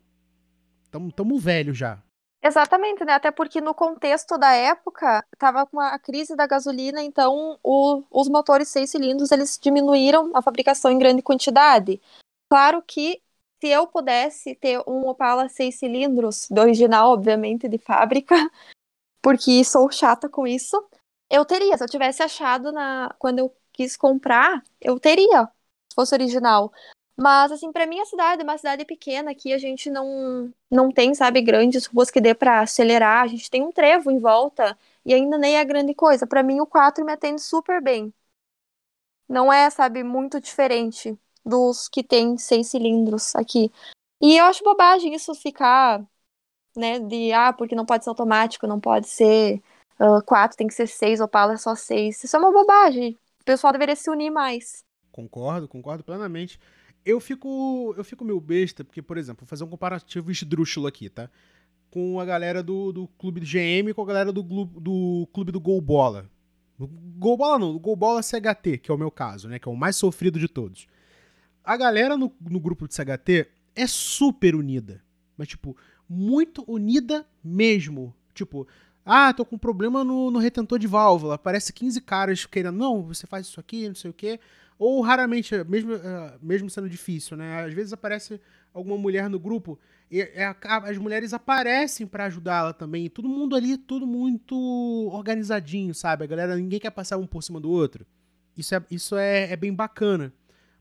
Tamo, 0.92 1.12
tamo 1.12 1.38
velho 1.40 1.74
já. 1.74 2.02
Exatamente, 2.42 3.04
né? 3.04 3.14
Até 3.14 3.32
porque 3.32 3.60
no 3.60 3.74
contexto 3.74 4.38
da 4.38 4.54
época 4.54 5.26
tava 5.38 5.66
com 5.66 5.80
a 5.80 6.00
crise 6.00 6.36
da 6.36 6.48
gasolina, 6.48 7.02
então 7.04 7.60
o, 7.62 8.04
os 8.10 8.30
motores 8.30 8.70
seis 8.70 8.90
cilindros 8.90 9.32
eles 9.32 9.60
diminuíram 9.62 10.32
a 10.34 10.42
fabricação 10.42 10.90
em 10.90 10.98
grande 10.98 11.22
quantidade. 11.22 12.02
Claro 12.50 12.82
que 12.82 13.22
se 13.60 13.68
eu 13.68 13.88
pudesse 13.88 14.56
ter 14.56 14.82
um 14.88 15.08
Opala 15.08 15.50
seis 15.50 15.76
cilindros, 15.76 16.48
do 16.50 16.62
original, 16.62 17.12
obviamente, 17.12 17.68
de 17.68 17.78
fábrica, 17.78 18.36
porque 19.22 19.64
sou 19.64 19.92
chata 19.92 20.30
com 20.30 20.48
isso, 20.48 20.82
eu 21.30 21.46
teria. 21.46 21.78
Se 21.78 21.84
eu 21.84 21.90
tivesse 21.90 22.24
achado 22.24 22.72
na 22.72 23.14
quando 23.20 23.40
eu 23.40 23.56
quis 23.74 23.98
comprar, 23.98 24.64
eu 24.82 25.00
teria, 25.00 25.46
se 25.90 25.96
fosse 25.96 26.16
original. 26.16 26.72
Mas, 27.18 27.52
assim, 27.52 27.72
para 27.72 27.86
mim 27.86 28.00
a 28.00 28.06
cidade 28.06 28.44
uma 28.44 28.58
cidade 28.58 28.86
pequena, 28.86 29.32
aqui 29.32 29.52
a 29.54 29.58
gente 29.58 29.90
não, 29.90 30.54
não 30.72 30.90
tem, 30.92 31.14
sabe, 31.14 31.42
grandes 31.42 31.86
ruas 31.86 32.10
que 32.10 32.22
dê 32.22 32.34
para 32.34 32.62
acelerar, 32.62 33.24
a 33.24 33.28
gente 33.28 33.50
tem 33.52 33.62
um 33.62 33.72
trevo 33.74 34.10
em 34.10 34.20
volta 34.20 34.78
e 35.06 35.14
ainda 35.14 35.38
nem 35.38 35.58
é 35.58 35.66
grande 35.66 35.94
coisa. 35.94 36.26
Para 36.26 36.44
mim 36.44 36.62
o 36.62 36.66
4 36.68 37.06
me 37.06 37.12
atende 37.12 37.42
super 37.42 37.82
bem. 37.82 38.14
Não 39.28 39.52
é, 39.52 39.70
sabe, 39.70 40.04
muito 40.04 40.40
diferente 40.42 41.18
dos 41.46 41.88
que 41.88 42.04
tem 42.04 42.38
seis 42.38 42.68
cilindros 42.68 43.36
aqui. 43.36 43.72
E 44.22 44.38
eu 44.38 44.46
acho 44.46 44.64
bobagem 44.64 45.14
isso 45.14 45.34
ficar, 45.34 46.06
né, 46.76 47.00
de, 47.00 47.32
ah, 47.32 47.54
porque 47.54 47.76
não 47.76 47.86
pode 47.86 48.04
ser 48.04 48.10
automático, 48.10 48.68
não 48.68 48.80
pode 48.80 49.08
ser 49.08 49.62
uh, 50.00 50.24
quatro, 50.26 50.58
tem 50.58 50.68
que 50.68 50.74
ser 50.74 50.88
seis, 50.88 51.22
Opala 51.22 51.54
é 51.54 51.58
só 51.58 51.76
seis. 51.76 52.24
Isso 52.24 52.36
é 52.36 52.40
uma 52.40 52.52
bobagem. 52.52 53.18
O 53.42 53.46
pessoal 53.46 53.74
deveria 53.74 53.96
se 53.96 54.10
unir 54.10 54.30
mais. 54.30 54.84
Concordo, 55.12 55.68
concordo 55.68 56.04
plenamente. 56.04 56.60
Eu 57.06 57.20
fico, 57.20 57.94
eu 57.98 58.04
fico 58.04 58.26
meio 58.26 58.40
besta, 58.40 58.84
porque, 58.84 59.02
por 59.02 59.18
exemplo, 59.18 59.42
vou 59.42 59.50
fazer 59.50 59.64
um 59.64 59.70
comparativo 59.70 60.30
esdrúxulo 60.30 60.88
aqui, 60.88 61.10
tá? 61.10 61.30
Com 61.90 62.20
a 62.20 62.26
galera 62.26 62.62
do, 62.62 62.92
do 62.92 63.08
clube 63.18 63.40
do 63.40 63.46
GM 63.46 63.94
com 63.96 64.02
a 64.02 64.06
galera 64.06 64.32
do, 64.32 64.44
do 64.44 65.28
clube 65.34 65.52
do 65.52 65.60
Gol 65.60 65.82
Bola. 65.82 66.30
Gol 66.78 67.36
Bola 67.36 67.58
não, 67.58 67.74
do 67.74 67.80
Gol 67.80 67.96
Bola 67.96 68.22
CHT, 68.22 68.78
que 68.78 68.92
é 68.92 68.94
o 68.94 68.98
meu 68.98 69.10
caso, 69.10 69.50
né? 69.50 69.60
Que 69.60 69.68
é 69.68 69.72
o 69.72 69.76
mais 69.76 69.96
sofrido 69.96 70.38
de 70.40 70.48
todos. 70.48 70.88
A 71.64 71.78
galera 71.78 72.18
no, 72.18 72.32
no 72.42 72.60
grupo 72.60 72.88
de 72.88 72.96
CHT 72.96 73.48
é 73.76 73.88
super 73.88 74.56
unida. 74.56 75.02
Mas, 75.38 75.48
tipo, 75.48 75.76
muito 76.08 76.64
unida 76.68 77.26
mesmo. 77.44 78.14
Tipo, 78.34 78.68
ah, 79.06 79.34
tô 79.34 79.46
com 79.46 79.58
problema 79.58 80.04
no, 80.04 80.32
no 80.32 80.40
retentor 80.40 80.80
de 80.80 80.88
válvula. 80.88 81.36
Aparece 81.36 81.74
15 81.74 82.02
caras 82.02 82.46
querendo, 82.46 82.78
não, 82.78 83.04
você 83.04 83.26
faz 83.26 83.48
isso 83.48 83.60
aqui, 83.60 83.88
não 83.88 83.96
sei 83.96 84.12
o 84.12 84.14
quê. 84.14 84.40
Ou 84.78 85.02
raramente, 85.02 85.54
mesmo, 85.66 85.96
uh, 85.96 86.00
mesmo 86.42 86.70
sendo 86.70 86.90
difícil, 86.90 87.36
né? 87.36 87.64
Às 87.66 87.74
vezes 87.74 87.94
aparece 87.94 88.40
alguma 88.74 88.98
mulher 88.98 89.30
no 89.30 89.40
grupo 89.40 89.78
e 90.12 90.22
é, 90.22 90.56
as 90.64 90.98
mulheres 90.98 91.34
aparecem 91.34 92.08
para 92.08 92.26
ajudá-la 92.26 92.74
também. 92.74 93.06
E 93.06 93.10
todo 93.10 93.30
mundo 93.30 93.56
ali, 93.56 93.78
tudo 93.78 94.08
muito 94.08 94.56
organizadinho, 95.12 95.94
sabe? 95.94 96.24
A 96.24 96.28
galera, 96.28 96.56
ninguém 96.56 96.80
quer 96.80 96.90
passar 96.90 97.18
um 97.18 97.28
por 97.28 97.44
cima 97.44 97.60
do 97.60 97.70
outro. 97.70 98.06
Isso 98.58 98.74
é, 98.74 98.84
isso 98.90 99.16
é, 99.16 99.52
é 99.52 99.56
bem 99.56 99.74
bacana. 99.74 100.34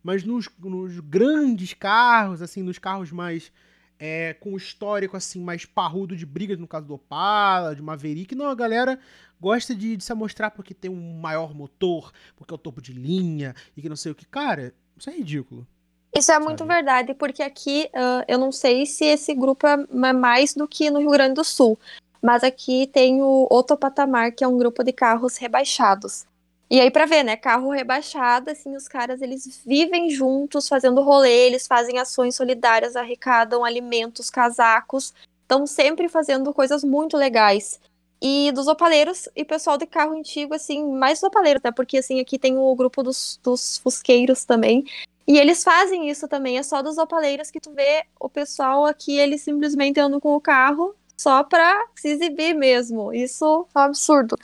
Mas 0.03 0.25
nos, 0.25 0.49
nos 0.59 1.01
grandes 1.01 1.75
carros, 1.75 2.41
assim, 2.41 2.63
nos 2.63 2.79
carros 2.79 3.11
mais 3.11 3.53
é, 3.99 4.35
com 4.35 4.57
histórico 4.57 5.17
assim 5.17 5.41
mais 5.41 5.65
parrudo 5.65 6.17
de 6.17 6.25
brigas, 6.25 6.59
no 6.59 6.69
caso 6.69 6.87
do 6.87 6.95
Opala, 6.95 7.75
de 7.75 7.83
Maverick. 7.83 8.35
Não, 8.35 8.47
a 8.47 8.55
galera 8.55 8.99
gosta 9.41 9.75
de, 9.75 9.97
de 9.97 10.05
se 10.05 10.15
mostrar 10.15 10.51
porque 10.51 10.73
tem 10.73 10.91
um 10.91 11.19
maior 11.19 11.55
motor, 11.55 12.13
porque 12.37 12.53
é 12.53 12.57
o 12.57 12.59
topo 12.59 12.81
de 12.81 12.93
linha 12.93 13.55
e 13.77 13.83
que 13.83 13.89
não 13.89 13.97
sei 13.97 14.13
o 14.13 14.15
que. 14.15 14.27
Cara, 14.27 14.73
isso 14.97 15.11
é 15.11 15.15
ridículo. 15.15 15.67
Isso 16.15 16.33
é 16.33 16.39
muito 16.39 16.65
verdade, 16.65 17.13
porque 17.15 17.43
aqui 17.43 17.91
uh, 17.95 18.25
eu 18.27 18.39
não 18.39 18.51
sei 18.51 18.87
se 18.87 19.05
esse 19.05 19.35
grupo 19.35 19.67
é 19.67 20.13
mais 20.13 20.55
do 20.55 20.67
que 20.67 20.91
no 20.91 21.01
Rio 21.01 21.11
Grande 21.11 21.35
do 21.35 21.45
Sul, 21.45 21.79
mas 22.23 22.43
aqui 22.43 22.87
tem 22.87 23.21
o 23.21 23.47
Outro 23.51 23.77
Patamar, 23.77 24.33
que 24.33 24.43
é 24.43 24.49
um 24.49 24.57
grupo 24.57 24.83
de 24.83 24.93
carros 24.93 25.37
rebaixados. 25.37 26.27
E 26.71 26.81
aí, 26.81 26.91
pra 26.91 27.07
ver, 27.07 27.23
né? 27.23 27.35
Carro 27.35 27.71
rebaixado, 27.71 28.51
assim, 28.51 28.77
os 28.77 28.87
caras 28.87 29.23
eles 29.23 29.63
vivem 29.65 30.11
juntos, 30.11 30.69
fazendo 30.69 31.01
rolê, 31.03 31.47
eles 31.47 31.67
fazem 31.67 31.99
ações 31.99 32.35
solidárias, 32.37 32.95
arrecadam 32.95 33.65
alimentos, 33.65 34.29
casacos, 34.29 35.15
estão 35.43 35.67
sempre 35.67 36.09
fazendo 36.11 36.53
coisas 36.53 36.85
muito 36.85 37.17
legais. 37.17 37.81
E 38.21 38.53
dos 38.53 38.67
opaleiros 38.67 39.29
e 39.35 39.45
pessoal 39.45 39.79
de 39.79 39.87
carro 39.87 40.13
antigo, 40.13 40.53
assim, 40.53 40.85
mais 40.93 41.21
dos 41.21 41.29
opaleiros, 41.29 41.63
né? 41.63 41.71
Porque, 41.71 41.99
assim, 41.99 42.21
aqui 42.21 42.39
tem 42.39 42.59
o 42.59 42.75
grupo 42.75 43.03
dos, 43.03 43.41
dos 43.43 43.79
fusqueiros 43.79 44.45
também. 44.45 44.85
E 45.27 45.39
eles 45.39 45.65
fazem 45.65 46.11
isso 46.11 46.29
também, 46.29 46.59
é 46.59 46.63
só 46.63 46.83
dos 46.83 46.99
opaleiros 46.99 47.51
que 47.51 47.61
tu 47.61 47.73
vê 47.73 48.05
o 48.19 48.29
pessoal 48.29 48.85
aqui, 48.85 49.19
eles 49.19 49.43
simplesmente 49.43 50.01
andam 50.01 50.19
com 50.19 50.35
o 50.35 50.41
carro 50.41 50.95
só 51.19 51.45
pra 51.45 51.87
se 51.97 52.09
exibir 52.09 52.55
mesmo. 52.55 53.13
Isso 53.13 53.67
é 53.75 53.79
um 53.79 53.83
absurdo. 53.83 54.37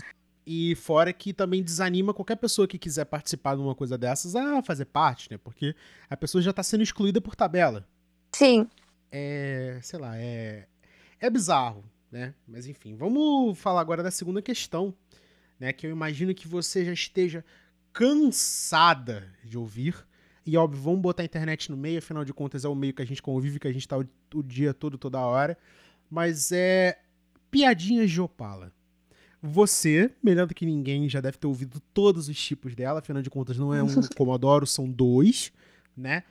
E 0.47 0.75
fora 0.75 1.13
que 1.13 1.33
também 1.33 1.63
desanima 1.63 2.13
qualquer 2.13 2.37
pessoa 2.37 2.69
que 2.69 2.79
quiser 2.79 3.07
participar 3.07 3.57
de 3.57 3.63
uma 3.63 3.75
coisa 3.75 3.97
dessas 3.97 4.37
a 4.37 4.63
fazer 4.63 4.85
parte, 4.85 5.31
né? 5.31 5.39
Porque 5.39 5.75
a 6.09 6.17
pessoa 6.17 6.43
já 6.43 6.53
tá 6.53 6.63
sendo 6.63 6.83
excluída 6.83 7.21
por 7.21 7.35
tabela. 7.35 7.87
Sim. 8.33 8.69
É, 9.11 9.79
sei 9.83 9.99
lá, 9.99 10.19
é 10.19 10.67
é 11.21 11.31
bizarro, 11.31 11.85
né? 12.11 12.35
Mas 12.47 12.67
enfim, 12.67 12.95
vamos 12.95 13.59
falar 13.59 13.81
agora 13.81 14.03
da 14.03 14.11
segunda 14.11 14.43
questão, 14.43 14.95
né, 15.59 15.73
que 15.73 15.87
eu 15.87 15.91
imagino 15.91 16.35
que 16.35 16.47
você 16.47 16.85
já 16.85 16.93
esteja 16.93 17.45
cansada 17.93 19.33
de 19.43 19.57
ouvir. 19.57 19.97
E 20.45 20.57
óbvio, 20.57 20.83
vamos 20.83 21.01
botar 21.01 21.23
a 21.23 21.25
internet 21.25 21.71
no 21.71 21.77
meio, 21.77 21.99
afinal 21.99 22.25
de 22.25 22.35
contas 22.35 22.65
é 22.65 22.69
o 22.69 22.75
meio 22.75 22.93
que 22.93 23.01
a 23.01 23.07
gente 23.07 23.23
convive, 23.23 23.59
que 23.59 23.69
a 23.69 23.73
gente 23.73 23.89
tá 23.89 23.99
o, 23.99 24.05
o 24.35 24.43
dia 24.43 24.75
todo, 24.75 24.99
toda 24.99 25.19
hora. 25.21 25.57
Mas 26.11 26.53
é 26.53 26.99
piadinhas 27.51 28.11
de 28.11 28.21
Opala. 28.21 28.71
Você, 29.47 30.11
melhor 30.23 30.47
do 30.47 30.55
que 30.55 30.65
ninguém, 30.65 31.07
já 31.07 31.21
deve 31.21 31.37
ter 31.37 31.47
ouvido 31.47 31.79
todos 31.93 32.31
os 32.31 32.43
tipos 32.43 32.75
dela, 32.75 33.01
afinal 33.01 33.21
de 33.21 33.29
contas 33.29 33.59
não 33.59 33.75
é 33.75 33.83
um 33.83 33.89
Commodoro, 34.17 34.67
são 34.67 34.89
dois, 34.89 35.53
né? 35.95 36.23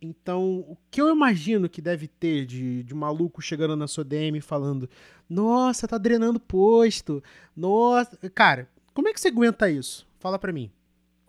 Então, 0.00 0.60
o 0.60 0.74
que 0.90 0.98
eu 0.98 1.10
imagino 1.10 1.68
que 1.68 1.82
deve 1.82 2.08
ter 2.08 2.46
de, 2.46 2.82
de 2.82 2.94
maluco 2.94 3.42
chegando 3.42 3.76
na 3.76 3.86
sua 3.86 4.02
DM 4.02 4.40
falando: 4.40 4.88
Nossa, 5.28 5.86
tá 5.86 5.98
drenando 5.98 6.40
posto. 6.40 7.22
Nossa. 7.54 8.16
Cara, 8.30 8.66
como 8.94 9.08
é 9.08 9.12
que 9.12 9.20
você 9.20 9.28
aguenta 9.28 9.68
isso? 9.70 10.06
Fala 10.18 10.38
pra 10.38 10.50
mim. 10.50 10.70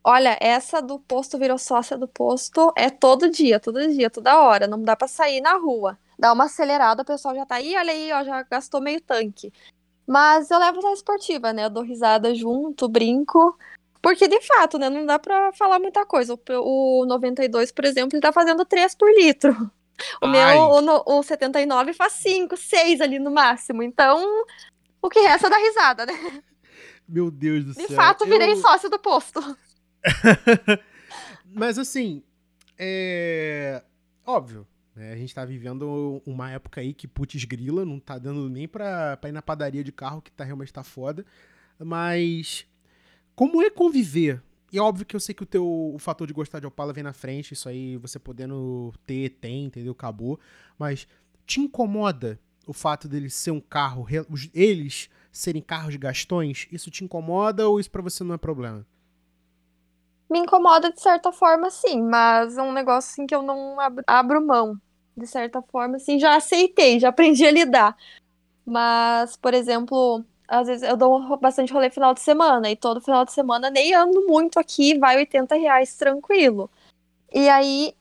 Olha, 0.06 0.38
essa 0.40 0.82
do 0.82 1.00
posto 1.00 1.38
virou 1.38 1.58
sócia 1.58 1.98
do 1.98 2.08
posto 2.08 2.72
é 2.78 2.90
todo 2.90 3.30
dia, 3.30 3.60
todo 3.60 3.86
dia, 3.90 4.10
toda 4.10 4.40
hora. 4.40 4.68
Não 4.68 4.82
dá 4.82 4.96
para 4.96 5.08
sair 5.08 5.42
na 5.42 5.58
rua. 5.58 5.98
Dá 6.18 6.32
uma 6.32 6.46
acelerada, 6.46 7.02
o 7.02 7.06
pessoal 7.06 7.36
já 7.36 7.46
tá 7.46 7.56
aí, 7.56 7.76
olha 7.76 7.92
aí, 7.92 8.12
ó, 8.14 8.24
já 8.24 8.42
gastou 8.44 8.80
meio 8.80 9.02
tanque. 9.02 9.52
Mas 10.08 10.52
eu 10.52 10.60
levo 10.60 10.82
na 10.82 10.94
esportiva, 10.94 11.52
né? 11.52 11.66
Eu 11.66 11.70
dou 11.70 11.84
risada 11.84 12.34
junto, 12.36 12.88
brinco. 12.88 13.58
Porque, 14.02 14.28
de 14.28 14.40
fato, 14.42 14.78
né? 14.78 14.90
Não 14.90 15.06
dá 15.06 15.18
pra 15.18 15.52
falar 15.54 15.80
muita 15.80 16.06
coisa. 16.06 16.36
O, 16.36 17.02
o 17.02 17.06
92, 17.06 17.72
por 17.72 17.86
exemplo, 17.86 18.16
ele 18.16 18.22
tá 18.22 18.32
fazendo 18.32 18.64
3 18.66 18.96
por 18.96 19.10
litro. 19.12 19.56
O 20.22 20.26
Ai. 20.26 20.32
meu, 20.32 20.62
o, 21.08 21.20
o 21.20 21.24
79 21.24 21.94
faz 21.94 22.12
5, 22.14 22.58
6 22.58 23.00
ali 23.00 23.18
no 23.18 23.32
máximo. 23.32 23.82
Então, 23.82 24.44
o 25.02 25.10
que 25.10 25.22
resta 25.22 25.48
é 25.48 25.50
dar 25.50 25.58
risada, 25.58 26.06
né? 26.06 26.14
Meu 27.08 27.32
Deus 27.32 27.64
do 27.64 27.70
de 27.72 27.76
céu. 27.76 27.88
De 27.88 27.96
fato, 27.96 28.26
virei 28.26 28.52
eu... 28.52 28.58
sócio 28.58 28.90
do 28.90 29.00
posto. 29.00 29.40
Mas, 31.48 31.80
assim, 31.80 32.22
é... 32.78 33.82
Óbvio, 34.26 34.68
né? 34.96 35.12
A 35.12 35.18
gente 35.18 35.34
tá 35.36 35.44
vivendo 35.44 36.22
uma 36.26 36.50
época 36.52 36.82
aí 36.82 36.94
que 36.94 37.08
putz 37.08 37.44
grila, 37.44 37.86
não 37.86 38.00
tá 38.00 38.18
dando 38.18 38.50
nem 38.50 38.68
pra 38.68 39.20
ir 39.26 39.32
na 39.32 39.42
padaria 39.42 39.84
de 39.84 39.92
carro, 39.92 40.22
que 40.22 40.32
tá 40.32 40.44
realmente 40.44 40.72
tá 40.72 40.84
foda. 40.84 41.26
Mas 41.78 42.66
como 43.36 43.62
é 43.62 43.70
conviver? 43.70 44.42
E 44.72 44.78
é 44.78 44.82
óbvio 44.82 45.06
que 45.06 45.16
eu 45.16 45.20
sei 45.20 45.36
que 45.36 45.44
o 45.44 45.46
teu 45.46 45.66
o 45.66 46.00
fator 46.00 46.26
de 46.26 46.34
gostar 46.34 46.60
de 46.60 46.68
Opala 46.68 46.94
vem 46.94 47.04
na 47.04 47.14
frente, 47.14 47.54
isso 47.54 47.70
aí 47.70 47.98
você 47.98 48.18
podendo 48.18 48.94
ter, 49.06 49.30
tem, 49.30 49.66
entendeu? 49.66 49.92
Acabou. 49.92 50.40
Mas 50.78 51.08
te 51.46 51.60
incomoda 51.60 52.40
o 52.66 52.74
fato 52.74 53.08
deles 53.08 53.34
ser 53.34 53.52
um 53.52 53.62
carro, 53.62 54.08
eles 54.54 55.10
serem 55.32 55.62
carros 55.62 55.92
de 55.92 55.98
gastões? 55.98 56.68
Isso 56.72 56.90
te 56.90 57.04
incomoda 57.04 57.68
ou 57.68 57.80
isso 57.80 57.92
para 57.92 58.02
você 58.02 58.24
não 58.24 58.34
é 58.34 58.38
problema? 58.38 58.86
Me 60.30 60.40
incomoda 60.40 60.92
de 60.92 61.00
certa 61.00 61.32
forma, 61.32 61.70
sim, 61.70 62.02
mas 62.02 62.58
é 62.58 62.62
um 62.62 62.72
negócio 62.74 63.12
assim 63.12 63.28
que 63.28 63.36
eu 63.36 63.42
não 63.42 63.78
abro 64.08 64.46
mão 64.46 64.80
de 65.16 65.26
certa 65.28 65.62
forma, 65.62 65.96
assim, 65.96 66.20
já 66.20 66.36
aceitei, 66.36 67.00
já 67.00 67.10
aprendi 67.10 67.46
a 67.46 67.52
lidar. 67.52 67.96
Mas, 68.66 69.38
por 69.38 69.54
exemplo, 69.54 70.24
às 70.48 70.68
vezes 70.68 70.88
eu 70.88 70.98
dou 70.98 71.38
bastante 71.38 71.72
rolê 71.74 71.90
final 71.90 72.14
de 72.14 72.22
semana, 72.22 72.70
e 72.70 72.76
todo 72.76 73.02
final 73.02 73.26
de 73.26 73.32
semana 73.32 73.70
nem 73.70 73.94
ando 73.94 74.26
muito 74.28 74.60
aqui, 74.60 74.98
vai 74.98 75.18
80 75.18 75.56
reais 75.56 75.96
tranquilo. 75.96 76.70
E 77.34 77.50
aí 77.50 77.96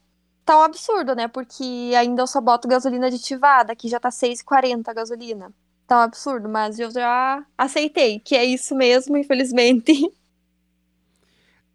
tá 0.45 0.59
um 0.59 0.63
absurdo, 0.63 1.15
né? 1.15 1.29
Porque 1.29 1.93
ainda 1.99 2.23
eu 2.23 2.27
só 2.27 2.41
boto 2.41 2.69
gasolina 2.69 3.07
aditivada, 3.09 3.77
que 3.77 3.89
já 3.89 4.01
tá 4.01 4.11
6,40 4.11 4.91
a 4.91 4.95
gasolina. 4.95 5.53
Tá 5.87 5.99
um 5.99 6.03
absurdo, 6.03 6.49
mas 6.49 6.79
eu 6.79 6.91
já 6.91 7.45
aceitei, 7.59 8.21
que 8.21 8.37
é 8.37 8.45
isso 8.45 8.75
mesmo, 8.75 9.17
infelizmente. 9.17 9.93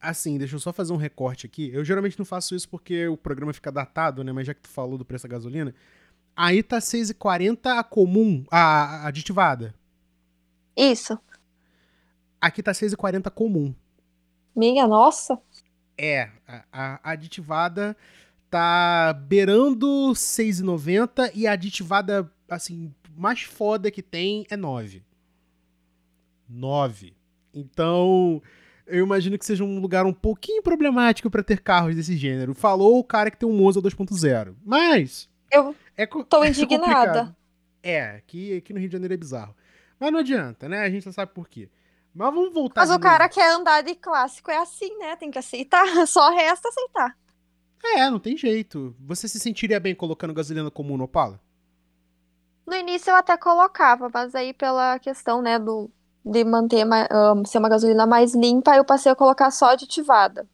Assim, 0.01 0.37
deixa 0.37 0.55
eu 0.55 0.59
só 0.59 0.71
fazer 0.71 0.93
um 0.93 0.97
recorte 0.97 1.45
aqui. 1.45 1.69
Eu 1.73 1.83
geralmente 1.83 2.17
não 2.17 2.25
faço 2.25 2.55
isso 2.55 2.69
porque 2.69 3.07
o 3.07 3.17
programa 3.17 3.53
fica 3.53 3.71
datado, 3.71 4.23
né? 4.23 4.31
Mas 4.31 4.47
já 4.47 4.53
que 4.53 4.61
tu 4.61 4.69
falou 4.69 4.97
do 4.97 5.05
preço 5.05 5.27
da 5.27 5.33
gasolina, 5.33 5.75
aí 6.35 6.63
tá 6.63 6.79
6,40 6.79 7.77
a 7.77 7.83
comum, 7.83 8.45
a 8.49 9.07
aditivada. 9.07 9.75
Isso. 10.75 11.19
Aqui 12.39 12.63
tá 12.63 12.71
6,40 12.71 13.29
comum. 13.29 13.75
Minha 14.55 14.87
nossa. 14.87 15.37
É, 15.97 16.29
a, 16.47 16.99
a 17.03 17.11
aditivada 17.11 17.95
tá 18.49 19.13
beirando 19.13 20.11
6,90 20.13 21.31
e 21.35 21.45
a 21.45 21.51
aditivada, 21.51 22.31
assim, 22.49 22.93
mais 23.15 23.41
foda 23.41 23.91
que 23.91 24.01
tem 24.01 24.45
é 24.49 24.55
9. 24.55 25.03
9. 26.47 27.13
Então, 27.53 28.41
eu 28.89 29.05
imagino 29.05 29.37
que 29.37 29.45
seja 29.45 29.63
um 29.63 29.79
lugar 29.79 30.05
um 30.05 30.13
pouquinho 30.13 30.61
problemático 30.61 31.29
para 31.29 31.43
ter 31.43 31.61
carros 31.61 31.95
desse 31.95 32.17
gênero. 32.17 32.53
Falou 32.53 32.99
o 32.99 33.03
cara 33.03 33.31
que 33.31 33.37
tem 33.37 33.47
um 33.47 33.53
Monza 33.53 33.81
2.0. 33.81 34.55
Mas. 34.65 35.29
Eu 35.51 35.75
é, 35.95 36.05
tô 36.05 36.43
é 36.43 36.49
indignada. 36.49 37.35
É, 37.81 38.15
aqui, 38.17 38.57
aqui 38.57 38.73
no 38.73 38.79
Rio 38.79 38.89
de 38.89 38.93
Janeiro 38.93 39.13
é 39.13 39.17
bizarro. 39.17 39.55
Mas 39.99 40.11
não 40.11 40.19
adianta, 40.19 40.67
né? 40.67 40.81
A 40.81 40.89
gente 40.89 41.05
já 41.05 41.11
sabe 41.11 41.33
por 41.33 41.47
quê. 41.47 41.69
Mas 42.13 42.33
vamos 42.33 42.53
voltar. 42.53 42.81
Mas 42.81 42.91
o 42.91 42.99
cara 42.99 43.29
quer 43.29 43.53
andar 43.53 43.81
de 43.81 43.95
clássico 43.95 44.51
é 44.51 44.57
assim, 44.57 44.97
né? 44.97 45.15
Tem 45.15 45.29
que 45.29 45.39
aceitar. 45.39 45.85
Só 46.07 46.29
resta 46.31 46.67
aceitar. 46.69 47.17
É, 47.83 48.09
não 48.09 48.19
tem 48.19 48.35
jeito. 48.35 48.95
Você 48.99 49.27
se 49.27 49.39
sentiria 49.39 49.79
bem 49.79 49.95
colocando 49.95 50.33
gasolina 50.33 50.69
comum 50.69 50.97
no 50.97 51.05
Opala? 51.05 51.39
No 52.65 52.75
início 52.75 53.09
eu 53.09 53.15
até 53.15 53.35
colocava, 53.37 54.09
mas 54.13 54.35
aí 54.35 54.53
pela 54.53 54.99
questão, 54.99 55.41
né, 55.41 55.57
do 55.57 55.89
de 56.23 56.43
manter 56.43 56.85
um, 56.85 57.45
ser 57.45 57.57
uma 57.57 57.69
gasolina 57.69 58.05
mais 58.05 58.33
limpa, 58.35 58.75
eu 58.75 58.85
passei 58.85 59.11
a 59.11 59.15
colocar 59.15 59.51
só 59.51 59.71
aditivada. 59.71 60.47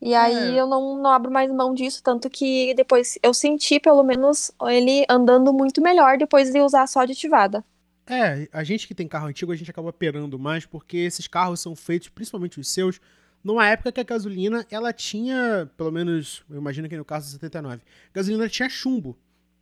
E 0.00 0.14
aí 0.14 0.56
é. 0.56 0.60
eu 0.60 0.66
não, 0.66 0.96
não 0.96 1.10
abro 1.10 1.30
mais 1.30 1.50
mão 1.52 1.72
disso, 1.72 2.02
tanto 2.02 2.28
que 2.28 2.74
depois 2.74 3.18
eu 3.22 3.32
senti, 3.32 3.78
pelo 3.78 4.02
menos, 4.02 4.50
ele 4.62 5.04
andando 5.08 5.52
muito 5.52 5.80
melhor 5.80 6.18
depois 6.18 6.50
de 6.50 6.60
usar 6.60 6.88
só 6.88 7.00
aditivada. 7.00 7.64
É, 8.04 8.48
a 8.52 8.64
gente 8.64 8.88
que 8.88 8.96
tem 8.96 9.06
carro 9.06 9.28
antigo, 9.28 9.52
a 9.52 9.56
gente 9.56 9.70
acaba 9.70 9.92
perando 9.92 10.38
mais, 10.38 10.66
porque 10.66 10.96
esses 10.96 11.28
carros 11.28 11.60
são 11.60 11.76
feitos, 11.76 12.08
principalmente 12.08 12.58
os 12.58 12.68
seus, 12.68 13.00
numa 13.44 13.66
época 13.68 13.92
que 13.92 14.00
a 14.00 14.04
gasolina, 14.04 14.66
ela 14.70 14.92
tinha, 14.92 15.70
pelo 15.76 15.92
menos, 15.92 16.44
eu 16.50 16.56
imagino 16.56 16.88
que 16.88 16.96
no 16.96 17.04
caso 17.04 17.28
do 17.28 17.30
79, 17.32 17.76
a 17.76 17.80
gasolina 18.12 18.48
tinha 18.48 18.68
chumbo, 18.68 19.16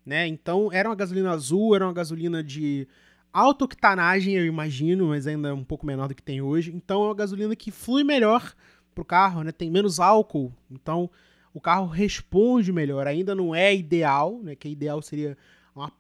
né? 0.04 0.26
Então, 0.26 0.72
era 0.72 0.88
uma 0.88 0.94
gasolina 0.94 1.32
azul, 1.32 1.74
era 1.76 1.86
uma 1.86 1.92
gasolina 1.92 2.42
de 2.42 2.88
alta 3.32 3.64
octanagem, 3.64 4.34
eu 4.34 4.46
imagino, 4.46 5.08
mas 5.08 5.26
ainda 5.26 5.54
um 5.54 5.64
pouco 5.64 5.86
menor 5.86 6.08
do 6.08 6.14
que 6.14 6.22
tem 6.22 6.40
hoje. 6.40 6.72
Então 6.74 7.02
é 7.02 7.06
uma 7.06 7.14
gasolina 7.14 7.54
que 7.56 7.70
flui 7.70 8.04
melhor 8.04 8.54
pro 8.94 9.04
carro, 9.04 9.42
né? 9.42 9.52
Tem 9.52 9.70
menos 9.70 10.00
álcool, 10.00 10.52
então 10.70 11.10
o 11.52 11.60
carro 11.60 11.86
responde 11.86 12.72
melhor. 12.72 13.06
Ainda 13.06 13.34
não 13.34 13.54
é 13.54 13.74
ideal, 13.74 14.40
né? 14.42 14.54
Que 14.54 14.68
ideal 14.68 15.00
seria 15.02 15.36
uma 15.74 15.92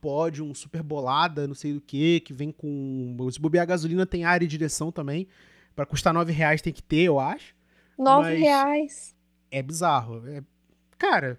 um 0.42 0.54
super 0.54 0.82
bolada, 0.82 1.46
não 1.46 1.54
sei 1.54 1.72
do 1.72 1.80
que, 1.80 2.20
que 2.20 2.32
vem 2.32 2.52
com. 2.52 3.16
Se 3.30 3.40
bobear 3.40 3.62
a 3.62 3.66
gasolina 3.66 4.04
tem 4.04 4.24
área 4.24 4.44
e 4.44 4.48
direção 4.48 4.92
também. 4.92 5.26
Para 5.74 5.86
custar 5.86 6.12
nove 6.12 6.32
reais 6.32 6.60
tem 6.60 6.72
que 6.72 6.82
ter, 6.82 7.02
eu 7.02 7.18
acho. 7.18 7.54
Nove 7.96 8.34
reais. 8.34 9.14
É 9.50 9.62
bizarro. 9.62 10.26
É... 10.28 10.42
Cara, 10.98 11.38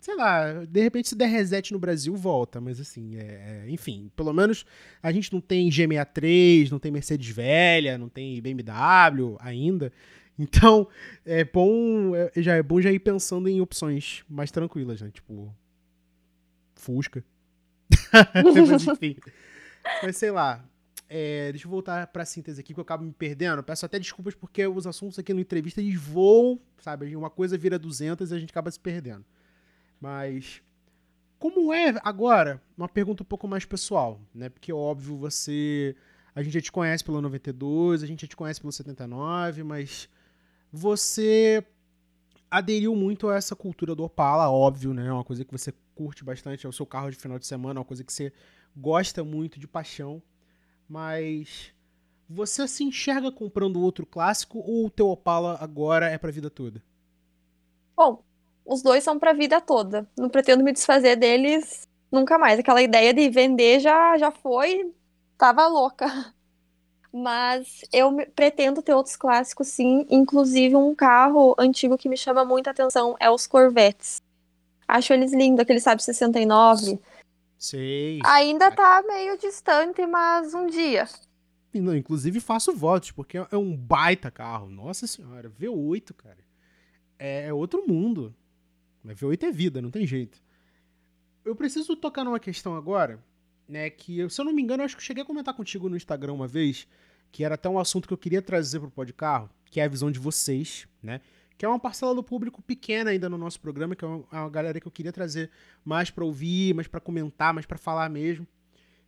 sei 0.00 0.16
lá, 0.16 0.64
de 0.64 0.80
repente 0.80 1.08
se 1.08 1.14
der 1.14 1.26
reset 1.26 1.72
no 1.72 1.78
Brasil, 1.78 2.16
volta. 2.16 2.60
Mas 2.60 2.80
assim, 2.80 3.16
é, 3.16 3.64
é 3.66 3.70
enfim, 3.70 4.10
pelo 4.16 4.32
menos 4.32 4.64
a 5.02 5.12
gente 5.12 5.32
não 5.32 5.40
tem 5.40 5.68
G63, 5.68 6.70
não 6.70 6.78
tem 6.78 6.90
Mercedes 6.90 7.28
velha, 7.28 7.98
não 7.98 8.08
tem 8.08 8.40
BMW 8.40 9.36
ainda. 9.38 9.92
Então, 10.38 10.88
é 11.24 11.44
bom, 11.44 12.16
é, 12.16 12.32
já 12.36 12.54
é 12.54 12.62
bom 12.62 12.80
já 12.80 12.90
ir 12.90 13.00
pensando 13.00 13.46
em 13.46 13.60
opções 13.60 14.24
mais 14.26 14.50
tranquilas, 14.50 15.02
né? 15.02 15.10
Tipo, 15.12 15.54
Fusca. 16.74 17.22
mas 18.34 18.86
enfim. 18.86 19.16
Mas 20.02 20.16
sei 20.16 20.30
lá. 20.30 20.64
É, 21.12 21.50
deixa 21.50 21.66
eu 21.66 21.70
voltar 21.70 22.06
pra 22.06 22.24
síntese 22.24 22.60
aqui, 22.60 22.72
que 22.72 22.78
eu 22.78 22.82
acabo 22.82 23.04
me 23.04 23.12
perdendo. 23.12 23.64
Peço 23.64 23.84
até 23.84 23.98
desculpas 23.98 24.32
porque 24.32 24.64
os 24.64 24.86
assuntos 24.86 25.18
aqui 25.18 25.34
no 25.34 25.40
entrevista 25.40 25.80
eles 25.80 25.96
voam, 25.96 26.60
sabe? 26.78 27.14
Uma 27.16 27.28
coisa 27.28 27.58
vira 27.58 27.76
200 27.76 28.30
e 28.30 28.34
a 28.34 28.38
gente 28.38 28.50
acaba 28.50 28.70
se 28.70 28.78
perdendo. 28.78 29.24
Mas 30.00 30.62
como 31.38 31.72
é 31.72 31.94
agora, 32.02 32.62
uma 32.76 32.88
pergunta 32.88 33.22
um 33.22 33.26
pouco 33.26 33.46
mais 33.46 33.64
pessoal, 33.64 34.20
né? 34.34 34.48
Porque 34.48 34.72
óbvio 34.72 35.16
você 35.16 35.96
a 36.34 36.42
gente 36.42 36.54
já 36.54 36.60
te 36.60 36.72
conhece 36.72 37.04
pelo 37.04 37.20
92, 37.20 38.02
a 38.02 38.06
gente 38.06 38.22
já 38.22 38.28
te 38.28 38.36
conhece 38.36 38.60
pelo 38.60 38.72
79, 38.72 39.62
mas 39.62 40.08
você 40.72 41.64
aderiu 42.50 42.94
muito 42.94 43.28
a 43.28 43.36
essa 43.36 43.54
cultura 43.54 43.94
do 43.94 44.04
Opala, 44.04 44.50
óbvio, 44.50 44.92
né? 44.94 45.06
É 45.06 45.12
uma 45.12 45.24
coisa 45.24 45.44
que 45.44 45.52
você 45.52 45.72
curte 45.94 46.24
bastante, 46.24 46.66
é 46.66 46.68
o 46.68 46.72
seu 46.72 46.86
carro 46.86 47.10
de 47.10 47.16
final 47.16 47.38
de 47.38 47.46
semana, 47.46 47.78
é 47.78 47.80
uma 47.80 47.84
coisa 47.84 48.02
que 48.02 48.12
você 48.12 48.32
gosta 48.76 49.22
muito 49.22 49.60
de 49.60 49.68
paixão. 49.68 50.22
Mas 50.88 51.72
você 52.28 52.66
se 52.66 52.82
enxerga 52.84 53.30
comprando 53.30 53.80
outro 53.80 54.04
clássico 54.06 54.58
ou 54.58 54.86
o 54.86 54.90
teu 54.90 55.08
Opala 55.08 55.56
agora 55.60 56.08
é 56.08 56.18
pra 56.18 56.30
vida 56.30 56.50
toda? 56.50 56.82
Bom, 57.96 58.24
os 58.64 58.82
dois 58.82 59.02
são 59.04 59.18
pra 59.18 59.32
vida 59.32 59.60
toda. 59.60 60.08
Não 60.16 60.28
pretendo 60.28 60.64
me 60.64 60.72
desfazer 60.72 61.16
deles 61.16 61.88
nunca 62.10 62.38
mais. 62.38 62.58
Aquela 62.58 62.82
ideia 62.82 63.14
de 63.14 63.28
vender 63.28 63.80
já, 63.80 64.16
já 64.18 64.30
foi. 64.30 64.92
Tava 65.38 65.66
louca. 65.66 66.06
Mas 67.12 67.84
eu 67.92 68.14
pretendo 68.36 68.82
ter 68.82 68.94
outros 68.94 69.16
clássicos, 69.16 69.68
sim. 69.68 70.06
Inclusive, 70.08 70.76
um 70.76 70.94
carro 70.94 71.56
antigo 71.58 71.98
que 71.98 72.08
me 72.08 72.16
chama 72.16 72.44
muita 72.44 72.70
atenção 72.70 73.16
é 73.18 73.28
os 73.28 73.46
Corvettes. 73.46 74.22
Acho 74.86 75.12
eles 75.12 75.32
lindos, 75.32 75.60
aquele 75.60 75.80
Sabe 75.80 76.02
69. 76.02 77.00
Sei. 77.58 78.20
Ainda 78.24 78.70
tá 78.70 79.02
meio 79.06 79.36
distante, 79.38 80.06
mas 80.06 80.54
um 80.54 80.66
dia. 80.66 81.08
Não, 81.74 81.94
inclusive 81.94 82.40
faço 82.40 82.74
votos, 82.74 83.12
porque 83.12 83.38
é 83.38 83.56
um 83.56 83.76
baita 83.76 84.30
carro. 84.30 84.68
Nossa 84.68 85.06
senhora, 85.06 85.50
V8, 85.50 86.14
cara. 86.14 86.38
É, 87.18 87.48
é 87.48 87.52
outro 87.52 87.84
mundo. 87.86 88.34
Mas 89.02 89.18
V8 89.18 89.42
é 89.44 89.50
vida, 89.50 89.80
não 89.80 89.90
tem 89.90 90.06
jeito. 90.06 90.42
Eu 91.44 91.56
preciso 91.56 91.96
tocar 91.96 92.24
numa 92.24 92.38
questão 92.38 92.76
agora, 92.76 93.22
né? 93.66 93.88
Que, 93.88 94.28
se 94.28 94.40
eu 94.40 94.44
não 94.44 94.52
me 94.52 94.62
engano, 94.62 94.82
eu 94.82 94.84
acho 94.84 94.96
que 94.96 95.02
eu 95.02 95.06
cheguei 95.06 95.22
a 95.22 95.26
comentar 95.26 95.54
contigo 95.54 95.88
no 95.88 95.96
Instagram 95.96 96.34
uma 96.34 96.46
vez, 96.46 96.86
que 97.32 97.44
era 97.44 97.54
até 97.54 97.68
um 97.68 97.78
assunto 97.78 98.06
que 98.06 98.12
eu 98.12 98.18
queria 98.18 98.42
trazer 98.42 98.80
pro 98.80 98.90
podcast, 98.90 99.48
que 99.70 99.80
é 99.80 99.84
a 99.84 99.88
visão 99.88 100.10
de 100.10 100.18
vocês, 100.18 100.86
né? 101.02 101.20
Que 101.56 101.64
é 101.64 101.68
uma 101.68 101.78
parcela 101.78 102.14
do 102.14 102.22
público 102.22 102.62
pequena 102.62 103.10
ainda 103.10 103.28
no 103.28 103.38
nosso 103.38 103.60
programa, 103.60 103.94
que 103.94 104.04
é 104.04 104.08
uma, 104.08 104.24
é 104.32 104.36
uma 104.36 104.50
galera 104.50 104.80
que 104.80 104.86
eu 104.86 104.92
queria 104.92 105.12
trazer 105.12 105.50
mais 105.84 106.10
para 106.10 106.24
ouvir, 106.24 106.74
mais 106.74 106.88
para 106.88 107.00
comentar, 107.00 107.54
mais 107.54 107.66
para 107.66 107.78
falar 107.78 108.08
mesmo, 108.08 108.46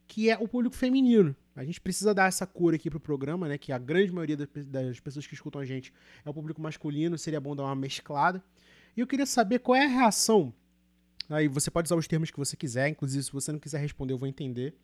que 0.06 0.30
é 0.30 0.36
o 0.38 0.46
público 0.46 0.76
feminino. 0.76 1.34
A 1.54 1.64
gente 1.64 1.80
precisa 1.80 2.14
dar 2.14 2.28
essa 2.28 2.46
cor 2.46 2.74
aqui 2.74 2.88
pro 2.88 3.00
programa, 3.00 3.48
né? 3.48 3.58
Que 3.58 3.72
a 3.72 3.78
grande 3.78 4.12
maioria 4.12 4.36
das 4.36 5.00
pessoas 5.00 5.26
que 5.26 5.34
escutam 5.34 5.60
a 5.60 5.64
gente 5.64 5.92
é 6.24 6.30
o 6.30 6.34
público 6.34 6.60
masculino, 6.62 7.18
seria 7.18 7.40
bom 7.40 7.54
dar 7.54 7.64
uma 7.64 7.74
mesclada. 7.74 8.42
E 8.96 9.00
eu 9.00 9.06
queria 9.06 9.26
saber 9.26 9.58
qual 9.60 9.76
é 9.76 9.84
a 9.84 9.88
reação. 9.88 10.52
Aí 11.30 11.48
você 11.48 11.70
pode 11.70 11.86
usar 11.86 11.96
os 11.96 12.06
termos 12.06 12.30
que 12.30 12.38
você 12.38 12.56
quiser, 12.56 12.88
inclusive 12.88 13.22
se 13.22 13.32
você 13.32 13.52
não 13.52 13.58
quiser 13.58 13.78
responder, 13.78 14.12
eu 14.12 14.18
vou 14.18 14.28
entender. 14.28 14.74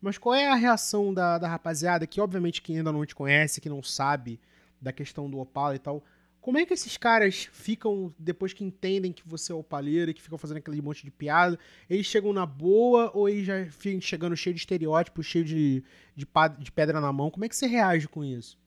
Mas 0.00 0.18
qual 0.18 0.34
é 0.34 0.48
a 0.48 0.54
reação 0.54 1.14
da, 1.14 1.38
da 1.38 1.48
rapaziada 1.48 2.06
que, 2.06 2.20
obviamente, 2.20 2.60
que 2.60 2.76
ainda 2.76 2.92
não 2.92 3.06
te 3.06 3.14
conhece, 3.14 3.60
que 3.60 3.68
não 3.68 3.82
sabe 3.82 4.38
da 4.84 4.92
questão 4.92 5.28
do 5.28 5.38
Opala 5.38 5.74
e 5.74 5.78
tal. 5.78 6.04
Como 6.40 6.58
é 6.58 6.66
que 6.66 6.74
esses 6.74 6.98
caras 6.98 7.48
ficam 7.50 8.14
depois 8.18 8.52
que 8.52 8.62
entendem 8.62 9.14
que 9.14 9.26
você 9.26 9.50
é 9.50 9.54
opaleiro 9.54 10.10
e 10.10 10.14
que 10.14 10.20
ficam 10.20 10.36
fazendo 10.36 10.58
aquele 10.58 10.82
monte 10.82 11.02
de 11.02 11.10
piada? 11.10 11.58
Eles 11.88 12.04
chegam 12.04 12.34
na 12.34 12.44
boa 12.44 13.10
ou 13.14 13.30
eles 13.30 13.46
já 13.46 13.64
ficam 13.70 13.98
chegando 13.98 14.36
cheio 14.36 14.52
de 14.52 14.60
estereótipos, 14.60 15.24
cheio 15.24 15.44
de, 15.44 15.82
de, 16.14 16.26
de 16.58 16.70
pedra 16.70 17.00
na 17.00 17.10
mão? 17.10 17.30
Como 17.30 17.46
é 17.46 17.48
que 17.48 17.56
você 17.56 17.66
reage 17.66 18.06
com 18.06 18.22
isso? 18.22 18.58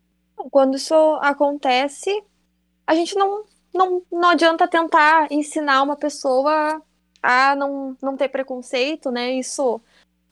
Quando 0.49 0.75
isso 0.75 0.95
acontece, 1.21 2.23
a 2.87 2.95
gente 2.95 3.15
não 3.15 3.45
não, 3.73 4.01
não 4.11 4.29
adianta 4.29 4.67
tentar 4.67 5.31
ensinar 5.31 5.83
uma 5.83 5.95
pessoa 5.95 6.81
a 7.21 7.55
não, 7.55 7.97
não 8.01 8.17
ter 8.17 8.29
preconceito, 8.29 9.11
né? 9.11 9.33
Isso 9.33 9.81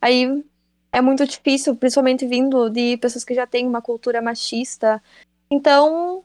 aí 0.02 0.44
é 0.92 1.02
muito 1.02 1.26
difícil, 1.28 1.76
principalmente 1.76 2.26
vindo 2.26 2.70
de 2.70 2.98
pessoas 2.98 3.24
que 3.24 3.34
já 3.34 3.46
têm 3.46 3.68
uma 3.68 3.82
cultura 3.82 4.22
machista. 4.22 5.02
Então, 5.50 6.24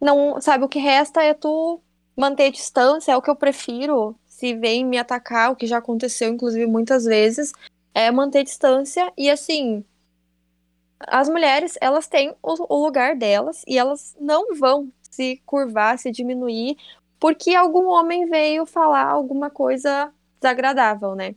não, 0.00 0.40
sabe, 0.40 0.64
o 0.64 0.68
que 0.68 0.78
resta 0.78 1.22
é 1.22 1.34
tu 1.34 1.80
manter 2.16 2.50
distância, 2.50 3.12
é 3.12 3.16
o 3.16 3.22
que 3.22 3.30
eu 3.30 3.36
prefiro. 3.36 4.16
Se 4.26 4.54
vem 4.54 4.84
me 4.84 4.98
atacar, 4.98 5.52
o 5.52 5.56
que 5.56 5.66
já 5.66 5.78
aconteceu, 5.78 6.30
inclusive, 6.30 6.66
muitas 6.66 7.04
vezes, 7.04 7.52
é 7.92 8.10
manter 8.10 8.44
distância 8.44 9.12
e 9.16 9.30
assim. 9.30 9.84
As 11.00 11.28
mulheres, 11.28 11.76
elas 11.80 12.08
têm 12.08 12.34
o, 12.42 12.74
o 12.74 12.84
lugar 12.84 13.14
delas 13.14 13.62
e 13.66 13.78
elas 13.78 14.16
não 14.18 14.54
vão 14.54 14.90
se 15.14 15.40
curvar, 15.46 15.98
se 15.98 16.10
diminuir, 16.10 16.76
porque 17.18 17.54
algum 17.54 17.86
homem 17.88 18.26
veio 18.26 18.66
falar 18.66 19.06
alguma 19.06 19.48
coisa 19.48 20.12
desagradável, 20.40 21.14
né? 21.14 21.34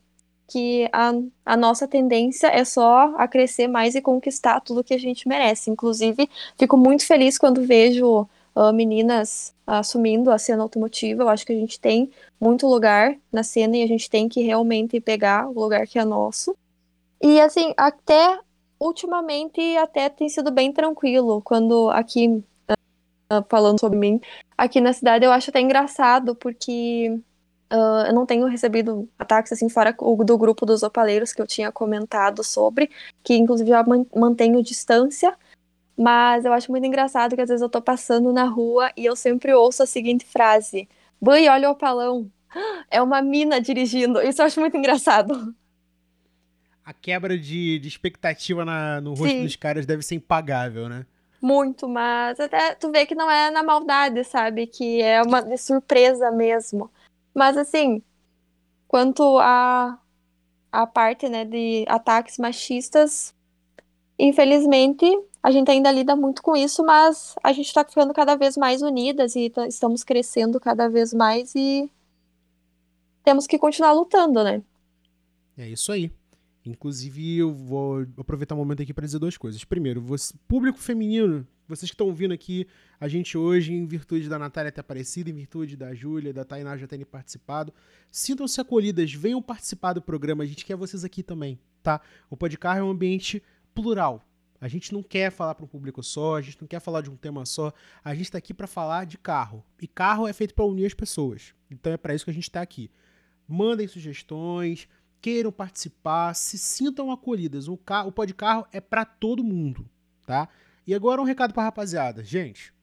Que 0.48 0.90
a, 0.92 1.14
a 1.46 1.58
nossa 1.58 1.88
tendência 1.88 2.48
é 2.48 2.64
só 2.66 3.14
a 3.18 3.28
crescer 3.28 3.68
mais 3.68 3.96
e 3.96 4.02
conquistar 4.02 4.60
tudo 4.62 4.84
que 4.84 4.94
a 4.94 5.00
gente 5.00 5.28
merece. 5.28 5.70
Inclusive, 5.70 6.30
fico 6.58 6.78
muito 6.78 7.06
feliz 7.06 7.38
quando 7.38 7.66
vejo 7.66 8.28
uh, 8.56 8.74
meninas 8.74 9.54
assumindo 9.66 10.32
a 10.32 10.38
cena 10.38 10.64
automotiva. 10.64 11.24
Eu 11.24 11.30
acho 11.30 11.46
que 11.46 11.54
a 11.54 11.56
gente 11.56 11.80
tem 11.80 12.10
muito 12.40 12.68
lugar 12.68 13.16
na 13.32 13.44
cena 13.44 13.78
e 13.78 13.84
a 13.84 13.88
gente 13.88 14.10
tem 14.10 14.28
que 14.28 14.42
realmente 14.42 15.00
pegar 15.00 15.48
o 15.48 15.60
lugar 15.60 15.86
que 15.86 16.00
é 16.00 16.06
nosso. 16.06 16.56
E 17.22 17.40
assim, 17.42 17.74
até 17.78 18.40
ultimamente 18.80 19.60
até 19.78 20.08
tem 20.10 20.30
sido 20.30 20.52
bem 20.52 20.72
tranquilo 20.72 21.42
quando 21.42 21.90
aqui 21.90 22.44
uh, 23.32 23.46
falando 23.50 23.80
sobre 23.80 23.98
mim. 23.98 24.20
Aqui 24.58 24.82
na 24.82 24.94
cidade 24.94 25.26
eu 25.26 25.32
acho 25.32 25.50
até 25.50 25.60
engraçado, 25.60 26.36
porque 26.36 27.20
uh, 27.72 28.08
eu 28.08 28.14
não 28.14 28.26
tenho 28.26 28.48
recebido 28.48 29.08
ataques 29.18 29.52
assim 29.52 29.70
fora 29.70 29.94
do 29.94 30.38
grupo 30.38 30.66
dos 30.66 30.84
opaleiros 30.84 31.34
que 31.34 31.42
eu 31.42 31.48
tinha 31.48 31.72
comentado 31.72 32.44
sobre, 32.44 32.90
que 33.24 33.36
inclusive 33.36 33.70
já 33.70 33.84
mantenho 34.16 34.64
distância. 34.64 35.36
Mas 35.98 36.46
eu 36.46 36.54
acho 36.54 36.70
muito 36.72 36.86
engraçado 36.86 37.36
que 37.36 37.42
às 37.42 37.50
vezes 37.50 37.62
eu 37.62 37.70
tô 37.70 37.82
passando 37.82 38.32
na 38.32 38.44
rua 38.44 38.92
e 38.96 39.06
eu 39.06 39.16
sempre 39.16 39.54
ouço 39.54 39.82
a 39.82 39.88
seguinte 39.88 40.26
frase: 40.26 40.88
Boi, 41.20 41.48
olha 41.48 41.70
o 41.70 41.72
opalão. 41.74 42.32
É 42.90 43.02
uma 43.02 43.22
mina 43.22 43.60
dirigindo. 43.60 44.22
Isso 44.22 44.42
eu 44.42 44.46
acho 44.46 44.60
muito 44.62 44.78
engraçado. 44.78 45.54
A 46.86 46.94
quebra 46.94 47.38
de, 47.38 47.78
de 47.80 47.88
expectativa 47.88 48.64
na, 48.64 49.02
no 49.02 49.10
rosto 49.10 49.28
Sim. 49.28 49.44
dos 49.44 49.58
caras 49.58 49.86
deve 49.86 50.02
ser 50.02 50.16
impagável, 50.16 50.88
né? 50.88 51.06
Muito, 51.42 51.88
mas 51.88 52.40
até 52.40 52.76
tu 52.76 52.92
vê 52.92 53.06
que 53.06 53.16
não 53.16 53.30
é 53.30 53.52
na 53.52 53.64
maldade, 53.64 54.24
sabe? 54.24 54.68
Que 54.68 55.02
é 55.02 55.22
uma 55.22 55.58
surpresa 55.58 56.32
mesmo. 56.32 56.90
Mas 57.34 57.58
assim, 57.58 58.02
quanto 58.88 59.38
a 59.40 60.00
a 60.72 60.86
parte, 60.86 61.28
né, 61.30 61.46
de 61.46 61.86
ataques 61.88 62.38
machistas, 62.38 63.34
infelizmente, 64.20 65.06
a 65.42 65.50
gente 65.50 65.72
ainda 65.72 65.92
lida 65.92 66.16
muito 66.16 66.42
com 66.44 66.56
isso, 66.56 66.84
mas 66.84 67.36
a 67.42 67.54
gente 67.54 67.74
tá 67.74 67.84
ficando 67.84 68.14
cada 68.14 68.36
vez 68.36 68.58
mais 68.58 68.82
unidas 68.82 69.36
e 69.36 69.52
estamos 69.68 70.04
crescendo 70.04 70.60
cada 70.60 70.90
vez 70.90 71.14
mais 71.14 71.56
e 71.56 71.90
temos 73.24 73.48
que 73.48 73.58
continuar 73.58 73.94
lutando, 73.94 74.44
né? 74.44 74.62
É 75.58 75.68
isso 75.68 75.92
aí. 75.92 76.12
Inclusive, 76.68 77.38
eu 77.38 77.54
vou 77.54 78.06
aproveitar 78.18 78.56
o 78.56 78.58
um 78.58 78.62
momento 78.62 78.82
aqui 78.82 78.94
para 78.94 79.06
dizer 79.06 79.20
duas 79.20 79.38
coisas. 79.38 79.64
Primeiro, 79.64 80.02
você, 80.02 80.34
público 80.48 80.78
feminino, 80.78 81.48
vocês 81.68 81.90
que 81.90 81.96
estão 81.96 82.08
ouvindo 82.08 82.34
aqui 82.34 82.68
a 83.00 83.08
gente 83.08 83.38
hoje, 83.38 83.74
em 83.74 83.86
virtude 83.86 84.30
da 84.30 84.40
Natália 84.40 84.72
ter 84.72 84.82
aparecido, 84.82 85.30
em 85.30 85.34
virtude 85.34 85.76
da 85.76 85.94
Júlia, 85.94 86.34
da 86.34 86.44
Tainá 86.44 86.78
já 86.78 86.88
terem 86.88 87.06
participado, 87.06 87.74
sintam-se 88.12 88.60
acolhidas, 88.60 89.14
venham 89.14 89.42
participar 89.42 89.94
do 89.94 90.02
programa, 90.02 90.44
a 90.44 90.48
gente 90.48 90.66
quer 90.66 90.76
vocês 90.76 91.04
aqui 91.04 91.22
também, 91.22 91.60
tá? 91.84 92.02
O 92.30 92.38
podcast 92.38 92.80
é 92.80 92.84
um 92.84 92.90
ambiente 92.90 93.44
plural. 93.74 94.24
A 94.60 94.68
gente 94.68 94.92
não 94.92 95.04
quer 95.04 95.32
falar 95.32 95.54
para 95.54 95.66
um 95.66 95.68
público 95.68 96.02
só, 96.02 96.36
a 96.36 96.42
gente 96.42 96.58
não 96.60 96.68
quer 96.68 96.80
falar 96.80 97.02
de 97.02 97.12
um 97.12 97.16
tema 97.16 97.46
só, 97.46 97.72
a 98.04 98.14
gente 98.16 98.26
está 98.26 98.40
aqui 98.40 98.54
para 98.54 98.66
falar 98.66 99.06
de 99.06 99.18
carro. 99.18 99.64
E 99.80 99.88
carro 99.88 100.28
é 100.28 100.34
feito 100.34 100.56
para 100.56 100.66
unir 100.66 100.88
as 100.88 100.96
pessoas. 100.96 101.54
Então 101.70 101.94
é 101.94 101.98
para 101.98 102.16
isso 102.16 102.26
que 102.26 102.32
a 102.32 102.34
gente 102.34 102.50
está 102.50 102.62
aqui. 102.62 102.90
Mandem 103.48 103.88
sugestões, 103.88 104.88
queiram 105.22 105.52
participar, 105.52 106.34
se 106.34 106.58
sintam 106.58 107.12
acolhidas. 107.12 107.68
O, 107.68 107.74
o 107.74 108.12
pó 108.12 108.26
de 108.26 108.34
carro 108.34 108.66
é 108.72 108.80
para 108.80 109.06
todo 109.06 109.44
mundo, 109.44 109.90
tá? 110.26 110.48
E 110.86 110.94
agora 110.94 111.22
um 111.22 111.26
recado 111.26 111.54
pra 111.54 111.64
rapaziada. 111.64 112.24
Gente, 112.24 112.74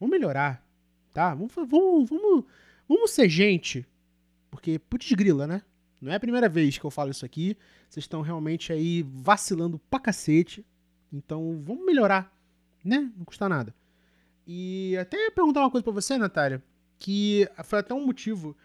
vamos 0.00 0.12
melhorar, 0.12 0.66
tá? 1.12 1.34
Vamos, 1.34 1.52
vamos, 1.54 2.10
vamos, 2.10 2.44
vamos 2.88 3.10
ser 3.10 3.28
gente. 3.28 3.86
porque, 4.50 4.78
putz 4.78 5.12
grila, 5.12 5.46
né? 5.46 5.62
Não 6.00 6.10
é 6.12 6.16
a 6.16 6.20
primeira 6.20 6.48
vez 6.48 6.76
que 6.76 6.84
eu 6.84 6.90
falo 6.90 7.10
isso 7.10 7.24
aqui. 7.24 7.56
Vocês 7.88 8.02
estão 8.04 8.22
realmente 8.22 8.72
aí 8.72 9.02
vacilando 9.02 9.78
pra 9.78 10.00
cacete. 10.00 10.66
Então, 11.12 11.62
vamos 11.64 11.86
melhorar, 11.86 12.34
né? 12.84 13.12
Não 13.16 13.24
custa 13.24 13.48
nada. 13.48 13.72
E 14.46 14.96
até 15.00 15.30
perguntar 15.30 15.60
uma 15.60 15.70
coisa 15.70 15.84
pra 15.84 15.92
você, 15.92 16.18
Natália, 16.18 16.60
que 16.98 17.48
foi 17.62 17.78
até 17.78 17.94
um 17.94 18.04
motivo 18.04 18.56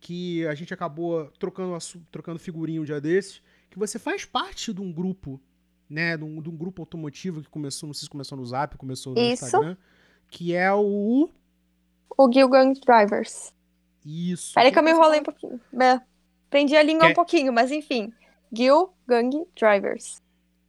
que 0.00 0.46
a 0.46 0.54
gente 0.54 0.72
acabou 0.74 1.26
trocando, 1.38 1.76
trocando 2.10 2.38
figurinha 2.38 2.80
um 2.80 2.84
dia 2.84 3.00
desses, 3.00 3.42
que 3.70 3.78
você 3.78 3.98
faz 3.98 4.24
parte 4.24 4.72
de 4.72 4.80
um 4.80 4.92
grupo, 4.92 5.40
né? 5.88 6.16
De 6.16 6.24
um, 6.24 6.40
de 6.40 6.48
um 6.48 6.56
grupo 6.56 6.82
automotivo 6.82 7.42
que 7.42 7.48
começou, 7.48 7.86
não 7.86 7.94
sei 7.94 8.04
se 8.04 8.10
começou 8.10 8.36
no 8.38 8.44
Zap, 8.46 8.76
começou 8.76 9.14
no 9.14 9.20
Isso. 9.20 9.44
Instagram, 9.44 9.76
que 10.28 10.54
é 10.54 10.72
o. 10.72 11.28
O 12.16 12.32
Gilgang 12.32 12.72
Drivers. 12.80 13.52
Isso. 14.04 14.54
Peraí 14.54 14.70
que 14.72 14.78
eu 14.78 14.82
me 14.82 14.90
enrolei 14.92 15.20
um 15.20 15.24
pouquinho. 15.24 15.60
É, 15.80 16.00
prendi 16.48 16.76
a 16.76 16.82
língua 16.82 17.08
um 17.08 17.14
pouquinho, 17.14 17.52
mas 17.52 17.70
enfim. 17.72 18.12
Gil 18.52 18.92
Gang 19.06 19.44
Drivers. 19.56 20.22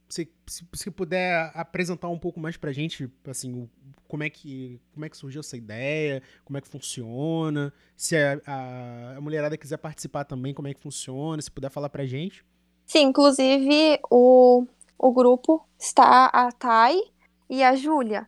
Se, 0.08 0.28
se 0.46 0.66
você 0.72 0.90
puder 0.90 1.50
apresentar 1.54 2.08
um 2.08 2.18
pouco 2.18 2.40
mais 2.40 2.56
pra 2.56 2.72
gente, 2.72 3.08
assim, 3.26 3.52
o- 3.54 3.70
como 4.08 4.22
é 4.22 4.30
que, 4.30 4.80
como 4.92 5.04
é 5.04 5.08
que 5.08 5.16
surgiu 5.16 5.40
essa 5.40 5.56
ideia, 5.56 6.22
como 6.44 6.56
é 6.56 6.60
que 6.60 6.66
funciona, 6.66 7.72
se 7.94 8.16
a, 8.16 8.40
a, 8.46 9.16
a 9.18 9.20
mulherada 9.20 9.56
quiser 9.56 9.76
participar 9.76 10.24
também, 10.24 10.54
como 10.54 10.66
é 10.66 10.74
que 10.74 10.80
funciona, 10.80 11.40
se 11.40 11.50
puder 11.50 11.70
falar 11.70 11.90
pra 11.90 12.06
gente. 12.06 12.44
Sim, 12.86 13.08
inclusive 13.08 14.00
o, 14.10 14.66
o 14.98 15.12
grupo 15.12 15.62
está 15.78 16.26
a 16.26 16.50
Thay 16.50 17.02
e 17.48 17.62
a 17.62 17.76
Júlia. 17.76 18.26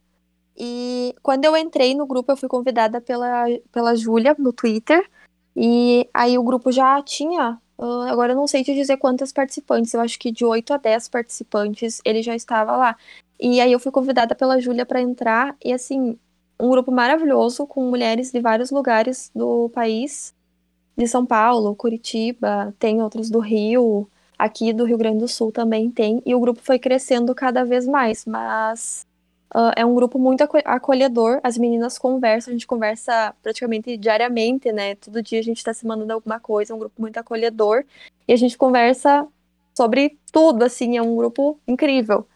E 0.56 1.14
quando 1.22 1.46
eu 1.46 1.56
entrei 1.56 1.94
no 1.94 2.06
grupo, 2.06 2.30
eu 2.30 2.36
fui 2.36 2.48
convidada 2.48 3.00
pela, 3.00 3.46
pela 3.72 3.94
Júlia 3.94 4.36
no 4.38 4.52
Twitter. 4.52 5.08
E 5.56 6.06
aí 6.12 6.36
o 6.36 6.42
grupo 6.42 6.70
já 6.70 7.02
tinha, 7.02 7.58
ah, 7.78 8.10
agora 8.10 8.32
eu 8.32 8.36
não 8.36 8.46
sei 8.46 8.62
te 8.62 8.74
dizer 8.74 8.98
quantas 8.98 9.32
participantes, 9.32 9.94
eu 9.94 10.00
acho 10.00 10.18
que 10.18 10.30
de 10.30 10.44
8 10.44 10.74
a 10.74 10.76
10 10.76 11.08
participantes 11.08 12.00
ele 12.04 12.22
já 12.22 12.36
estava 12.36 12.76
lá. 12.76 12.96
E 13.41 13.61
aí 13.61 13.72
eu 13.72 13.80
fui 13.80 13.91
convidada 13.91 14.34
pela 14.34 14.61
Júlia 14.61 14.84
para 14.84 15.01
entrar, 15.01 15.57
e 15.64 15.72
assim, 15.72 16.18
um 16.61 16.68
grupo 16.70 16.93
maravilhoso 16.93 17.66
com 17.66 17.88
mulheres 17.88 18.30
de 18.30 18.41
vários 18.41 18.70
lugares 18.70 19.30
do 19.34 19.70
país, 19.70 20.34
de 20.97 21.07
São 21.09 21.24
Paulo, 21.24 21.74
Curitiba, 21.74 22.74
tem 22.78 23.03
outros 23.03 23.30
do 23.30 23.41
Rio, 23.41 24.09
aqui 24.38 24.72
do 24.72 24.84
Rio 24.84 24.99
Grande 24.99 25.18
do 25.20 25.28
Sul 25.28 25.51
também 25.53 25.91
tem, 25.91 26.22
e 26.26 26.34
o 26.34 26.41
grupo 26.41 26.61
foi 26.62 26.78
crescendo 26.78 27.34
cada 27.34 27.64
vez 27.64 27.86
mais, 27.86 28.26
mas 28.26 29.07
ah, 29.53 29.72
é 29.76 29.84
um 29.84 29.95
grupo 29.95 30.18
muito 30.18 30.43
aco- 30.43 30.59
acolhedor, 30.64 31.41
as 31.43 31.59
meninas 31.59 31.99
conversam, 31.99 32.53
a 32.53 32.55
gente 32.55 32.66
conversa 32.66 33.34
praticamente 33.43 33.97
diariamente, 33.97 34.70
né? 34.72 34.95
Todo 34.97 35.22
dia 35.22 35.41
a 35.41 35.43
gente 35.43 35.64
tá 35.64 35.74
se 35.74 35.86
mandando 35.86 36.12
alguma 36.12 36.38
coisa, 36.38 36.72
é 36.72 36.76
um 36.76 36.78
grupo 36.78 37.01
muito 37.01 37.16
acolhedor, 37.18 37.84
e 38.28 38.32
a 38.32 38.36
gente 38.36 38.57
conversa 38.59 39.26
sobre 39.74 40.18
tudo, 40.32 40.62
assim, 40.64 40.97
é 40.97 41.03
um 41.03 41.16
grupo 41.16 41.59
incrível. 41.66 42.26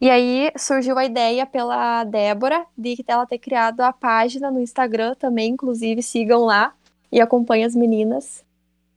E 0.00 0.10
aí 0.10 0.50
surgiu 0.58 0.98
a 0.98 1.04
ideia 1.04 1.46
pela 1.46 2.04
Débora 2.04 2.66
de 2.76 2.96
ela 3.06 3.26
ter 3.26 3.38
criado 3.38 3.80
a 3.80 3.92
página 3.92 4.50
no 4.50 4.60
Instagram 4.60 5.14
também, 5.14 5.52
inclusive 5.52 6.02
sigam 6.02 6.44
lá 6.44 6.74
e 7.10 7.20
acompanhem 7.20 7.64
as 7.64 7.74
meninas. 7.74 8.44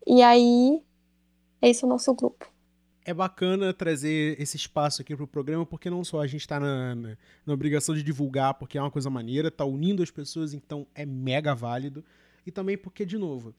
E 0.05 0.21
aí, 0.21 0.81
esse 1.61 1.83
é 1.83 1.85
o 1.85 1.89
nosso 1.89 2.13
grupo. 2.13 2.51
É 3.05 3.13
bacana 3.13 3.73
trazer 3.73 4.39
esse 4.41 4.57
espaço 4.57 5.01
aqui 5.01 5.15
pro 5.15 5.27
programa, 5.27 5.65
porque 5.65 5.89
não 5.89 6.03
só 6.03 6.19
a 6.19 6.27
gente 6.27 6.45
tá 6.45 6.59
na, 6.59 6.93
na, 6.93 7.17
na 7.45 7.53
obrigação 7.53 7.95
de 7.95 8.03
divulgar, 8.03 8.55
porque 8.55 8.77
é 8.77 8.81
uma 8.81 8.91
coisa 8.91 9.09
maneira, 9.09 9.49
tá 9.49 9.63
unindo 9.63 10.03
as 10.03 10.11
pessoas, 10.11 10.53
então 10.53 10.85
é 10.93 11.05
mega 11.05 11.55
válido. 11.55 12.03
E 12.45 12.51
também 12.51 12.77
porque, 12.77 13.05
de 13.05 13.17
novo, 13.17 13.53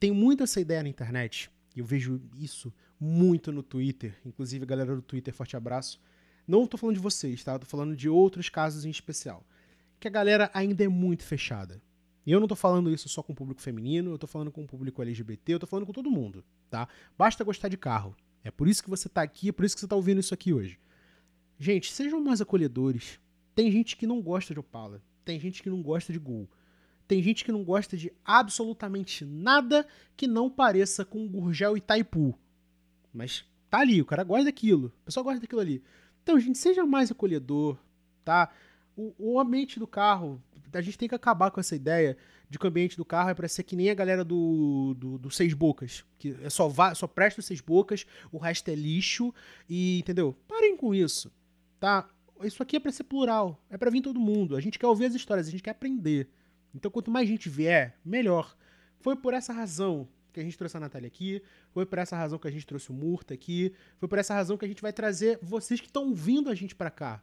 tem 0.00 0.10
muito 0.10 0.42
essa 0.42 0.60
ideia 0.60 0.82
na 0.82 0.88
internet, 0.88 1.50
e 1.76 1.78
eu 1.78 1.84
vejo 1.84 2.20
isso 2.36 2.72
muito 2.98 3.52
no 3.52 3.62
Twitter, 3.62 4.16
inclusive 4.26 4.66
galera 4.66 4.96
do 4.96 5.02
Twitter, 5.02 5.32
forte 5.32 5.56
abraço. 5.56 6.00
Não 6.50 6.66
tô 6.66 6.76
falando 6.76 6.96
de 6.96 7.00
vocês, 7.00 7.44
tá? 7.44 7.56
Tô 7.56 7.64
falando 7.64 7.94
de 7.94 8.08
outros 8.08 8.48
casos 8.48 8.84
em 8.84 8.90
especial. 8.90 9.46
Que 10.00 10.08
a 10.08 10.10
galera 10.10 10.50
ainda 10.52 10.82
é 10.82 10.88
muito 10.88 11.22
fechada. 11.22 11.80
E 12.26 12.32
eu 12.32 12.40
não 12.40 12.48
tô 12.48 12.56
falando 12.56 12.92
isso 12.92 13.08
só 13.08 13.22
com 13.22 13.32
o 13.32 13.36
público 13.36 13.62
feminino, 13.62 14.10
eu 14.10 14.18
tô 14.18 14.26
falando 14.26 14.50
com 14.50 14.64
o 14.64 14.66
público 14.66 15.00
LGBT, 15.00 15.54
eu 15.54 15.60
tô 15.60 15.66
falando 15.68 15.86
com 15.86 15.92
todo 15.92 16.10
mundo, 16.10 16.44
tá? 16.68 16.88
Basta 17.16 17.44
gostar 17.44 17.68
de 17.68 17.76
carro. 17.76 18.16
É 18.42 18.50
por 18.50 18.66
isso 18.66 18.82
que 18.82 18.90
você 18.90 19.08
tá 19.08 19.22
aqui, 19.22 19.50
é 19.50 19.52
por 19.52 19.64
isso 19.64 19.76
que 19.76 19.80
você 19.80 19.86
tá 19.86 19.94
ouvindo 19.94 20.18
isso 20.18 20.34
aqui 20.34 20.52
hoje. 20.52 20.80
Gente, 21.56 21.92
sejam 21.92 22.20
mais 22.20 22.40
acolhedores. 22.40 23.20
Tem 23.54 23.70
gente 23.70 23.96
que 23.96 24.04
não 24.04 24.20
gosta 24.20 24.52
de 24.52 24.58
Opala. 24.58 25.00
Tem 25.24 25.38
gente 25.38 25.62
que 25.62 25.70
não 25.70 25.80
gosta 25.80 26.12
de 26.12 26.18
Gol. 26.18 26.50
Tem 27.06 27.22
gente 27.22 27.44
que 27.44 27.52
não 27.52 27.62
gosta 27.62 27.96
de 27.96 28.12
absolutamente 28.24 29.24
nada 29.24 29.86
que 30.16 30.26
não 30.26 30.50
pareça 30.50 31.04
com 31.04 31.28
Gurgel 31.28 31.76
e 31.76 31.80
Taipu. 31.80 32.36
Mas 33.14 33.44
tá 33.70 33.78
ali, 33.78 34.02
o 34.02 34.04
cara 34.04 34.24
gosta 34.24 34.46
daquilo. 34.46 34.88
O 34.88 35.04
pessoal 35.04 35.22
gosta 35.22 35.40
daquilo 35.40 35.60
ali. 35.60 35.80
Então, 36.22 36.38
gente, 36.38 36.58
seja 36.58 36.84
mais 36.84 37.10
acolhedor, 37.10 37.78
tá? 38.24 38.50
O, 38.96 39.14
o 39.18 39.40
ambiente 39.40 39.78
do 39.78 39.86
carro, 39.86 40.42
a 40.72 40.80
gente 40.80 40.98
tem 40.98 41.08
que 41.08 41.14
acabar 41.14 41.50
com 41.50 41.60
essa 41.60 41.74
ideia 41.74 42.16
de 42.48 42.58
que 42.58 42.64
o 42.64 42.68
ambiente 42.68 42.96
do 42.96 43.04
carro 43.04 43.30
é 43.30 43.34
pra 43.34 43.48
ser 43.48 43.62
que 43.62 43.76
nem 43.76 43.90
a 43.90 43.94
galera 43.94 44.24
do, 44.24 44.94
do, 44.98 45.18
do 45.18 45.30
Seis 45.30 45.54
Bocas. 45.54 46.04
Que 46.18 46.36
é 46.42 46.50
só, 46.50 46.68
só 46.94 47.06
presta 47.06 47.40
os 47.40 47.46
Seis 47.46 47.60
Bocas, 47.60 48.04
o 48.32 48.38
resto 48.38 48.68
é 48.68 48.74
lixo 48.74 49.32
e, 49.68 50.00
entendeu? 50.00 50.36
Parem 50.48 50.76
com 50.76 50.94
isso, 50.94 51.32
tá? 51.78 52.08
Isso 52.42 52.62
aqui 52.62 52.76
é 52.76 52.80
pra 52.80 52.90
ser 52.90 53.04
plural, 53.04 53.62
é 53.70 53.76
pra 53.76 53.90
vir 53.90 54.00
todo 54.00 54.18
mundo. 54.18 54.56
A 54.56 54.60
gente 54.60 54.78
quer 54.78 54.86
ouvir 54.86 55.06
as 55.06 55.14
histórias, 55.14 55.46
a 55.46 55.50
gente 55.50 55.62
quer 55.62 55.70
aprender. 55.70 56.28
Então, 56.74 56.90
quanto 56.90 57.10
mais 57.10 57.28
gente 57.28 57.48
vier, 57.48 57.98
melhor. 58.04 58.56
Foi 59.00 59.16
por 59.16 59.32
essa 59.32 59.52
razão 59.52 60.08
que 60.32 60.40
a 60.40 60.42
gente 60.42 60.56
trouxe 60.56 60.76
a 60.76 60.80
Natália 60.80 61.06
aqui, 61.06 61.42
foi 61.70 61.84
por 61.84 61.98
essa 61.98 62.16
razão 62.16 62.38
que 62.38 62.48
a 62.48 62.50
gente 62.50 62.66
trouxe 62.66 62.90
o 62.90 62.94
Murta 62.94 63.34
aqui, 63.34 63.74
foi 63.98 64.08
por 64.08 64.18
essa 64.18 64.34
razão 64.34 64.56
que 64.56 64.64
a 64.64 64.68
gente 64.68 64.82
vai 64.82 64.92
trazer 64.92 65.38
vocês 65.42 65.80
que 65.80 65.86
estão 65.86 66.08
ouvindo 66.08 66.50
a 66.50 66.54
gente 66.54 66.74
pra 66.74 66.90
cá. 66.90 67.22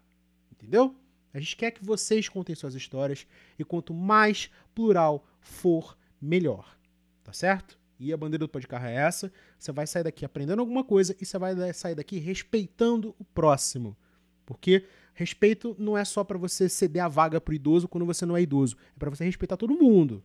Entendeu? 0.51 0.95
A 1.33 1.39
gente 1.39 1.55
quer 1.55 1.71
que 1.71 1.83
vocês 1.83 2.27
contem 2.27 2.55
suas 2.55 2.73
histórias 2.73 3.27
e 3.59 3.63
quanto 3.63 3.93
mais 3.93 4.49
plural 4.73 5.27
for, 5.39 5.97
melhor. 6.21 6.77
Tá 7.23 7.31
certo? 7.31 7.77
E 7.99 8.13
a 8.13 8.17
bandeira 8.17 8.45
do 8.45 8.67
carro 8.67 8.85
é 8.85 8.95
essa. 8.95 9.31
Você 9.57 9.71
vai 9.71 9.87
sair 9.87 10.03
daqui 10.03 10.23
aprendendo 10.23 10.59
alguma 10.59 10.83
coisa 10.83 11.15
e 11.19 11.25
você 11.25 11.37
vai 11.37 11.73
sair 11.73 11.95
daqui 11.95 12.19
respeitando 12.19 13.15
o 13.19 13.23
próximo. 13.23 13.97
Porque 14.45 14.85
respeito 15.13 15.75
não 15.79 15.97
é 15.97 16.05
só 16.05 16.23
pra 16.23 16.37
você 16.37 16.69
ceder 16.69 17.03
a 17.03 17.07
vaga 17.07 17.41
pro 17.41 17.53
idoso 17.53 17.87
quando 17.87 18.05
você 18.05 18.25
não 18.25 18.37
é 18.37 18.41
idoso. 18.41 18.77
É 18.95 18.99
pra 18.99 19.09
você 19.09 19.25
respeitar 19.25 19.57
todo 19.57 19.77
mundo. 19.77 20.23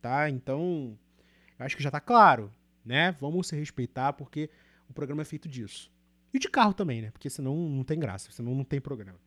Tá? 0.00 0.30
Então, 0.30 0.98
eu 1.58 1.66
acho 1.66 1.76
que 1.76 1.82
já 1.82 1.90
tá 1.90 2.00
claro, 2.00 2.50
né? 2.84 3.12
Vamos 3.20 3.48
se 3.48 3.56
respeitar 3.56 4.12
porque 4.12 4.50
o 4.88 4.92
programa 4.92 5.22
é 5.22 5.24
feito 5.24 5.48
disso. 5.48 5.90
E 6.32 6.38
de 6.38 6.48
carro 6.48 6.74
também, 6.74 7.02
né? 7.02 7.10
Porque 7.10 7.30
senão 7.30 7.54
não 7.54 7.84
tem 7.84 7.98
graça, 7.98 8.30
senão 8.30 8.54
não 8.54 8.64
tem 8.64 8.80
programa. 8.80 9.18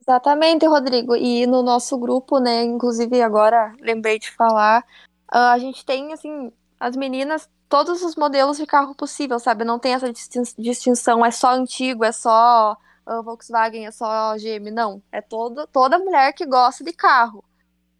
Exatamente, 0.00 0.66
Rodrigo. 0.66 1.16
E 1.16 1.46
no 1.46 1.62
nosso 1.62 1.96
grupo, 1.98 2.38
né, 2.38 2.62
inclusive 2.64 3.22
agora 3.22 3.74
lembrei 3.80 4.18
de 4.18 4.30
falar, 4.30 4.84
ah, 5.28 5.52
a 5.52 5.58
gente 5.58 5.84
tem, 5.84 6.12
assim, 6.12 6.52
as 6.78 6.96
meninas, 6.96 7.48
todos 7.68 8.02
os 8.02 8.14
modelos 8.16 8.58
de 8.58 8.66
carro 8.66 8.94
possível, 8.94 9.38
sabe? 9.38 9.64
Não 9.64 9.78
tem 9.78 9.94
essa 9.94 10.12
distin- 10.12 10.42
distinção, 10.58 11.24
é 11.24 11.30
só 11.30 11.52
antigo, 11.52 12.04
é 12.04 12.12
só 12.12 12.76
ah, 13.06 13.22
Volkswagen, 13.22 13.86
é 13.86 13.90
só 13.90 14.36
GM, 14.36 14.70
não. 14.70 15.02
É 15.10 15.20
todo, 15.22 15.66
toda 15.68 15.98
mulher 15.98 16.32
que 16.34 16.44
gosta 16.46 16.84
de 16.84 16.92
carro. 16.92 17.42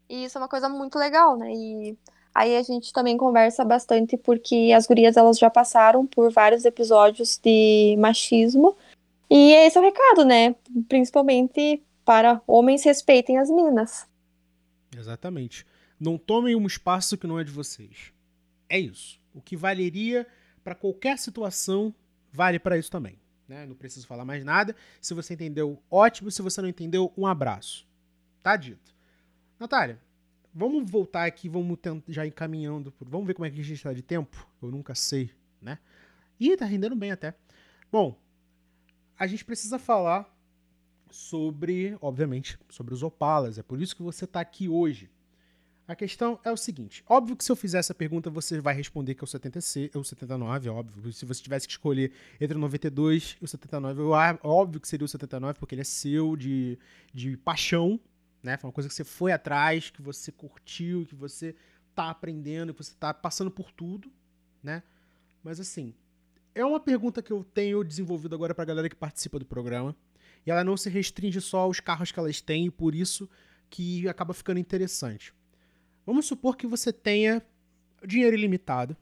E 0.09 0.25
isso 0.25 0.39
é 0.39 0.41
uma 0.41 0.49
coisa 0.49 0.69
muito 0.69 0.99
legal, 0.99 1.37
né? 1.37 1.51
E 1.53 1.99
aí 2.37 2.55
a 2.55 2.63
gente 2.63 2.93
também 2.93 3.17
conversa 3.17 3.65
bastante 3.65 4.17
porque 4.17 4.71
as 4.77 4.87
gurias, 4.87 5.17
elas 5.17 5.39
já 5.39 5.49
passaram 5.49 6.07
por 6.07 6.31
vários 6.31 6.67
episódios 6.67 7.41
de 7.43 7.97
machismo. 7.99 8.77
E 9.31 9.53
esse 9.53 9.79
é 9.79 9.81
o 9.81 9.85
recado, 9.85 10.25
né? 10.25 10.55
Principalmente 10.87 11.83
para 12.05 12.43
homens 12.47 12.85
respeitem 12.85 13.39
as 13.39 13.51
minas. 13.51 14.07
Exatamente. 14.95 15.67
Não 15.99 16.19
tomem 16.19 16.55
um 16.55 16.67
espaço 16.67 17.17
que 17.17 17.27
não 17.27 17.41
é 17.41 17.43
de 17.43 17.51
vocês. 17.51 18.13
É 18.69 18.79
isso. 18.79 19.19
O 19.35 19.41
que 19.41 19.57
valeria 19.57 20.27
pra 20.63 20.75
qualquer 20.75 21.19
situação 21.19 21.95
vale 22.31 22.59
pra 22.59 22.77
isso 22.77 22.91
também. 22.91 23.19
Né? 23.49 23.65
Não 23.65 23.75
preciso 23.75 24.07
falar 24.07 24.27
mais 24.27 24.45
nada. 24.45 24.77
Se 25.01 25.15
você 25.15 25.33
entendeu, 25.33 25.83
ótimo. 25.91 26.31
Se 26.31 26.43
você 26.43 26.61
não 26.61 26.69
entendeu, 26.69 27.13
um 27.17 27.27
abraço. 27.27 27.89
Tá 28.43 28.57
dito. 28.57 28.95
Natália, 29.59 29.99
vamos 30.57 30.91
voltar 30.91 31.27
aqui, 31.27 31.49
vamos 31.49 31.79
tentar, 31.79 32.11
já 32.13 32.27
encaminhando. 32.27 32.91
por- 32.91 33.07
Vamos 33.09 33.27
ver 33.27 33.35
como 33.35 33.45
é 33.47 33.51
que 33.51 33.61
a 33.61 33.65
gente 33.65 33.83
tá 33.83 33.93
de 33.93 34.03
tempo. 34.03 34.49
Eu 34.63 34.71
nunca 34.71 34.95
sei, 34.95 35.31
né? 35.61 35.79
Ih, 36.41 36.57
tá 36.57 36.65
rendendo 36.65 36.97
bem 36.97 37.11
até. 37.13 37.35
Bom, 37.93 38.19
a 39.19 39.27
gente 39.27 39.45
precisa 39.45 39.79
falar 39.79 40.33
sobre, 41.11 41.97
obviamente, 42.01 42.59
sobre 42.69 42.95
os 42.95 43.03
Opalas. 43.03 43.59
É 43.59 43.63
por 43.63 43.81
isso 43.81 43.95
que 43.95 44.03
você 44.03 44.27
tá 44.27 44.41
aqui 44.41 44.69
hoje. 44.69 45.11
A 45.89 45.95
questão 45.95 46.39
é 46.43 46.51
o 46.51 46.57
seguinte: 46.57 47.05
óbvio 47.09 47.37
que 47.37 47.45
se 47.45 47.53
eu 47.53 47.57
fizer 47.57 47.79
essa 47.79 47.95
pergunta, 47.95 48.29
você 48.29 48.61
vai 48.61 48.75
responder 48.75 49.15
que 49.15 49.23
é 49.23 49.25
o 49.25 49.27
76, 49.29 49.91
é 49.95 49.99
o 49.99 50.03
79, 50.05 50.69
é 50.69 50.73
óbvio. 50.73 51.13
Se 51.13 51.25
você 51.25 51.41
tivesse 51.43 51.67
que 51.67 51.73
escolher 51.73 52.13
entre 52.41 52.57
o 52.57 52.61
92 52.61 53.37
e 53.41 53.45
o 53.45 53.49
79, 53.49 54.01
eu, 54.03 54.15
ah, 54.15 54.37
óbvio 54.43 54.81
que 54.81 54.89
seria 54.89 55.05
o 55.05 55.09
79, 55.09 55.59
porque 55.61 55.75
ele 55.77 55.83
é 55.83 55.85
seu, 55.85 56.35
de, 56.37 56.77
de 57.15 57.37
paixão, 57.37 58.01
né? 58.47 58.57
Foi 58.57 58.69
uma 58.69 58.73
coisa 58.73 58.89
que 58.89 58.95
você 58.95 59.05
foi 59.05 59.33
atrás, 59.33 59.91
que 59.91 60.01
você 60.01 60.31
curtiu, 60.31 61.05
que 61.05 61.15
você 61.15 61.55
tá 61.95 62.09
aprendendo, 62.09 62.73
que 62.73 62.83
você 62.83 62.95
tá 62.95 63.13
passando 63.13 63.51
por 63.51 63.73
tudo, 63.73 64.11
né? 64.63 64.83
Mas 65.43 65.59
assim, 65.59 65.93
é 66.55 66.65
uma 66.65 66.79
pergunta 66.79 67.21
que 67.21 67.33
eu 67.33 67.43
tenho 67.43 67.83
desenvolvido 67.83 68.35
agora 68.35 68.55
pra 68.55 68.65
galera 68.65 68.89
que 68.89 68.95
participa 68.95 69.39
do 69.39 69.45
programa. 69.45 69.95
E 70.47 70.51
ela 70.51 70.63
não 70.63 70.77
se 70.77 70.89
restringe 70.89 71.41
só 71.41 71.59
aos 71.59 71.81
carros 71.81 72.13
que 72.13 72.19
elas 72.21 72.41
têm, 72.41 72.67
e 72.67 72.71
por 72.71 72.95
isso 72.95 73.29
que 73.69 74.09
acaba 74.09 74.33
ficando 74.33 74.61
interessante. 74.61 75.35
Vamos 76.07 76.27
supor 76.27 76.57
que 76.57 76.69
você 76.69 76.93
tenha 76.93 77.43
dinheiro 78.07 78.37
ilimitado, 78.37 78.97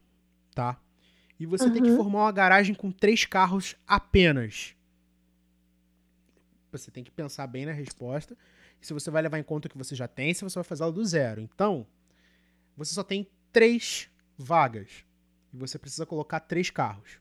tá? 0.54 0.80
E 1.38 1.44
você 1.44 1.66
uhum. 1.66 1.72
tem 1.72 1.82
que 1.82 1.90
uhum. 1.90 1.96
formar 1.96 2.20
uma 2.20 2.32
garagem 2.32 2.74
com 2.74 2.90
três 2.90 3.26
carros 3.26 3.76
apenas. 3.86 4.74
Você 6.72 6.90
tem 6.90 7.04
que 7.04 7.10
pensar 7.10 7.46
bem 7.46 7.66
na 7.66 7.72
resposta. 7.72 8.34
Se 8.80 8.92
você 8.92 9.10
vai 9.10 9.22
levar 9.22 9.38
em 9.38 9.42
conta 9.42 9.68
o 9.68 9.70
que 9.70 9.78
você 9.78 9.94
já 9.94 10.06
tem, 10.06 10.34
se 10.34 10.44
você 10.44 10.54
vai 10.54 10.64
fazer 10.64 10.82
ela 10.82 10.92
do 10.92 11.04
zero. 11.04 11.40
Então, 11.40 11.86
você 12.76 12.94
só 12.94 13.02
tem 13.02 13.28
três 13.52 14.10
vagas. 14.36 15.04
E 15.52 15.56
você 15.56 15.78
precisa 15.78 16.04
colocar 16.04 16.40
três 16.40 16.70
carros. 16.70 17.20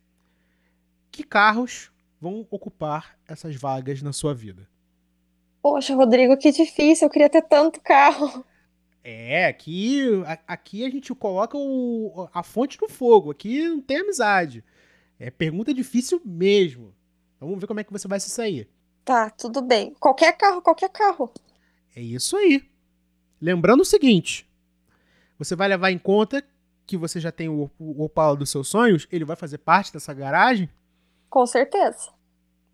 Que 1.11 1.23
carros 1.23 1.91
vão 2.19 2.47
ocupar 2.49 3.17
essas 3.27 3.55
vagas 3.55 4.01
na 4.01 4.11
sua 4.11 4.33
vida? 4.33 4.67
Poxa, 5.61 5.95
Rodrigo, 5.95 6.35
que 6.37 6.51
difícil. 6.51 7.05
Eu 7.05 7.11
queria 7.11 7.29
ter 7.29 7.43
tanto 7.43 7.79
carro. 7.81 8.43
É, 9.03 9.45
aqui, 9.47 10.07
aqui 10.47 10.85
a 10.85 10.89
gente 10.89 11.13
coloca 11.13 11.57
o, 11.57 12.27
a 12.33 12.41
fonte 12.41 12.77
no 12.81 12.89
fogo. 12.89 13.31
Aqui 13.31 13.67
não 13.67 13.81
tem 13.81 13.97
amizade. 13.97 14.63
É 15.19 15.29
pergunta 15.29 15.73
difícil 15.73 16.21
mesmo. 16.25 16.93
Então 17.35 17.47
vamos 17.47 17.61
ver 17.61 17.67
como 17.67 17.79
é 17.79 17.83
que 17.83 17.91
você 17.91 18.07
vai 18.07 18.19
se 18.19 18.29
sair. 18.29 18.69
Tá, 19.03 19.29
tudo 19.29 19.61
bem. 19.61 19.93
Qualquer 19.99 20.37
carro, 20.37 20.61
qualquer 20.61 20.89
carro. 20.89 21.31
É 21.95 22.01
isso 22.01 22.37
aí. 22.37 22.63
Lembrando 23.41 23.81
o 23.81 23.85
seguinte: 23.85 24.49
você 25.37 25.55
vai 25.55 25.67
levar 25.67 25.91
em 25.91 25.97
conta 25.97 26.43
que 26.85 26.97
você 26.97 27.19
já 27.19 27.31
tem 27.31 27.49
o, 27.49 27.69
Opala 27.79 28.35
dos 28.35 28.49
seus 28.49 28.67
sonhos, 28.67 29.07
ele 29.11 29.25
vai 29.25 29.35
fazer 29.35 29.57
parte 29.57 29.91
dessa 29.91 30.13
garagem? 30.13 30.69
Com 31.29 31.45
certeza. 31.45 32.11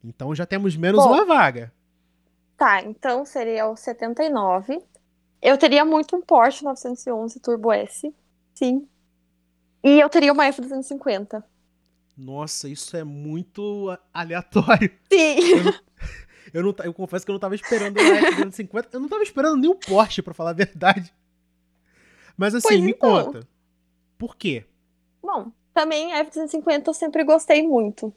Então 0.03 0.33
já 0.33 0.45
temos 0.45 0.75
menos 0.75 1.03
Bom, 1.03 1.13
uma 1.13 1.25
vaga. 1.25 1.71
Tá, 2.57 2.81
então 2.81 3.25
seria 3.25 3.67
o 3.67 3.75
79. 3.75 4.81
Eu 5.41 5.57
teria 5.57 5.85
muito 5.85 6.15
um 6.15 6.21
Porsche 6.21 6.63
911 6.63 7.39
Turbo 7.39 7.71
S. 7.71 8.13
Sim. 8.53 8.87
E 9.83 9.99
eu 9.99 10.09
teria 10.09 10.33
uma 10.33 10.45
F250. 10.45 11.43
Nossa, 12.19 12.67
isso 12.67 12.97
é 12.97 13.03
muito 13.05 13.97
aleatório. 14.13 14.91
Sim. 15.09 15.37
Eu, 15.55 15.73
eu, 16.53 16.63
não, 16.63 16.75
eu 16.83 16.93
confesso 16.93 17.23
que 17.23 17.31
eu 17.31 17.33
não 17.33 17.39
tava 17.39 17.55
esperando 17.55 17.97
a 17.97 18.01
F250. 18.01 18.87
Eu 18.91 18.99
não 18.99 19.07
tava 19.07 19.23
esperando 19.23 19.55
nem 19.55 19.71
o 19.71 19.75
Porsche, 19.75 20.21
para 20.21 20.33
falar 20.33 20.49
a 20.49 20.53
verdade. 20.53 21.13
Mas 22.35 22.53
assim, 22.53 22.67
pois 22.67 22.81
me 22.81 22.91
então. 22.91 23.23
conta. 23.23 23.47
Por 24.17 24.35
quê? 24.35 24.65
Bom, 25.23 25.49
também 25.73 26.11
a 26.11 26.25
F250 26.25 26.87
eu 26.87 26.93
sempre 26.93 27.23
gostei 27.23 27.65
muito. 27.65 28.13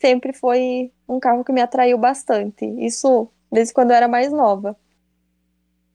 Sempre 0.00 0.32
foi 0.32 0.90
um 1.06 1.20
carro 1.20 1.44
que 1.44 1.52
me 1.52 1.60
atraiu 1.60 1.98
bastante. 1.98 2.64
Isso 2.64 3.28
desde 3.52 3.74
quando 3.74 3.90
eu 3.90 3.96
era 3.96 4.08
mais 4.08 4.32
nova. 4.32 4.74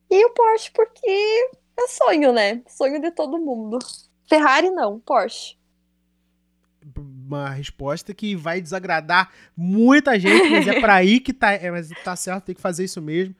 E 0.07 0.23
o 0.23 0.29
Porsche, 0.35 0.69
porque 0.71 1.49
é 1.77 1.87
sonho, 1.87 2.31
né? 2.31 2.61
Sonho 2.67 3.01
de 3.01 3.09
todo 3.09 3.39
mundo. 3.39 3.79
Ferrari 4.27 4.69
não, 4.69 4.99
Porsche. 4.99 5.57
Uma 7.29 7.51
resposta 7.51 8.11
que 8.11 8.35
vai 8.35 8.59
desagradar 8.59 9.31
muita 9.55 10.17
gente, 10.17 10.49
mas 10.49 10.67
é 10.67 10.81
pra 10.81 10.95
aí 10.95 11.19
que 11.19 11.31
tá. 11.31 11.51
É, 11.51 11.69
mas 11.69 11.89
tá 12.03 12.15
certo, 12.15 12.45
tem 12.45 12.55
que 12.55 12.61
fazer 12.61 12.85
isso 12.85 12.99
mesmo. 12.99 13.35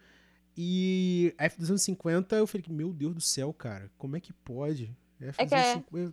E 0.55 1.33
a 1.39 1.49
F250, 1.49 2.33
eu 2.33 2.45
falei, 2.45 2.63
meu 2.69 2.93
Deus 2.93 3.15
do 3.15 3.21
céu, 3.21 3.51
cara, 3.51 3.89
como 3.97 4.15
é 4.15 4.19
que 4.19 4.31
pode? 4.31 4.95
F250... 5.19 5.33
É 5.39 5.45
que 5.47 5.55
é... 5.55 6.09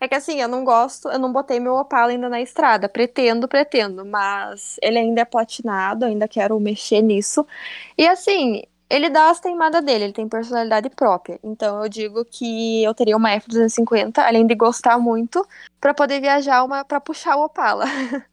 É 0.00 0.06
que 0.06 0.14
assim, 0.14 0.40
eu 0.40 0.48
não 0.48 0.64
gosto, 0.64 1.08
eu 1.08 1.18
não 1.18 1.32
botei 1.32 1.58
meu 1.58 1.74
Opala 1.74 2.10
ainda 2.10 2.28
na 2.28 2.40
estrada. 2.40 2.88
Pretendo, 2.88 3.48
pretendo, 3.48 4.04
mas 4.04 4.76
ele 4.82 4.98
ainda 4.98 5.22
é 5.22 5.24
platinado, 5.24 6.04
ainda 6.04 6.28
quero 6.28 6.58
mexer 6.60 7.02
nisso. 7.02 7.46
E 7.96 8.06
assim, 8.06 8.62
ele 8.90 9.10
dá 9.10 9.30
as 9.30 9.40
teimadas 9.40 9.84
dele, 9.84 10.04
ele 10.04 10.12
tem 10.12 10.28
personalidade 10.28 10.88
própria. 10.90 11.38
Então 11.42 11.82
eu 11.82 11.88
digo 11.88 12.24
que 12.24 12.82
eu 12.82 12.94
teria 12.94 13.16
uma 13.16 13.30
F250, 13.30 14.18
além 14.18 14.46
de 14.46 14.54
gostar 14.54 14.98
muito, 14.98 15.46
para 15.80 15.92
poder 15.92 16.20
viajar 16.20 16.64
uma 16.64 16.84
para 16.84 17.00
puxar 17.00 17.36
o 17.36 17.44
Opala. 17.44 17.84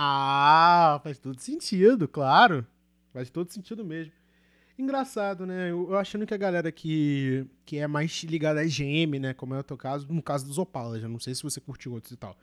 Ah, 0.00 1.00
faz 1.02 1.18
todo 1.18 1.40
sentido, 1.40 2.06
claro. 2.06 2.64
Faz 3.12 3.28
todo 3.30 3.50
sentido 3.50 3.84
mesmo. 3.84 4.12
Engraçado, 4.78 5.44
né? 5.44 5.72
Eu, 5.72 5.90
eu 5.90 5.98
achando 5.98 6.24
que 6.24 6.32
a 6.32 6.36
galera 6.36 6.70
que, 6.70 7.44
que 7.66 7.78
é 7.78 7.86
mais 7.88 8.22
ligada 8.22 8.60
a 8.60 8.64
GM, 8.64 9.18
né? 9.18 9.34
Como 9.34 9.56
é 9.56 9.58
o 9.58 9.62
teu 9.64 9.76
caso, 9.76 10.06
no 10.08 10.22
caso 10.22 10.46
dos 10.46 10.56
Opala, 10.56 11.00
já 11.00 11.08
não 11.08 11.18
sei 11.18 11.34
se 11.34 11.42
você 11.42 11.60
curtiu 11.60 11.94
outros 11.94 12.12
e 12.12 12.16
tal. 12.16 12.36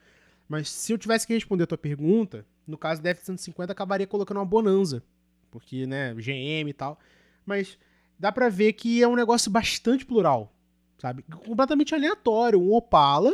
Mas 0.49 0.69
se 0.69 0.91
eu 0.91 0.97
tivesse 0.97 1.25
que 1.25 1.33
responder 1.33 1.63
a 1.63 1.67
tua 1.67 1.77
pergunta, 1.77 2.45
no 2.67 2.77
caso 2.77 3.01
da 3.01 3.11
F-150, 3.11 3.69
acabaria 3.69 4.05
colocando 4.05 4.35
uma 4.35 4.45
Bonanza. 4.45 5.01
Porque, 5.49 5.87
né, 5.87 6.13
GM 6.13 6.69
e 6.69 6.73
tal 6.73 6.99
mas 7.45 7.77
dá 8.17 8.31
para 8.31 8.49
ver 8.49 8.73
que 8.73 9.01
é 9.01 9.07
um 9.07 9.15
negócio 9.15 9.51
bastante 9.51 10.05
plural, 10.05 10.53
sabe? 10.97 11.23
Completamente 11.23 11.93
aleatório. 11.93 12.59
Um 12.59 12.73
Opala, 12.73 13.33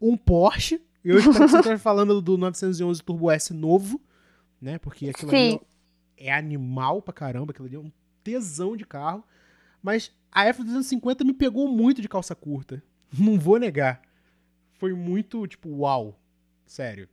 um 0.00 0.16
Porsche. 0.16 0.80
Eu 1.04 1.18
espero 1.18 1.34
que 1.34 1.48
você 1.48 1.56
esteja 1.58 1.78
falando 1.78 2.20
do 2.20 2.36
911 2.36 3.02
Turbo 3.02 3.30
S 3.30 3.52
novo, 3.52 4.00
né? 4.60 4.78
Porque 4.78 5.08
aquilo 5.10 5.30
Sim. 5.30 5.36
ali 5.36 5.60
é 6.16 6.32
animal 6.32 7.02
pra 7.02 7.12
caramba, 7.12 7.52
aquilo 7.52 7.66
ali 7.66 7.76
é 7.76 7.80
um 7.80 7.92
tesão 8.22 8.76
de 8.76 8.84
carro. 8.84 9.24
Mas 9.82 10.12
a 10.30 10.44
F250 10.46 11.24
me 11.24 11.34
pegou 11.34 11.68
muito 11.68 12.00
de 12.00 12.08
calça 12.08 12.34
curta. 12.34 12.82
Não 13.18 13.38
vou 13.38 13.58
negar. 13.58 14.00
Foi 14.74 14.92
muito, 14.94 15.46
tipo, 15.46 15.68
uau. 15.68 16.18
Sério. 16.66 17.08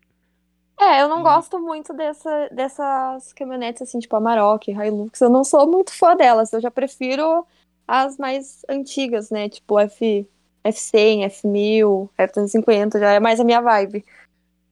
É, 0.79 1.01
eu 1.01 1.09
não 1.09 1.21
gosto 1.21 1.59
muito 1.59 1.93
dessa, 1.93 2.47
dessas 2.53 3.33
caminhonetes 3.33 3.81
assim, 3.81 3.99
tipo 3.99 4.15
Amarok, 4.15 4.71
Hilux. 4.71 5.19
Eu 5.19 5.29
não 5.29 5.43
sou 5.43 5.67
muito 5.69 5.91
fã 5.91 6.15
delas. 6.15 6.53
Eu 6.53 6.61
já 6.61 6.71
prefiro 6.71 7.45
as 7.85 8.17
mais 8.17 8.63
antigas, 8.69 9.29
né? 9.29 9.49
Tipo 9.49 9.77
F, 9.77 10.25
F100, 10.63 11.25
F1000, 11.25 12.09
F350, 12.17 12.97
já 12.97 13.11
é 13.11 13.19
mais 13.19 13.41
a 13.41 13.43
minha 13.43 13.59
vibe. 13.59 14.05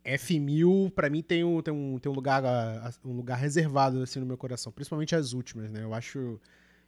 F1000, 0.05 0.91
pra 0.91 1.09
mim, 1.09 1.21
tem 1.21 1.43
um, 1.43 1.61
tem 1.61 1.73
um, 1.73 1.99
tem 1.99 2.09
um, 2.09 2.15
lugar, 2.15 2.41
um 3.03 3.13
lugar 3.13 3.35
reservado 3.35 4.01
assim 4.01 4.21
no 4.21 4.25
meu 4.25 4.37
coração. 4.37 4.71
Principalmente 4.71 5.13
as 5.13 5.33
últimas, 5.33 5.69
né? 5.69 5.83
Eu 5.83 5.93
acho, 5.93 6.39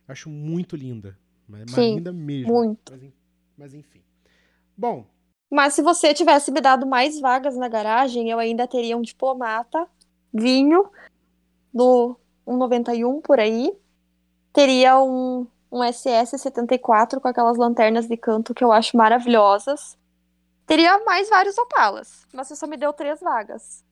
acho 0.07 0.29
muito 0.29 0.77
linda. 0.77 1.17
Mas, 1.45 1.69
Sim, 1.71 1.95
linda 1.95 2.13
mesmo. 2.13 2.53
Muito. 2.53 2.89
Mas, 2.89 3.11
mas 3.57 3.73
enfim. 3.73 4.01
Bom, 4.77 5.05
mas 5.49 5.73
se 5.73 5.81
você 5.81 6.13
tivesse 6.13 6.51
me 6.51 6.61
dado 6.61 6.85
mais 6.85 7.19
vagas 7.19 7.57
na 7.57 7.67
garagem, 7.67 8.29
eu 8.29 8.37
ainda 8.37 8.67
teria 8.67 8.95
um 8.95 9.01
diplomata, 9.01 9.87
vinho, 10.33 10.89
do 11.73 12.15
191 12.45 13.21
por 13.21 13.39
aí. 13.39 13.71
Teria 14.53 14.99
um, 14.99 15.47
um 15.71 15.79
SS74 15.79 17.19
com 17.19 17.27
aquelas 17.27 17.57
lanternas 17.57 18.07
de 18.07 18.15
canto 18.15 18.53
que 18.53 18.63
eu 18.63 18.71
acho 18.71 18.95
maravilhosas. 18.95 19.97
Teria 20.65 21.03
mais 21.03 21.29
vários 21.29 21.57
Opalas, 21.57 22.27
mas 22.31 22.47
você 22.47 22.55
só 22.55 22.67
me 22.67 22.77
deu 22.77 22.93
três 22.93 23.19
vagas. 23.19 23.83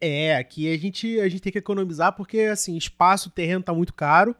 É, 0.00 0.36
aqui 0.36 0.72
a 0.72 0.78
gente, 0.78 1.20
a 1.20 1.28
gente 1.28 1.40
tem 1.40 1.52
que 1.52 1.58
economizar 1.58 2.14
porque, 2.14 2.40
assim, 2.40 2.76
espaço, 2.76 3.30
terreno 3.30 3.62
tá 3.62 3.72
muito 3.72 3.92
caro. 3.94 4.34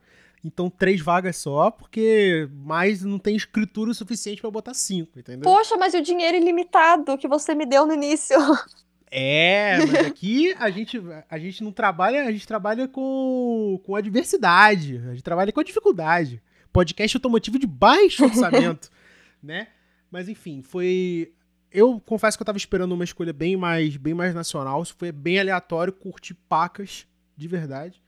Então, 0.45 0.69
três 0.69 1.01
vagas 1.01 1.39
só, 1.39 1.71
porque 1.71 2.47
mais 2.53 3.03
não 3.03 3.19
tem 3.19 3.35
escritura 3.35 3.91
o 3.91 3.95
suficiente 3.95 4.43
para 4.43 4.51
botar 4.51 4.75
cinco, 4.75 5.19
entendeu? 5.19 5.43
Poxa, 5.43 5.75
mas 5.79 5.95
e 5.95 5.99
o 5.99 6.03
dinheiro 6.03 6.37
ilimitado 6.37 7.17
que 7.17 7.27
você 7.27 7.55
me 7.55 7.65
deu 7.65 7.87
no 7.87 7.95
início? 7.95 8.37
É, 9.17 9.79
mas 9.79 10.07
aqui 10.07 10.53
a 10.59 10.69
gente, 10.71 11.01
a 11.31 11.39
gente 11.39 11.63
não 11.63 11.71
trabalha, 11.71 12.25
a 12.25 12.33
gente 12.33 12.49
trabalha 12.49 12.89
com, 12.89 13.81
com 13.87 13.95
adversidade, 13.95 15.01
a 15.07 15.13
gente 15.13 15.23
trabalha 15.23 15.53
com 15.53 15.61
a 15.61 15.63
dificuldade. 15.63 16.43
Podcast 16.73 17.17
automotivo 17.17 17.57
de 17.57 17.65
baixo 17.65 18.25
orçamento, 18.25 18.91
né? 19.41 19.69
Mas 20.11 20.29
enfim, 20.29 20.63
foi. 20.63 21.33
Eu 21.71 22.01
confesso 22.01 22.37
que 22.37 22.43
eu 22.43 22.45
tava 22.45 22.59
esperando 22.59 22.91
uma 22.91 23.05
escolha 23.05 23.33
bem 23.33 23.57
mais, 23.57 23.97
bem 23.97 24.15
mais 24.15 24.35
nacional. 24.35 24.83
Isso 24.83 24.97
foi 24.99 25.13
bem 25.13 25.39
aleatório, 25.39 25.93
curti 25.93 26.35
pacas, 26.35 27.07
de 27.37 27.47
verdade. 27.47 28.03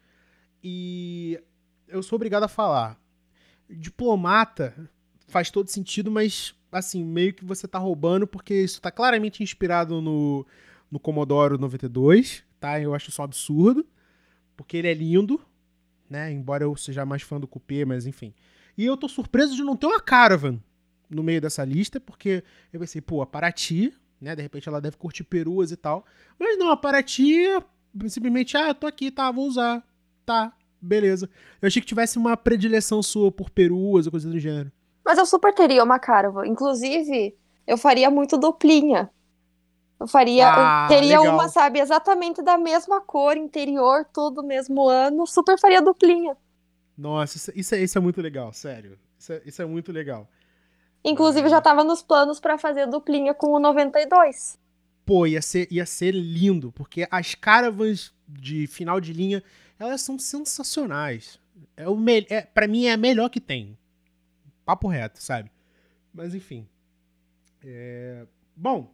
E 0.61 1.41
eu 1.89 2.03
sou 2.03 2.17
obrigado 2.17 2.45
a 2.45 2.49
falar. 2.49 2.99
Diplomata 3.69 4.89
faz 5.29 5.51
todo 5.51 5.69
sentido, 5.69 6.11
mas 6.11 6.55
assim, 6.71 7.05
meio 7.05 7.33
que 7.33 7.45
você 7.45 7.67
tá 7.67 7.79
roubando, 7.79 8.27
porque 8.27 8.55
isso 8.55 8.81
tá 8.81 8.91
claramente 8.91 9.43
inspirado 9.43 10.01
no, 10.01 10.47
no 10.91 11.01
Commodore 11.01 11.59
92, 11.59 12.45
tá? 12.61 12.81
Eu 12.81 12.95
acho 12.95 13.09
isso 13.09 13.23
um 13.23 13.25
absurdo, 13.25 13.87
porque 14.57 14.77
ele 14.77 14.89
é 14.89 14.95
lindo, 14.95 15.41
né? 16.09 16.31
Embora 16.31 16.65
eu 16.65 16.77
seja 16.77 17.05
mais 17.05 17.23
fã 17.23 17.41
do 17.41 17.47
Coupé, 17.47 17.85
mas 17.85 18.07
enfim. 18.07 18.35
E 18.77 18.85
eu 18.85 18.97
tô 18.97 19.09
surpreso 19.09 19.57
de 19.57 19.63
não 19.63 19.77
ter 19.77 19.87
uma 19.87 20.01
Caravan 20.01 20.61
no 21.09 21.23
meio 21.23 21.41
dessa 21.41 21.65
lista, 21.65 21.99
porque 21.99 22.45
eu 22.73 22.81
pensei, 22.81 23.01
pô, 23.01 23.23
a 23.23 23.27
Paraty, 23.27 23.93
né? 24.21 24.37
De 24.37 24.43
repente 24.43 24.69
ela 24.69 24.81
deve 24.81 24.97
curtir 24.97 25.25
peruas 25.25 25.71
e 25.73 25.77
tal. 25.77 26.05
Mas 26.39 26.59
não, 26.59 26.71
a 26.71 26.77
Paraty 26.77 27.47
é 27.47 27.63
simplesmente, 28.09 28.57
ah, 28.57 28.75
tô 28.75 28.87
aqui, 28.87 29.11
tá, 29.11 29.31
vou 29.31 29.47
usar. 29.47 29.87
Tá, 30.25 30.53
beleza. 30.87 31.29
Eu 31.61 31.67
achei 31.67 31.81
que 31.83 31.87
tivesse 31.89 32.17
uma 32.19 32.37
predileção 32.37 33.03
sua 33.03 33.31
por 33.33 33.51
peruas 33.51 34.07
ou 34.07 34.11
coisa 34.13 34.29
do 34.31 34.39
gênero. 34.39 34.71
Mas 35.05 35.19
eu 35.19 35.27
super 35.27 35.53
teria 35.55 35.85
uma 35.85 35.99
Caravan. 35.99 36.47
Inclusive, 36.47 37.37
eu 37.67 37.77
faria 37.79 38.11
muito 38.11 38.37
duplinha. 38.39 39.11
Eu 39.99 40.07
faria, 40.07 40.47
Ah, 40.49 40.85
eu 40.85 40.89
teria 40.89 41.21
legal. 41.21 41.35
uma, 41.35 41.49
sabe, 41.49 41.79
exatamente 41.81 42.43
da 42.43 42.59
mesma 42.59 43.01
cor, 43.01 43.37
interior, 43.37 44.05
tudo 44.13 44.43
mesmo 44.43 44.89
ano. 44.89 45.27
Super 45.27 45.59
faria 45.59 45.81
duplinha. 45.81 46.37
Nossa, 46.99 47.37
isso, 47.37 47.53
isso 47.55 47.75
é, 47.75 47.83
isso 47.83 47.97
é 47.99 48.01
muito 48.01 48.21
legal, 48.21 48.53
sério. 48.53 48.99
Isso 49.19 49.33
é, 49.33 49.43
isso 49.47 49.63
é 49.63 49.65
muito 49.67 49.93
legal. 49.93 50.29
Inclusive, 51.05 51.49
já 51.49 51.61
tava 51.61 51.85
nos 51.85 52.03
planos 52.03 52.41
pra 52.41 52.59
fazer 52.59 52.87
duplinha 52.87 53.33
com 53.33 53.53
o 53.53 53.59
92. 53.61 54.59
Pô, 55.05 55.25
ia 55.27 55.41
ser, 55.41 55.69
ia 55.71 55.87
ser 55.87 56.11
lindo, 56.13 56.73
porque 56.73 57.07
as 57.11 57.35
caravans 57.35 58.13
de 58.29 58.67
final 58.67 59.01
de 59.01 59.13
linha, 59.13 59.43
elas 59.79 60.01
são 60.01 60.19
sensacionais. 60.19 61.39
É 61.77 61.89
o 61.89 61.97
me 61.97 62.27
é, 62.29 62.43
pra 62.43 62.69
mim 62.69 62.87
é 62.87 62.93
a 62.93 62.97
melhor 62.97 63.29
que 63.29 63.41
tem. 63.41 63.77
Papo 64.65 64.89
reto, 64.89 65.23
sabe? 65.23 65.51
Mas 66.13 66.35
enfim. 66.35 66.67
É, 67.65 68.27
Bom, 68.57 68.91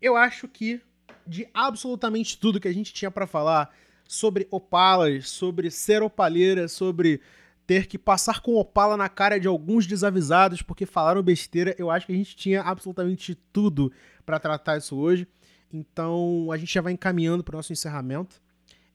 eu 0.00 0.16
acho 0.16 0.46
que 0.46 0.80
de 1.26 1.48
absolutamente 1.52 2.38
tudo 2.38 2.60
que 2.60 2.68
a 2.68 2.72
gente 2.72 2.94
tinha 2.94 3.10
pra 3.10 3.26
falar 3.26 3.74
sobre 4.06 4.46
opalas, 4.52 5.28
sobre 5.28 5.68
ser 5.68 6.00
opaleira, 6.00 6.68
sobre 6.68 7.20
ter 7.66 7.88
que 7.88 7.98
passar 7.98 8.40
com 8.40 8.54
opala 8.54 8.96
na 8.96 9.08
cara 9.08 9.40
de 9.40 9.48
alguns 9.48 9.84
desavisados 9.84 10.62
porque 10.62 10.86
falaram 10.86 11.20
besteira, 11.24 11.74
eu 11.76 11.90
acho 11.90 12.06
que 12.06 12.12
a 12.12 12.16
gente 12.16 12.36
tinha 12.36 12.62
absolutamente 12.62 13.34
tudo 13.52 13.90
para 14.24 14.38
tratar 14.38 14.78
isso 14.78 14.96
hoje. 14.96 15.26
Então 15.72 16.48
a 16.52 16.56
gente 16.56 16.72
já 16.72 16.80
vai 16.80 16.92
encaminhando 16.92 17.42
para 17.42 17.56
o 17.56 17.58
nosso 17.58 17.72
encerramento. 17.72 18.40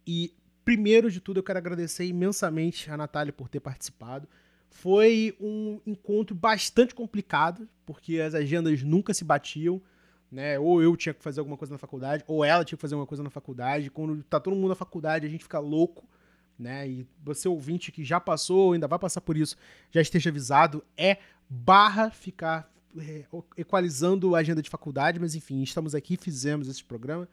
E 0.07 0.33
primeiro 0.63 1.09
de 1.09 1.19
tudo 1.19 1.39
eu 1.39 1.43
quero 1.43 1.59
agradecer 1.59 2.05
imensamente 2.05 2.89
a 2.89 2.97
Natália 2.97 3.33
por 3.33 3.49
ter 3.49 3.59
participado. 3.59 4.27
Foi 4.69 5.35
um 5.39 5.81
encontro 5.85 6.33
bastante 6.35 6.95
complicado, 6.95 7.67
porque 7.85 8.19
as 8.19 8.33
agendas 8.33 8.81
nunca 8.83 9.13
se 9.13 9.23
batiam, 9.23 9.81
né? 10.31 10.57
Ou 10.57 10.81
eu 10.81 10.95
tinha 10.95 11.13
que 11.13 11.21
fazer 11.21 11.41
alguma 11.41 11.57
coisa 11.57 11.73
na 11.73 11.77
faculdade, 11.77 12.23
ou 12.25 12.45
ela 12.45 12.63
tinha 12.63 12.77
que 12.77 12.81
fazer 12.81 12.95
alguma 12.95 13.07
coisa 13.07 13.21
na 13.21 13.29
faculdade. 13.29 13.91
Quando 13.91 14.23
tá 14.23 14.39
todo 14.39 14.55
mundo 14.55 14.69
na 14.69 14.75
faculdade, 14.75 15.27
a 15.27 15.29
gente 15.29 15.43
fica 15.43 15.59
louco, 15.59 16.07
né? 16.57 16.87
E 16.87 17.07
você 17.21 17.49
ouvinte 17.49 17.91
que 17.91 18.03
já 18.03 18.19
passou, 18.19 18.67
ou 18.67 18.73
ainda 18.73 18.87
vai 18.87 18.97
passar 18.97 19.19
por 19.19 19.35
isso, 19.35 19.57
já 19.91 19.99
esteja 19.99 20.29
avisado, 20.29 20.83
é 20.95 21.17
barra 21.49 22.09
ficar 22.09 22.71
é, 22.97 23.25
equalizando 23.57 24.35
a 24.35 24.39
agenda 24.39 24.61
de 24.61 24.69
faculdade, 24.69 25.19
mas 25.19 25.35
enfim, 25.35 25.61
estamos 25.61 25.93
aqui, 25.93 26.15
fizemos 26.15 26.67
esse 26.69 26.83
programa. 26.83 27.27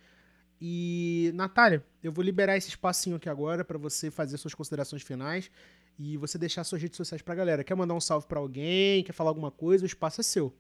E, 0.61 1.31
Natália, 1.35 1.85
eu 2.03 2.13
vou 2.13 2.25
liberar 2.25 2.57
esse 2.57 2.69
espacinho 2.69 3.17
aqui 3.17 3.29
agora 3.29 3.65
para 3.65 3.79
você 3.79 4.11
fazer 4.11 4.37
suas 4.39 4.55
considerações 4.55 5.03
finais 5.03 5.51
e 5.99 6.17
você 6.17 6.39
deixar 6.39 6.65
suas 6.65 6.83
redes 6.83 6.97
sociais 6.97 7.23
pra 7.23 7.35
galera. 7.35 7.65
Quer 7.65 7.75
mandar 7.75 7.95
um 7.95 8.01
salve 8.01 8.27
para 8.27 8.39
alguém? 8.41 9.03
Quer 9.05 9.13
falar 9.13 9.31
alguma 9.31 9.51
coisa? 9.51 9.85
O 9.85 9.87
espaço 9.87 10.21
é 10.21 10.25
seu. 10.25 10.53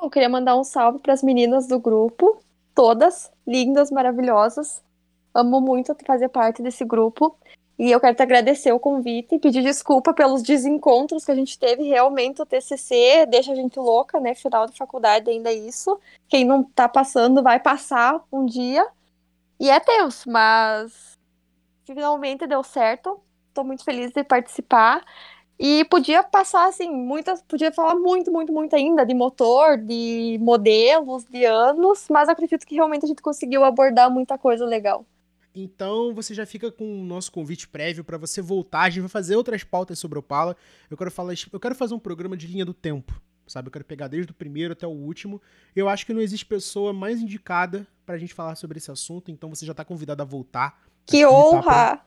Eu 0.00 0.10
queria 0.10 0.28
mandar 0.28 0.56
um 0.56 0.64
salve 0.64 0.98
para 0.98 1.12
as 1.12 1.22
meninas 1.22 1.66
do 1.66 1.78
grupo, 1.78 2.40
todas 2.74 3.30
lindas, 3.46 3.90
maravilhosas. 3.90 4.82
Amo 5.32 5.60
muito 5.60 5.96
fazer 6.06 6.28
parte 6.28 6.62
desse 6.62 6.84
grupo. 6.84 7.36
E 7.76 7.90
eu 7.90 7.98
quero 7.98 8.14
te 8.14 8.22
agradecer 8.22 8.72
o 8.72 8.78
convite 8.78 9.34
e 9.34 9.38
pedir 9.38 9.62
desculpa 9.62 10.14
pelos 10.14 10.42
desencontros 10.42 11.24
que 11.24 11.32
a 11.32 11.34
gente 11.34 11.58
teve. 11.58 11.82
Realmente 11.82 12.40
o 12.40 12.46
TCC 12.46 13.26
deixa 13.26 13.52
a 13.52 13.54
gente 13.54 13.78
louca, 13.78 14.20
né? 14.20 14.34
Final 14.34 14.66
de 14.66 14.76
faculdade 14.76 15.28
ainda 15.28 15.50
é 15.50 15.54
isso. 15.54 15.98
Quem 16.28 16.44
não 16.44 16.62
tá 16.62 16.88
passando 16.88 17.42
vai 17.42 17.58
passar 17.58 18.22
um 18.30 18.46
dia. 18.46 18.86
E 19.58 19.70
é 19.70 19.78
tenso, 19.80 20.30
mas 20.30 21.18
finalmente 21.84 22.46
deu 22.46 22.62
certo. 22.62 23.20
Tô 23.52 23.62
muito 23.62 23.84
feliz 23.84 24.10
de 24.12 24.24
participar. 24.24 25.04
E 25.58 25.84
podia 25.84 26.22
passar, 26.22 26.68
assim, 26.68 26.90
muitas. 26.90 27.40
Podia 27.42 27.70
falar 27.72 27.94
muito, 27.94 28.30
muito, 28.30 28.52
muito 28.52 28.74
ainda 28.74 29.06
de 29.06 29.14
motor, 29.14 29.78
de 29.78 30.38
modelos, 30.40 31.24
de 31.24 31.44
anos, 31.44 32.06
mas 32.10 32.28
acredito 32.28 32.66
que 32.66 32.74
realmente 32.74 33.04
a 33.04 33.08
gente 33.08 33.22
conseguiu 33.22 33.64
abordar 33.64 34.10
muita 34.10 34.36
coisa 34.36 34.66
legal. 34.66 35.06
Então 35.54 36.12
você 36.12 36.34
já 36.34 36.44
fica 36.44 36.72
com 36.72 37.00
o 37.00 37.04
nosso 37.04 37.30
convite 37.30 37.68
prévio 37.68 38.02
para 38.02 38.18
você 38.18 38.42
voltar. 38.42 38.82
A 38.82 38.90
gente 38.90 39.02
vai 39.02 39.08
fazer 39.08 39.36
outras 39.36 39.62
pautas 39.62 40.00
sobre 40.00 40.18
Opala. 40.18 40.56
Eu 40.90 40.96
quero 40.96 41.12
falar, 41.12 41.34
eu 41.52 41.60
quero 41.60 41.76
fazer 41.76 41.94
um 41.94 42.00
programa 42.00 42.36
de 42.36 42.48
linha 42.48 42.64
do 42.64 42.74
tempo, 42.74 43.20
sabe? 43.46 43.68
Eu 43.68 43.72
quero 43.72 43.84
pegar 43.84 44.08
desde 44.08 44.32
o 44.32 44.34
primeiro 44.34 44.72
até 44.72 44.86
o 44.86 44.90
último. 44.90 45.40
Eu 45.74 45.88
acho 45.88 46.04
que 46.06 46.12
não 46.14 46.20
existe 46.20 46.44
pessoa 46.46 46.92
mais 46.92 47.20
indicada 47.20 47.86
pra 48.06 48.18
gente 48.18 48.34
falar 48.34 48.54
sobre 48.56 48.78
esse 48.78 48.90
assunto, 48.90 49.30
então 49.30 49.48
você 49.48 49.64
já 49.66 49.72
tá 49.74 49.84
convidado 49.84 50.22
a 50.22 50.24
voltar. 50.24 50.82
Que 51.06 51.22
Aqui, 51.22 51.24
tá? 51.24 51.30
honra! 51.38 52.04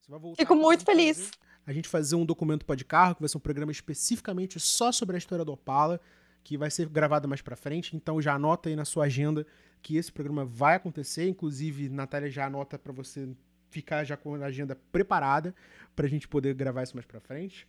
Você 0.00 0.10
vai 0.10 0.20
voltar 0.20 0.42
Fico 0.42 0.54
muito 0.54 0.84
feliz. 0.84 1.16
fazer- 1.18 1.30
a 1.66 1.72
gente 1.72 1.88
fazer 1.88 2.14
um 2.16 2.26
documento 2.26 2.64
pode 2.66 2.84
carro, 2.84 3.14
que 3.14 3.22
vai 3.22 3.28
ser 3.28 3.38
um 3.38 3.40
programa 3.40 3.72
especificamente 3.72 4.60
só 4.60 4.92
sobre 4.92 5.16
a 5.16 5.18
história 5.18 5.44
do 5.44 5.52
Opala, 5.52 5.98
que 6.42 6.58
vai 6.58 6.70
ser 6.70 6.86
gravado 6.88 7.26
mais 7.26 7.40
pra 7.40 7.56
frente. 7.56 7.96
Então 7.96 8.20
já 8.20 8.34
anota 8.34 8.68
aí 8.68 8.76
na 8.76 8.84
sua 8.84 9.04
agenda 9.06 9.46
que 9.80 9.96
esse 9.96 10.12
programa 10.12 10.44
vai 10.44 10.76
acontecer. 10.76 11.26
Inclusive, 11.28 11.88
Natália 11.88 12.30
já 12.30 12.44
anota 12.46 12.78
pra 12.78 12.92
você 12.92 13.28
ficar 13.70 14.04
já 14.04 14.14
com 14.16 14.34
a 14.34 14.44
agenda 14.46 14.76
preparada 14.92 15.54
pra 15.96 16.06
gente 16.06 16.28
poder 16.28 16.54
gravar 16.54 16.82
isso 16.82 16.94
mais 16.94 17.06
pra 17.06 17.18
frente. 17.18 17.66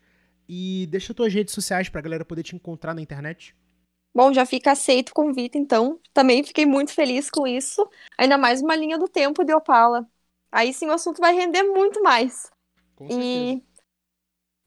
E 0.48 0.88
deixa 0.90 1.14
tuas 1.14 1.34
redes 1.34 1.54
sociais 1.54 1.90
pra 1.90 2.02
galera 2.02 2.26
poder 2.26 2.44
te 2.44 2.56
encontrar 2.56 2.94
na 2.94 3.02
internet. 3.02 3.56
Bom, 4.14 4.32
já 4.32 4.46
fica 4.46 4.72
aceito 4.72 5.10
o 5.10 5.14
convite, 5.14 5.58
então. 5.58 6.00
Também 6.14 6.44
fiquei 6.44 6.66
muito 6.66 6.94
feliz 6.94 7.30
com 7.30 7.46
isso. 7.46 7.88
Ainda 8.18 8.38
mais 8.38 8.62
uma 8.62 8.76
linha 8.76 8.98
do 8.98 9.10
tempo 9.10 9.44
de 9.44 9.54
Opala. 9.54 10.08
Aí 10.52 10.74
sim 10.74 10.88
o 10.88 10.94
assunto 10.94 11.20
vai 11.20 11.36
render 11.36 11.64
muito 11.64 12.02
mais. 12.02 12.50
Com 12.96 13.10
certeza. 13.10 13.30
E. 13.30 13.64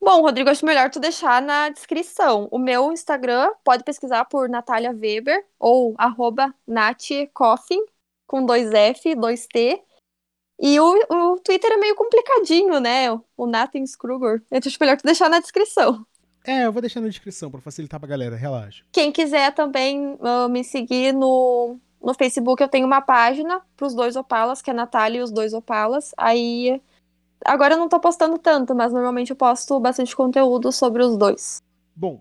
Bom, 0.00 0.20
Rodrigo, 0.20 0.50
acho 0.50 0.66
melhor 0.66 0.90
tu 0.90 1.00
deixar 1.00 1.40
na 1.40 1.70
descrição. 1.70 2.46
O 2.52 2.58
meu 2.58 2.92
Instagram, 2.92 3.50
pode 3.64 3.82
pesquisar 3.84 4.26
por 4.26 4.48
Natália 4.48 4.92
Weber 4.92 5.44
ou 5.58 5.94
arroba 5.98 6.54
com 8.26 8.44
dois 8.44 8.70
F, 8.72 9.14
dois 9.14 9.46
T. 9.46 9.82
E 10.60 10.80
o, 10.80 10.98
o 11.10 11.40
Twitter 11.40 11.70
é 11.72 11.76
meio 11.76 11.94
complicadinho, 11.94 12.80
né? 12.80 13.10
O 13.36 13.46
Nathan 13.46 13.84
Kruger. 13.98 14.42
Eu 14.50 14.58
acho 14.58 14.76
melhor 14.80 14.96
tu 14.96 15.04
deixar 15.04 15.28
na 15.28 15.38
descrição. 15.38 16.04
É, 16.44 16.66
eu 16.66 16.72
vou 16.72 16.80
deixar 16.80 17.00
na 17.00 17.08
descrição 17.08 17.50
pra 17.50 17.60
facilitar 17.60 18.00
pra 18.00 18.08
galera, 18.08 18.34
relaxa. 18.34 18.82
Quem 18.90 19.12
quiser 19.12 19.52
também 19.54 20.18
ah, 20.20 20.48
me 20.48 20.64
seguir 20.64 21.12
no, 21.12 21.76
no 22.02 22.14
Facebook, 22.14 22.62
eu 22.62 22.68
tenho 22.68 22.86
uma 22.86 23.00
página 23.00 23.60
pros 23.76 23.94
dois 23.94 24.16
Opalas, 24.16 24.62
que 24.62 24.70
é 24.70 24.72
Natália 24.74 25.18
e 25.18 25.22
os 25.22 25.30
dois 25.30 25.52
Opalas. 25.52 26.12
Aí. 26.16 26.80
Agora 27.44 27.74
eu 27.74 27.78
não 27.78 27.88
tô 27.88 28.00
postando 28.00 28.36
tanto, 28.36 28.74
mas 28.74 28.92
normalmente 28.92 29.30
eu 29.30 29.36
posto 29.36 29.78
bastante 29.78 30.16
conteúdo 30.16 30.72
sobre 30.72 31.04
os 31.04 31.16
dois. 31.16 31.62
Bom, 31.94 32.20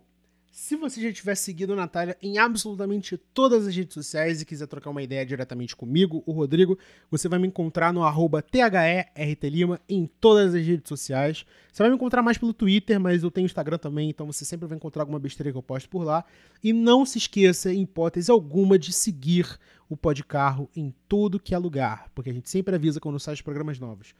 se 0.57 0.75
você 0.75 0.99
já 0.99 1.13
tiver 1.13 1.35
seguido 1.35 1.73
a 1.73 1.75
Natália 1.75 2.17
em 2.19 2.39
absolutamente 2.39 3.15
todas 3.15 3.67
as 3.67 3.75
redes 3.75 3.93
sociais 3.93 4.41
e 4.41 4.45
quiser 4.45 4.65
trocar 4.65 4.89
uma 4.89 5.03
ideia 5.03 5.23
diretamente 5.23 5.75
comigo, 5.75 6.23
o 6.25 6.31
Rodrigo, 6.31 6.79
você 7.11 7.29
vai 7.29 7.37
me 7.37 7.47
encontrar 7.47 7.93
no 7.93 8.01
THERTLima 8.41 9.79
em 9.87 10.09
todas 10.19 10.55
as 10.55 10.65
redes 10.65 10.89
sociais. 10.89 11.45
Você 11.71 11.83
vai 11.83 11.91
me 11.91 11.95
encontrar 11.95 12.23
mais 12.23 12.39
pelo 12.39 12.55
Twitter, 12.55 12.99
mas 12.99 13.21
eu 13.21 13.29
tenho 13.29 13.45
Instagram 13.45 13.77
também, 13.77 14.09
então 14.09 14.25
você 14.25 14.43
sempre 14.43 14.67
vai 14.67 14.77
encontrar 14.77 15.03
alguma 15.03 15.19
besteira 15.19 15.51
que 15.51 15.57
eu 15.59 15.61
posto 15.61 15.87
por 15.89 16.03
lá. 16.03 16.25
E 16.63 16.73
não 16.73 17.05
se 17.05 17.19
esqueça, 17.19 17.71
em 17.71 17.83
hipótese 17.83 18.31
alguma, 18.31 18.79
de 18.79 18.91
seguir 18.91 19.59
o 19.87 19.95
Podcarro 19.95 20.67
em 20.75 20.91
tudo 21.07 21.39
que 21.39 21.53
é 21.53 21.57
lugar, 21.59 22.09
porque 22.15 22.31
a 22.31 22.33
gente 22.33 22.49
sempre 22.49 22.73
avisa 22.73 22.99
quando 22.99 23.19
sai 23.19 23.35
os 23.35 23.43
programas 23.43 23.79
novos. 23.79 24.15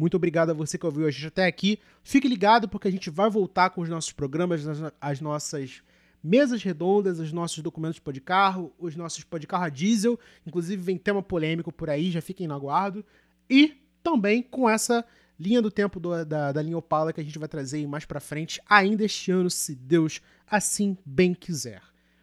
Muito 0.00 0.16
obrigado 0.16 0.48
a 0.48 0.54
você 0.54 0.78
que 0.78 0.86
ouviu 0.86 1.06
a 1.06 1.10
gente 1.10 1.26
até 1.26 1.44
aqui. 1.44 1.78
Fique 2.02 2.26
ligado 2.26 2.66
porque 2.66 2.88
a 2.88 2.90
gente 2.90 3.10
vai 3.10 3.28
voltar 3.28 3.68
com 3.68 3.82
os 3.82 3.88
nossos 3.88 4.12
programas, 4.12 4.66
as- 4.66 4.92
as 4.98 5.20
nossas 5.20 5.82
mesas 6.24 6.62
redondas, 6.62 7.18
os 7.18 7.32
nossos 7.32 7.58
documentos 7.62 7.96
de 7.96 8.00
podcarro, 8.00 8.72
os 8.78 8.96
nossos 8.96 9.24
podcarro 9.24 9.64
a 9.64 9.68
diesel. 9.68 10.18
Inclusive 10.46 10.82
vem 10.82 10.96
tema 10.96 11.22
polêmico 11.22 11.70
por 11.70 11.90
aí, 11.90 12.10
já 12.10 12.22
fiquem 12.22 12.46
no 12.48 12.54
aguardo. 12.54 13.04
E 13.48 13.74
também 14.02 14.42
com 14.42 14.68
essa 14.70 15.04
linha 15.38 15.60
do 15.60 15.70
tempo 15.70 16.00
do- 16.00 16.24
da, 16.24 16.50
da 16.50 16.62
linha 16.62 16.78
Opala 16.78 17.12
que 17.12 17.20
a 17.20 17.24
gente 17.24 17.38
vai 17.38 17.48
trazer 17.48 17.86
mais 17.86 18.06
pra 18.06 18.20
frente, 18.20 18.58
ainda 18.68 19.04
este 19.04 19.30
ano, 19.30 19.50
se 19.50 19.74
Deus 19.74 20.22
assim 20.50 20.96
bem 21.04 21.34
quiser. 21.34 21.82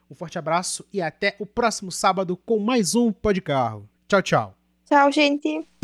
Um 0.10 0.16
forte 0.16 0.40
abraço 0.40 0.84
e 0.92 1.00
até 1.00 1.36
o 1.38 1.46
próximo 1.46 1.92
sábado 1.92 2.36
com 2.38 2.58
mais 2.60 2.96
um 2.96 3.12
Podcarro. 3.12 3.88
Tchau, 4.08 4.22
tchau. 4.24 4.58
Tchau, 4.86 5.12
gente! 5.12 5.77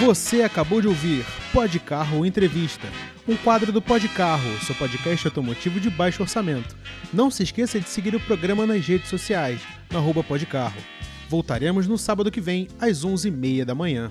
Você 0.00 0.42
acabou 0.42 0.80
de 0.80 0.86
ouvir 0.86 1.26
Pod 1.52 1.76
Carro 1.80 2.24
Entrevista, 2.24 2.86
um 3.26 3.36
quadro 3.36 3.72
do 3.72 3.82
Pod 3.82 4.06
Carro, 4.10 4.48
seu 4.64 4.72
podcast 4.76 5.26
automotivo 5.26 5.80
de 5.80 5.90
baixo 5.90 6.22
orçamento. 6.22 6.76
Não 7.12 7.32
se 7.32 7.42
esqueça 7.42 7.80
de 7.80 7.88
seguir 7.88 8.14
o 8.14 8.20
programa 8.20 8.64
nas 8.64 8.86
redes 8.86 9.08
sociais, 9.08 9.60
no 9.90 9.98
arroba. 9.98 10.24
Voltaremos 11.28 11.88
no 11.88 11.98
sábado 11.98 12.30
que 12.30 12.40
vem, 12.40 12.68
às 12.80 13.04
11h30 13.04 13.64
da 13.64 13.74
manhã. 13.74 14.08